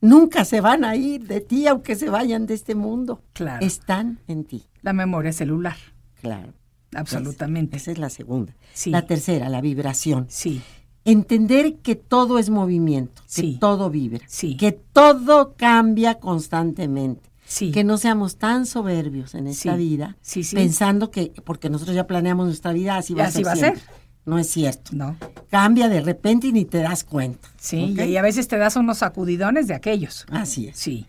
Nunca 0.00 0.44
se 0.44 0.60
van 0.60 0.84
a 0.84 0.94
ir 0.96 1.26
de 1.26 1.40
ti, 1.40 1.66
aunque 1.66 1.96
se 1.96 2.08
vayan 2.08 2.46
de 2.46 2.54
este 2.54 2.74
mundo. 2.74 3.22
Claro. 3.32 3.64
Están 3.64 4.20
en 4.26 4.44
ti, 4.44 4.64
la 4.82 4.92
memoria 4.92 5.32
celular. 5.32 5.76
claro. 6.20 6.52
Absolutamente. 6.94 7.76
Esa 7.76 7.92
es 7.92 7.98
la 7.98 8.08
segunda. 8.08 8.56
Sí. 8.72 8.90
La 8.90 9.02
tercera, 9.06 9.50
la 9.50 9.60
vibración. 9.60 10.24
Sí, 10.30 10.62
entender 11.10 11.76
que 11.76 11.94
todo 11.94 12.38
es 12.38 12.50
movimiento, 12.50 13.22
que 13.34 13.56
todo 13.60 13.90
vibra, 13.90 14.20
Sí. 14.28 14.56
que 14.56 14.72
todo 14.72 15.54
cambia 15.56 16.18
constantemente. 16.18 17.28
Sí. 17.46 17.70
Que 17.72 17.82
no 17.82 17.96
seamos 17.96 18.36
tan 18.36 18.66
soberbios 18.66 19.34
en 19.34 19.46
esta 19.46 19.74
vida, 19.74 20.16
pensando 20.52 21.10
que, 21.10 21.32
porque 21.44 21.70
nosotros 21.70 21.94
ya 21.96 22.06
planeamos 22.06 22.46
nuestra 22.46 22.72
vida, 22.74 22.96
así 22.96 23.14
va 23.14 23.24
a 23.24 23.30
ser. 23.30 23.46
va 23.46 23.52
a 23.52 23.56
ser. 23.56 23.78
No 24.26 24.38
es 24.38 24.50
cierto. 24.50 24.90
No. 24.94 25.16
Cambia 25.50 25.88
de 25.88 26.02
repente 26.02 26.48
y 26.48 26.52
ni 26.52 26.66
te 26.66 26.78
das 26.78 27.04
cuenta. 27.04 27.48
Sí, 27.58 27.96
y 27.98 28.16
a 28.18 28.22
veces 28.22 28.46
te 28.48 28.58
das 28.58 28.76
unos 28.76 28.98
sacudidones 28.98 29.66
de 29.66 29.74
aquellos. 29.74 30.26
Así 30.30 30.68
es. 30.68 30.76
Sí. 30.76 31.06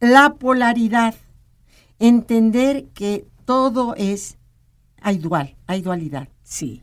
La 0.00 0.34
polaridad. 0.34 1.14
Entender 1.98 2.86
que 2.94 3.26
todo 3.44 3.94
es, 3.96 4.38
hay 5.02 5.18
dual, 5.18 5.56
hay 5.66 5.82
dualidad. 5.82 6.28
Sí. 6.42 6.82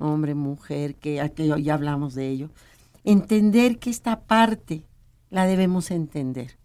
Hombre, 0.00 0.34
mujer, 0.34 0.96
que 0.96 1.20
aquello, 1.20 1.56
ya 1.58 1.74
hablamos 1.74 2.14
de 2.14 2.28
ello. 2.28 2.50
Entender 3.04 3.78
que 3.78 3.90
esta 3.90 4.20
parte 4.22 4.82
la 5.28 5.46
debemos 5.46 5.90
entender. 5.90 6.58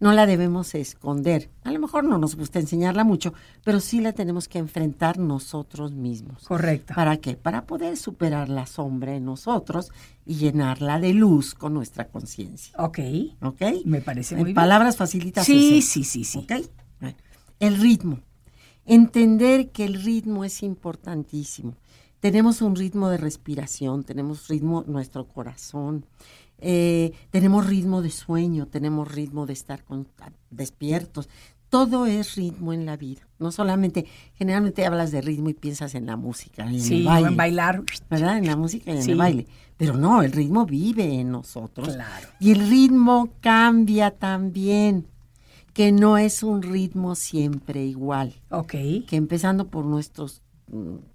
No 0.00 0.12
la 0.12 0.24
debemos 0.26 0.74
esconder. 0.74 1.50
A 1.62 1.72
lo 1.72 1.78
mejor 1.78 2.04
no 2.04 2.16
nos 2.18 2.34
gusta 2.34 2.58
enseñarla 2.58 3.04
mucho, 3.04 3.34
pero 3.64 3.80
sí 3.80 4.00
la 4.00 4.12
tenemos 4.12 4.48
que 4.48 4.58
enfrentar 4.58 5.18
nosotros 5.18 5.92
mismos. 5.92 6.44
Correcto. 6.44 6.94
¿Para 6.94 7.18
qué? 7.18 7.36
Para 7.36 7.66
poder 7.66 7.96
superar 7.96 8.48
la 8.48 8.66
sombra 8.66 9.14
en 9.14 9.26
nosotros 9.26 9.90
y 10.24 10.36
llenarla 10.36 10.98
de 11.00 11.12
luz 11.12 11.54
con 11.54 11.74
nuestra 11.74 12.08
conciencia. 12.08 12.74
Ok. 12.78 12.98
¿Ok? 13.42 13.62
Me 13.84 14.00
parece 14.00 14.34
En 14.34 14.40
muy 14.40 14.44
bien. 14.46 14.54
palabras 14.54 14.96
facilitas. 14.96 15.44
Sí, 15.46 15.78
eso, 15.78 15.88
sí, 15.92 16.04
sí, 16.04 16.24
sí. 16.24 16.38
¿ok? 16.38 16.52
El 17.60 17.76
ritmo. 17.78 18.20
Entender 18.86 19.70
que 19.70 19.84
el 19.84 20.02
ritmo 20.02 20.44
es 20.44 20.62
importantísimo. 20.62 21.74
Tenemos 22.20 22.60
un 22.62 22.76
ritmo 22.76 23.08
de 23.08 23.16
respiración, 23.16 24.04
tenemos 24.04 24.48
ritmo 24.48 24.84
nuestro 24.86 25.26
corazón, 25.26 26.04
eh, 26.58 27.12
tenemos 27.30 27.66
ritmo 27.66 28.02
de 28.02 28.10
sueño, 28.10 28.66
tenemos 28.66 29.10
ritmo 29.10 29.46
de 29.46 29.54
estar 29.54 29.82
con- 29.84 30.06
despiertos. 30.50 31.28
Todo 31.70 32.04
es 32.06 32.34
ritmo 32.34 32.72
en 32.72 32.84
la 32.84 32.96
vida. 32.96 33.22
No 33.38 33.52
solamente, 33.52 34.06
generalmente 34.34 34.84
hablas 34.84 35.12
de 35.12 35.20
ritmo 35.22 35.48
y 35.50 35.54
piensas 35.54 35.94
en 35.94 36.04
la 36.06 36.16
música, 36.16 36.66
en 36.68 36.80
Sí, 36.80 36.96
el 36.98 37.04
baile. 37.06 37.28
en 37.28 37.36
bailar. 37.36 37.82
¿verdad? 38.10 38.36
En 38.38 38.46
la 38.46 38.56
música 38.56 38.92
y 38.92 38.96
en 38.96 39.02
Sí. 39.04 39.12
el 39.12 39.16
baile. 39.16 39.46
Pero 39.76 39.96
no, 39.96 40.20
el 40.22 40.32
ritmo 40.32 40.66
vive 40.66 41.20
en 41.20 41.30
nosotros. 41.30 41.94
Claro. 41.94 42.28
Y 42.40 42.50
el 42.50 42.68
ritmo 42.68 43.30
cambia 43.40 44.10
también, 44.10 45.06
que 45.72 45.92
no 45.92 46.18
es 46.18 46.42
un 46.42 46.60
ritmo 46.62 47.14
siempre 47.14 47.84
igual, 47.86 48.34
Ok. 48.50 48.72
que 48.72 49.06
empezando 49.16 49.68
por 49.68 49.84
nuestros, 49.86 50.42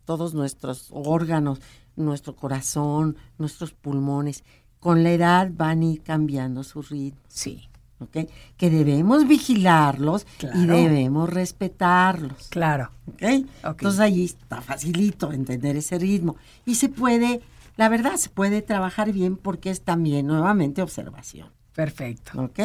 todos 0.05 0.33
nuestros 0.33 0.89
órganos, 0.91 1.61
nuestro 1.95 2.35
corazón, 2.35 3.17
nuestros 3.37 3.73
pulmones, 3.73 4.43
con 4.79 5.03
la 5.03 5.11
edad 5.11 5.49
van 5.53 5.81
a 5.81 5.85
ir 5.85 6.01
cambiando 6.01 6.63
su 6.63 6.81
ritmo. 6.81 7.21
Sí. 7.27 7.69
¿ok? 7.99 8.29
Que 8.57 8.69
debemos 8.69 9.27
vigilarlos 9.27 10.25
y 10.53 10.65
debemos 10.65 11.29
respetarlos. 11.29 12.47
Claro. 12.49 12.91
¿ok? 13.07 13.23
Ok. 13.63 13.81
Entonces 13.81 13.99
ahí 13.99 14.25
está 14.25 14.61
facilito 14.61 15.31
entender 15.31 15.75
ese 15.75 15.97
ritmo. 15.97 16.35
Y 16.65 16.75
se 16.75 16.89
puede, 16.89 17.41
la 17.77 17.89
verdad, 17.89 18.15
se 18.17 18.29
puede 18.29 18.61
trabajar 18.61 19.11
bien 19.11 19.37
porque 19.37 19.69
es 19.69 19.81
también 19.81 20.27
nuevamente 20.27 20.81
observación. 20.81 21.49
Perfecto. 21.73 22.43
¿Ok? 22.43 22.59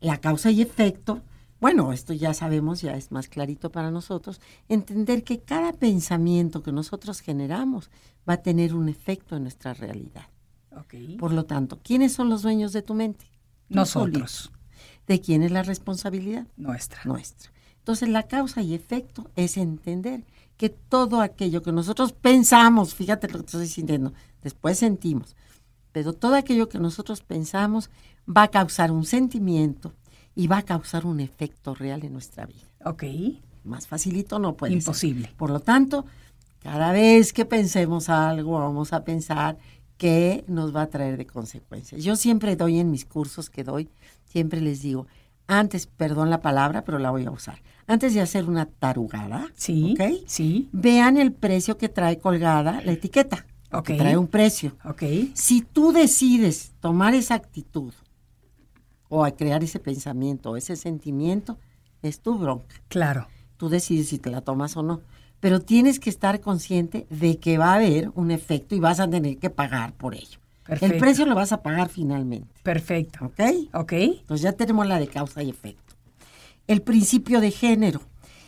La 0.00 0.18
causa 0.18 0.50
y 0.50 0.62
efecto, 0.62 1.22
bueno, 1.60 1.92
esto 1.92 2.12
ya 2.12 2.34
sabemos, 2.34 2.80
ya 2.80 2.96
es 2.96 3.10
más 3.10 3.28
clarito 3.28 3.70
para 3.70 3.90
nosotros, 3.90 4.40
entender 4.68 5.24
que 5.24 5.40
cada 5.40 5.72
pensamiento 5.72 6.62
que 6.62 6.72
nosotros 6.72 7.20
generamos 7.20 7.90
va 8.28 8.34
a 8.34 8.42
tener 8.42 8.74
un 8.74 8.88
efecto 8.88 9.36
en 9.36 9.42
nuestra 9.42 9.74
realidad. 9.74 10.28
Ok. 10.76 10.94
Por 11.18 11.32
lo 11.32 11.44
tanto, 11.44 11.80
¿quiénes 11.82 12.12
son 12.12 12.28
los 12.28 12.42
dueños 12.42 12.72
de 12.72 12.82
tu 12.82 12.94
mente? 12.94 13.24
Tú 13.68 13.74
Nosotros. 13.74 14.32
solito. 14.32 14.58
¿De 15.06 15.20
quién 15.20 15.42
es 15.42 15.50
la 15.50 15.62
responsabilidad? 15.62 16.46
Nuestra. 16.56 17.00
nuestra. 17.04 17.50
Entonces 17.78 18.08
la 18.10 18.24
causa 18.24 18.60
y 18.62 18.74
efecto 18.74 19.30
es 19.34 19.56
entender 19.56 20.24
que 20.58 20.68
todo 20.68 21.22
aquello 21.22 21.62
que 21.62 21.72
nosotros 21.72 22.12
pensamos, 22.12 22.94
fíjate 22.94 23.28
lo 23.28 23.38
que 23.38 23.46
estoy 23.46 23.62
diciendo, 23.62 24.12
después 24.42 24.78
sentimos, 24.78 25.34
pero 25.92 26.12
todo 26.12 26.34
aquello 26.34 26.68
que 26.68 26.78
nosotros 26.78 27.22
pensamos 27.22 27.90
va 28.28 28.42
a 28.42 28.48
causar 28.48 28.92
un 28.92 29.06
sentimiento 29.06 29.94
y 30.38 30.46
va 30.46 30.58
a 30.58 30.62
causar 30.62 31.04
un 31.04 31.18
efecto 31.18 31.74
real 31.74 32.04
en 32.04 32.12
nuestra 32.12 32.46
vida. 32.46 32.62
Ok. 32.84 33.02
Más 33.64 33.88
facilito 33.88 34.38
no 34.38 34.54
puede 34.54 34.72
ser. 34.74 34.78
Imposible. 34.82 35.32
Por 35.36 35.50
lo 35.50 35.58
tanto, 35.58 36.06
cada 36.62 36.92
vez 36.92 37.32
que 37.32 37.44
pensemos 37.44 38.08
algo, 38.08 38.52
vamos 38.60 38.92
a 38.92 39.02
pensar 39.02 39.58
qué 39.96 40.44
nos 40.46 40.74
va 40.74 40.82
a 40.82 40.86
traer 40.90 41.16
de 41.16 41.26
consecuencias. 41.26 42.04
Yo 42.04 42.14
siempre 42.14 42.54
doy 42.54 42.78
en 42.78 42.90
mis 42.92 43.04
cursos 43.04 43.50
que 43.50 43.64
doy, 43.64 43.88
siempre 44.26 44.60
les 44.60 44.80
digo, 44.80 45.08
antes, 45.48 45.86
perdón 45.88 46.30
la 46.30 46.40
palabra, 46.40 46.84
pero 46.84 47.00
la 47.00 47.10
voy 47.10 47.24
a 47.24 47.32
usar, 47.32 47.60
antes 47.88 48.14
de 48.14 48.20
hacer 48.20 48.44
una 48.48 48.66
tarugada, 48.66 49.48
Sí. 49.56 49.96
¿ok? 49.98 50.22
Sí. 50.26 50.68
vean 50.70 51.16
el 51.16 51.32
precio 51.32 51.76
que 51.78 51.88
trae 51.88 52.18
colgada 52.18 52.80
la 52.84 52.92
etiqueta, 52.92 53.44
Ok. 53.72 53.86
que 53.86 53.94
trae 53.94 54.16
un 54.16 54.28
precio. 54.28 54.76
Ok. 54.84 55.02
Si 55.34 55.62
tú 55.62 55.90
decides 55.92 56.72
tomar 56.80 57.14
esa 57.14 57.34
actitud 57.34 57.92
o 59.08 59.24
a 59.24 59.30
crear 59.32 59.62
ese 59.64 59.78
pensamiento 59.80 60.50
o 60.50 60.56
ese 60.56 60.76
sentimiento, 60.76 61.58
es 62.02 62.20
tu 62.20 62.38
bronca 62.38 62.74
Claro. 62.88 63.26
tú 63.56 63.68
decides 63.68 64.08
si 64.08 64.18
te 64.18 64.30
la 64.30 64.40
tomas 64.40 64.76
o 64.76 64.82
no. 64.82 65.00
Pero 65.40 65.60
tienes 65.60 66.00
que 66.00 66.10
estar 66.10 66.40
consciente 66.40 67.06
de 67.10 67.38
que 67.38 67.58
va 67.58 67.72
a 67.72 67.76
haber 67.76 68.10
un 68.14 68.30
efecto 68.32 68.74
y 68.74 68.80
vas 68.80 68.98
a 69.00 69.08
tener 69.08 69.38
que 69.38 69.50
pagar 69.50 69.92
por 69.92 70.14
ello. 70.14 70.38
Perfecto. 70.64 70.94
El 70.94 71.00
precio 71.00 71.26
lo 71.26 71.34
vas 71.34 71.52
a 71.52 71.62
pagar 71.62 71.88
finalmente. 71.88 72.48
Perfecto. 72.62 73.24
¿Ok? 73.26 73.40
Ok. 73.72 73.92
Entonces 73.92 74.42
ya 74.42 74.52
tenemos 74.52 74.86
la 74.86 74.98
de 74.98 75.06
causa 75.06 75.42
y 75.42 75.50
efecto. 75.50 75.94
El 76.66 76.82
principio 76.82 77.40
de 77.40 77.50
género. 77.52 78.00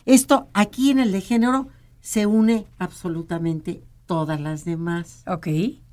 Esto 0.05 0.49
aquí 0.53 0.91
en 0.91 0.99
el 0.99 1.11
de 1.11 1.21
género 1.21 1.67
se 2.01 2.25
une 2.25 2.65
absolutamente 2.77 3.81
todas 4.05 4.39
las 4.41 4.65
demás. 4.65 5.23
Ok. 5.27 5.47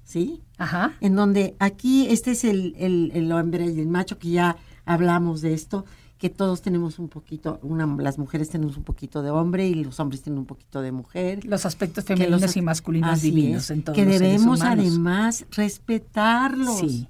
¿Sí? 0.08 0.40
Ajá. 0.56 0.94
En 1.02 1.14
donde 1.16 1.54
aquí 1.58 2.06
este 2.08 2.30
es 2.30 2.42
el, 2.44 2.74
el, 2.78 3.10
el 3.14 3.30
hombre 3.30 3.66
y 3.66 3.78
el 3.78 3.88
macho 3.88 4.18
que 4.18 4.30
ya 4.30 4.56
hablamos 4.86 5.42
de 5.42 5.52
esto, 5.52 5.84
que 6.16 6.30
todos 6.30 6.62
tenemos 6.62 6.98
un 6.98 7.10
poquito, 7.10 7.60
una, 7.62 7.84
las 7.98 8.16
mujeres 8.16 8.48
tenemos 8.48 8.78
un 8.78 8.84
poquito 8.84 9.20
de 9.20 9.28
hombre 9.30 9.68
y 9.68 9.74
los 9.74 10.00
hombres 10.00 10.22
tienen 10.22 10.38
un 10.38 10.46
poquito 10.46 10.80
de 10.80 10.92
mujer. 10.92 11.44
Los 11.44 11.66
aspectos 11.66 12.04
femeninos 12.06 12.40
los- 12.40 12.56
y 12.56 12.62
masculinos 12.62 13.20
divinos 13.20 13.70
en 13.70 13.82
todos 13.82 13.96
que 13.96 14.06
los 14.06 14.14
seres 14.14 14.32
debemos 14.32 14.62
además 14.62 15.44
respetarlos, 15.50 16.78
Sí. 16.78 17.06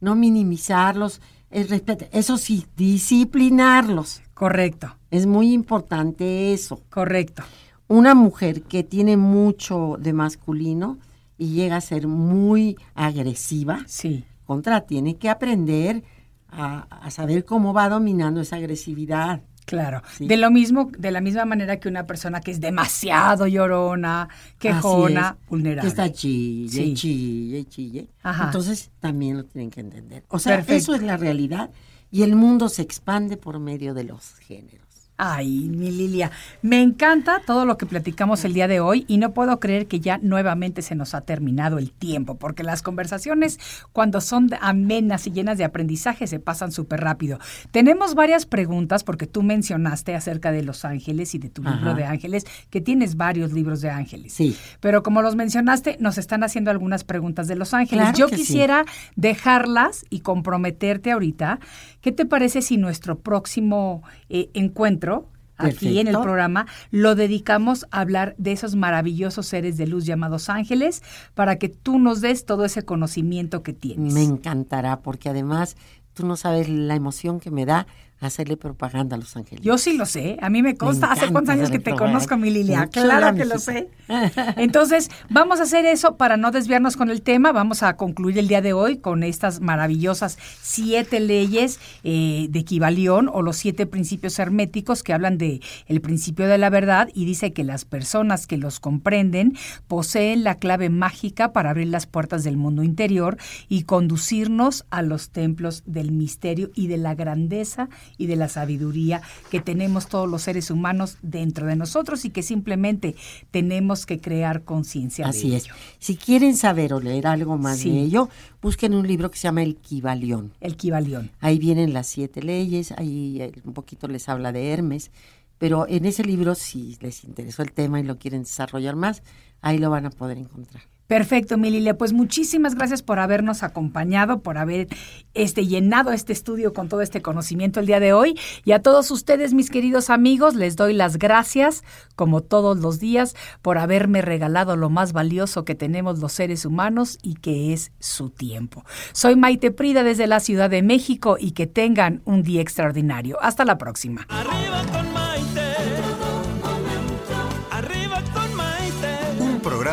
no 0.00 0.14
minimizarlos, 0.16 1.20
es 1.50 1.68
eso 2.12 2.38
sí, 2.38 2.64
disciplinarlos. 2.78 4.22
Correcto. 4.32 4.96
Es 5.10 5.26
muy 5.26 5.52
importante 5.52 6.54
eso. 6.54 6.80
Correcto. 6.88 7.42
Una 7.88 8.14
mujer 8.14 8.62
que 8.62 8.82
tiene 8.84 9.18
mucho 9.18 9.96
de 10.00 10.12
masculino 10.14 10.98
y 11.38 11.48
llega 11.50 11.76
a 11.76 11.80
ser 11.80 12.06
muy 12.06 12.76
agresiva, 12.94 13.80
Sí. 13.86 14.24
contra, 14.44 14.82
tiene 14.82 15.16
que 15.16 15.28
aprender 15.28 16.02
a, 16.48 16.82
a 17.04 17.10
saber 17.10 17.44
cómo 17.44 17.72
va 17.74 17.88
dominando 17.88 18.40
esa 18.40 18.56
agresividad. 18.56 19.42
Claro. 19.66 20.00
Sí. 20.16 20.28
De 20.28 20.36
lo 20.36 20.52
mismo, 20.52 20.90
de 20.96 21.10
la 21.10 21.20
misma 21.20 21.44
manera 21.44 21.80
que 21.80 21.88
una 21.88 22.06
persona 22.06 22.40
que 22.40 22.52
es 22.52 22.60
demasiado 22.60 23.48
llorona, 23.48 24.28
quejona, 24.60 25.36
es, 25.42 25.48
vulnerable. 25.48 25.82
Que 25.82 25.88
está 25.88 26.12
chille, 26.12 26.68
Sí. 26.70 26.94
chille, 26.94 27.64
chille. 27.64 28.08
Ajá. 28.22 28.44
Entonces 28.44 28.92
también 29.00 29.36
lo 29.38 29.44
tienen 29.44 29.70
que 29.70 29.80
entender. 29.80 30.22
O 30.28 30.38
sea, 30.38 30.56
Perfecto. 30.58 30.76
eso 30.76 30.94
es 30.94 31.02
la 31.02 31.16
realidad 31.16 31.70
y 32.12 32.22
el 32.22 32.36
mundo 32.36 32.68
se 32.68 32.82
expande 32.82 33.36
por 33.36 33.58
medio 33.58 33.92
de 33.92 34.04
los 34.04 34.36
géneros. 34.36 34.85
Ay, 35.18 35.68
mi 35.70 35.90
Lilia, 35.90 36.30
me 36.60 36.82
encanta 36.82 37.40
todo 37.46 37.64
lo 37.64 37.78
que 37.78 37.86
platicamos 37.86 38.44
el 38.44 38.52
día 38.52 38.68
de 38.68 38.80
hoy 38.80 39.06
y 39.08 39.16
no 39.16 39.32
puedo 39.32 39.58
creer 39.60 39.86
que 39.86 40.00
ya 40.00 40.18
nuevamente 40.18 40.82
se 40.82 40.94
nos 40.94 41.14
ha 41.14 41.22
terminado 41.22 41.78
el 41.78 41.90
tiempo, 41.90 42.34
porque 42.36 42.62
las 42.62 42.82
conversaciones 42.82 43.58
cuando 43.92 44.20
son 44.20 44.50
amenas 44.60 45.26
y 45.26 45.32
llenas 45.32 45.56
de 45.56 45.64
aprendizaje 45.64 46.26
se 46.26 46.38
pasan 46.38 46.70
súper 46.70 47.00
rápido. 47.00 47.38
Tenemos 47.70 48.14
varias 48.14 48.44
preguntas 48.44 49.04
porque 49.04 49.26
tú 49.26 49.42
mencionaste 49.42 50.14
acerca 50.14 50.52
de 50.52 50.62
los 50.62 50.84
ángeles 50.84 51.34
y 51.34 51.38
de 51.38 51.48
tu 51.48 51.62
libro 51.62 51.94
de 51.94 52.04
ángeles, 52.04 52.44
que 52.68 52.80
tienes 52.80 53.16
varios 53.16 53.52
libros 53.52 53.80
de 53.80 53.90
ángeles. 53.90 54.34
Sí. 54.34 54.56
Pero 54.80 55.02
como 55.02 55.22
los 55.22 55.34
mencionaste, 55.34 55.96
nos 55.98 56.18
están 56.18 56.44
haciendo 56.44 56.70
algunas 56.70 57.04
preguntas 57.04 57.48
de 57.48 57.56
los 57.56 57.72
ángeles. 57.72 58.04
Claro 58.04 58.18
Yo 58.18 58.28
sí. 58.28 58.36
quisiera 58.36 58.84
dejarlas 59.14 60.04
y 60.10 60.20
comprometerte 60.20 61.12
ahorita. 61.12 61.58
¿Qué 62.06 62.12
te 62.12 62.24
parece 62.24 62.62
si 62.62 62.76
nuestro 62.76 63.18
próximo 63.18 64.04
eh, 64.28 64.48
encuentro 64.54 65.28
aquí 65.56 65.98
en 65.98 66.06
el 66.06 66.16
programa 66.20 66.68
lo 66.92 67.16
dedicamos 67.16 67.84
a 67.90 68.00
hablar 68.00 68.36
de 68.38 68.52
esos 68.52 68.76
maravillosos 68.76 69.46
seres 69.46 69.76
de 69.76 69.88
luz 69.88 70.06
llamados 70.06 70.48
ángeles 70.48 71.02
para 71.34 71.58
que 71.58 71.68
tú 71.68 71.98
nos 71.98 72.20
des 72.20 72.44
todo 72.44 72.64
ese 72.64 72.84
conocimiento 72.84 73.64
que 73.64 73.72
tienes? 73.72 74.14
Me 74.14 74.22
encantará 74.22 75.00
porque 75.00 75.30
además 75.30 75.76
tú 76.14 76.24
no 76.24 76.36
sabes 76.36 76.68
la 76.68 76.94
emoción 76.94 77.40
que 77.40 77.50
me 77.50 77.66
da 77.66 77.88
hacerle 78.20 78.56
propaganda 78.56 79.16
a 79.16 79.18
los 79.18 79.36
angelitos. 79.36 79.64
Yo 79.64 79.76
sí 79.78 79.96
lo 79.96 80.06
sé, 80.06 80.38
a 80.40 80.48
mí 80.48 80.62
me 80.62 80.76
consta. 80.76 81.12
¿Hace 81.12 81.30
cuántos 81.30 81.54
años 81.54 81.70
que 81.70 81.78
te 81.78 81.90
propaganda. 81.90 82.18
conozco, 82.18 82.36
mi 82.36 82.50
Lilia? 82.50 82.88
Claro 82.90 83.36
que 83.36 83.44
lo 83.44 83.58
sé. 83.58 83.90
Entonces, 84.56 85.10
vamos 85.28 85.60
a 85.60 85.64
hacer 85.64 85.84
eso 85.84 86.16
para 86.16 86.36
no 86.36 86.50
desviarnos 86.50 86.96
con 86.96 87.10
el 87.10 87.22
tema. 87.22 87.52
Vamos 87.52 87.82
a 87.82 87.96
concluir 87.96 88.38
el 88.38 88.48
día 88.48 88.62
de 88.62 88.72
hoy 88.72 88.98
con 88.98 89.22
estas 89.22 89.60
maravillosas 89.60 90.38
siete 90.62 91.20
leyes 91.20 91.78
eh, 92.04 92.46
de 92.50 92.64
Kibalión 92.64 93.28
o 93.32 93.42
los 93.42 93.56
siete 93.56 93.86
principios 93.86 94.38
herméticos 94.38 95.02
que 95.02 95.12
hablan 95.12 95.36
de 95.38 95.60
el 95.86 96.00
principio 96.00 96.46
de 96.46 96.58
la 96.58 96.70
verdad 96.70 97.08
y 97.14 97.24
dice 97.24 97.52
que 97.52 97.64
las 97.64 97.84
personas 97.84 98.46
que 98.46 98.56
los 98.56 98.80
comprenden 98.80 99.56
poseen 99.88 100.44
la 100.44 100.56
clave 100.56 100.88
mágica 100.88 101.52
para 101.52 101.70
abrir 101.70 101.88
las 101.88 102.06
puertas 102.06 102.44
del 102.44 102.56
mundo 102.56 102.82
interior 102.82 103.36
y 103.68 103.82
conducirnos 103.82 104.86
a 104.90 105.02
los 105.02 105.30
templos 105.30 105.82
del 105.86 106.12
misterio 106.12 106.70
y 106.74 106.86
de 106.86 106.96
la 106.96 107.14
grandeza 107.14 107.88
y 108.18 108.26
de 108.26 108.36
la 108.36 108.48
sabiduría 108.48 109.22
que 109.50 109.60
tenemos 109.60 110.08
todos 110.08 110.28
los 110.28 110.42
seres 110.42 110.70
humanos 110.70 111.18
dentro 111.22 111.66
de 111.66 111.76
nosotros 111.76 112.24
y 112.24 112.30
que 112.30 112.42
simplemente 112.42 113.14
tenemos 113.50 114.06
que 114.06 114.20
crear 114.20 114.64
conciencia 114.64 115.26
Así 115.26 115.50
de 115.50 115.56
es. 115.56 115.64
ello. 115.64 115.74
Si 115.98 116.16
quieren 116.16 116.56
saber 116.56 116.92
o 116.92 117.00
leer 117.00 117.26
algo 117.26 117.58
más 117.58 117.78
Sí. 117.78 117.90
de 117.90 118.00
ello, 118.00 118.28
busquen 118.62 118.94
un 118.94 119.06
libro 119.06 119.30
que 119.30 119.38
se 119.38 119.44
llama 119.44 119.62
El 119.62 119.76
Kibalión. 119.76 120.52
El 120.60 120.76
Kibalión. 120.76 121.30
Ahí 121.40 121.58
vienen 121.58 121.92
las 121.92 122.06
siete 122.06 122.42
leyes, 122.42 122.92
ahí 122.92 123.40
eh, 123.40 123.52
un 123.64 123.72
poquito 123.74 124.08
les 124.08 124.28
habla 124.28 124.52
de 124.52 124.70
Hermes, 124.72 125.10
pero 125.58 125.86
en 125.88 126.04
ese 126.04 126.22
libro, 126.24 126.54
si 126.54 126.96
les 127.00 127.24
interesó 127.24 127.62
el 127.62 127.72
tema 127.72 127.98
y 128.00 128.02
lo 128.02 128.18
quieren 128.18 128.42
desarrollar 128.42 128.94
más, 128.96 129.22
ahí 129.62 129.78
lo 129.78 129.88
van 129.90 130.06
a 130.06 130.10
poder 130.10 130.36
encontrar. 130.38 130.82
Perfecto, 131.06 131.56
mi 131.56 131.70
Lilia. 131.70 131.96
Pues 131.96 132.12
muchísimas 132.12 132.74
gracias 132.74 133.02
por 133.02 133.18
habernos 133.18 133.62
acompañado, 133.62 134.40
por 134.40 134.58
haber 134.58 134.88
este, 135.34 135.66
llenado 135.66 136.10
este 136.12 136.32
estudio 136.32 136.72
con 136.72 136.88
todo 136.88 137.00
este 137.00 137.22
conocimiento 137.22 137.80
el 137.80 137.86
día 137.86 138.00
de 138.00 138.12
hoy. 138.12 138.38
Y 138.64 138.72
a 138.72 138.82
todos 138.82 139.10
ustedes, 139.10 139.54
mis 139.54 139.70
queridos 139.70 140.10
amigos, 140.10 140.54
les 140.54 140.76
doy 140.76 140.94
las 140.94 141.18
gracias, 141.18 141.84
como 142.16 142.42
todos 142.42 142.78
los 142.78 142.98
días, 142.98 143.36
por 143.62 143.78
haberme 143.78 144.20
regalado 144.20 144.76
lo 144.76 144.90
más 144.90 145.12
valioso 145.12 145.64
que 145.64 145.74
tenemos 145.74 146.18
los 146.18 146.32
seres 146.32 146.64
humanos 146.64 147.18
y 147.22 147.34
que 147.34 147.72
es 147.72 147.92
su 148.00 148.30
tiempo. 148.30 148.84
Soy 149.12 149.36
Maite 149.36 149.70
Prida 149.70 150.02
desde 150.02 150.26
la 150.26 150.40
Ciudad 150.40 150.70
de 150.70 150.82
México 150.82 151.36
y 151.38 151.52
que 151.52 151.66
tengan 151.66 152.22
un 152.24 152.42
día 152.42 152.60
extraordinario. 152.60 153.38
Hasta 153.40 153.64
la 153.64 153.78
próxima. 153.78 154.26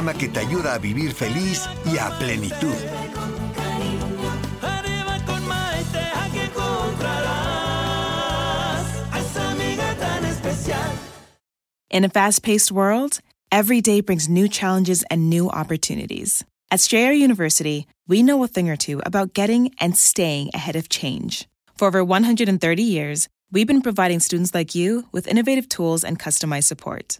Programa 0.03 0.19
que 0.19 0.27
te 0.27 0.39
ayuda 0.39 0.73
a 0.73 0.79
vivir 0.79 1.13
feliz 1.13 1.67
y 1.85 1.97
a 1.97 2.09
plenitud. 2.19 2.75
Arriba 4.61 5.19
con 5.25 5.47
Maite, 5.47 5.99
aquí 6.15 6.39
encontrarás 6.39 7.25
a 9.11 9.19
esa 9.19 9.51
amiga 9.51 9.95
tan 9.97 10.25
especial. 10.25 10.91
In 11.89 12.03
a 12.03 12.09
fast 12.09 12.43
paced 12.43 12.71
world, 12.71 13.21
every 13.51 13.81
day 13.81 14.01
brings 14.01 14.27
new 14.27 14.47
challenges 14.47 15.03
and 15.09 15.29
new 15.29 15.49
opportunities. 15.49 16.43
At 16.69 16.79
Strayer 16.81 17.13
University, 17.13 17.87
we 18.07 18.23
know 18.23 18.43
a 18.43 18.47
thing 18.47 18.69
or 18.69 18.75
two 18.75 19.01
about 19.05 19.33
getting 19.33 19.73
and 19.79 19.95
staying 19.95 20.49
ahead 20.53 20.75
of 20.75 20.89
change. 20.89 21.47
For 21.77 21.87
over 21.87 22.03
130 22.03 22.83
years, 22.83 23.29
we've 23.51 23.67
been 23.67 23.81
providing 23.81 24.19
students 24.19 24.53
like 24.53 24.75
you 24.75 25.05
with 25.11 25.27
innovative 25.27 25.69
tools 25.69 26.03
and 26.03 26.19
customized 26.19 26.65
support 26.65 27.19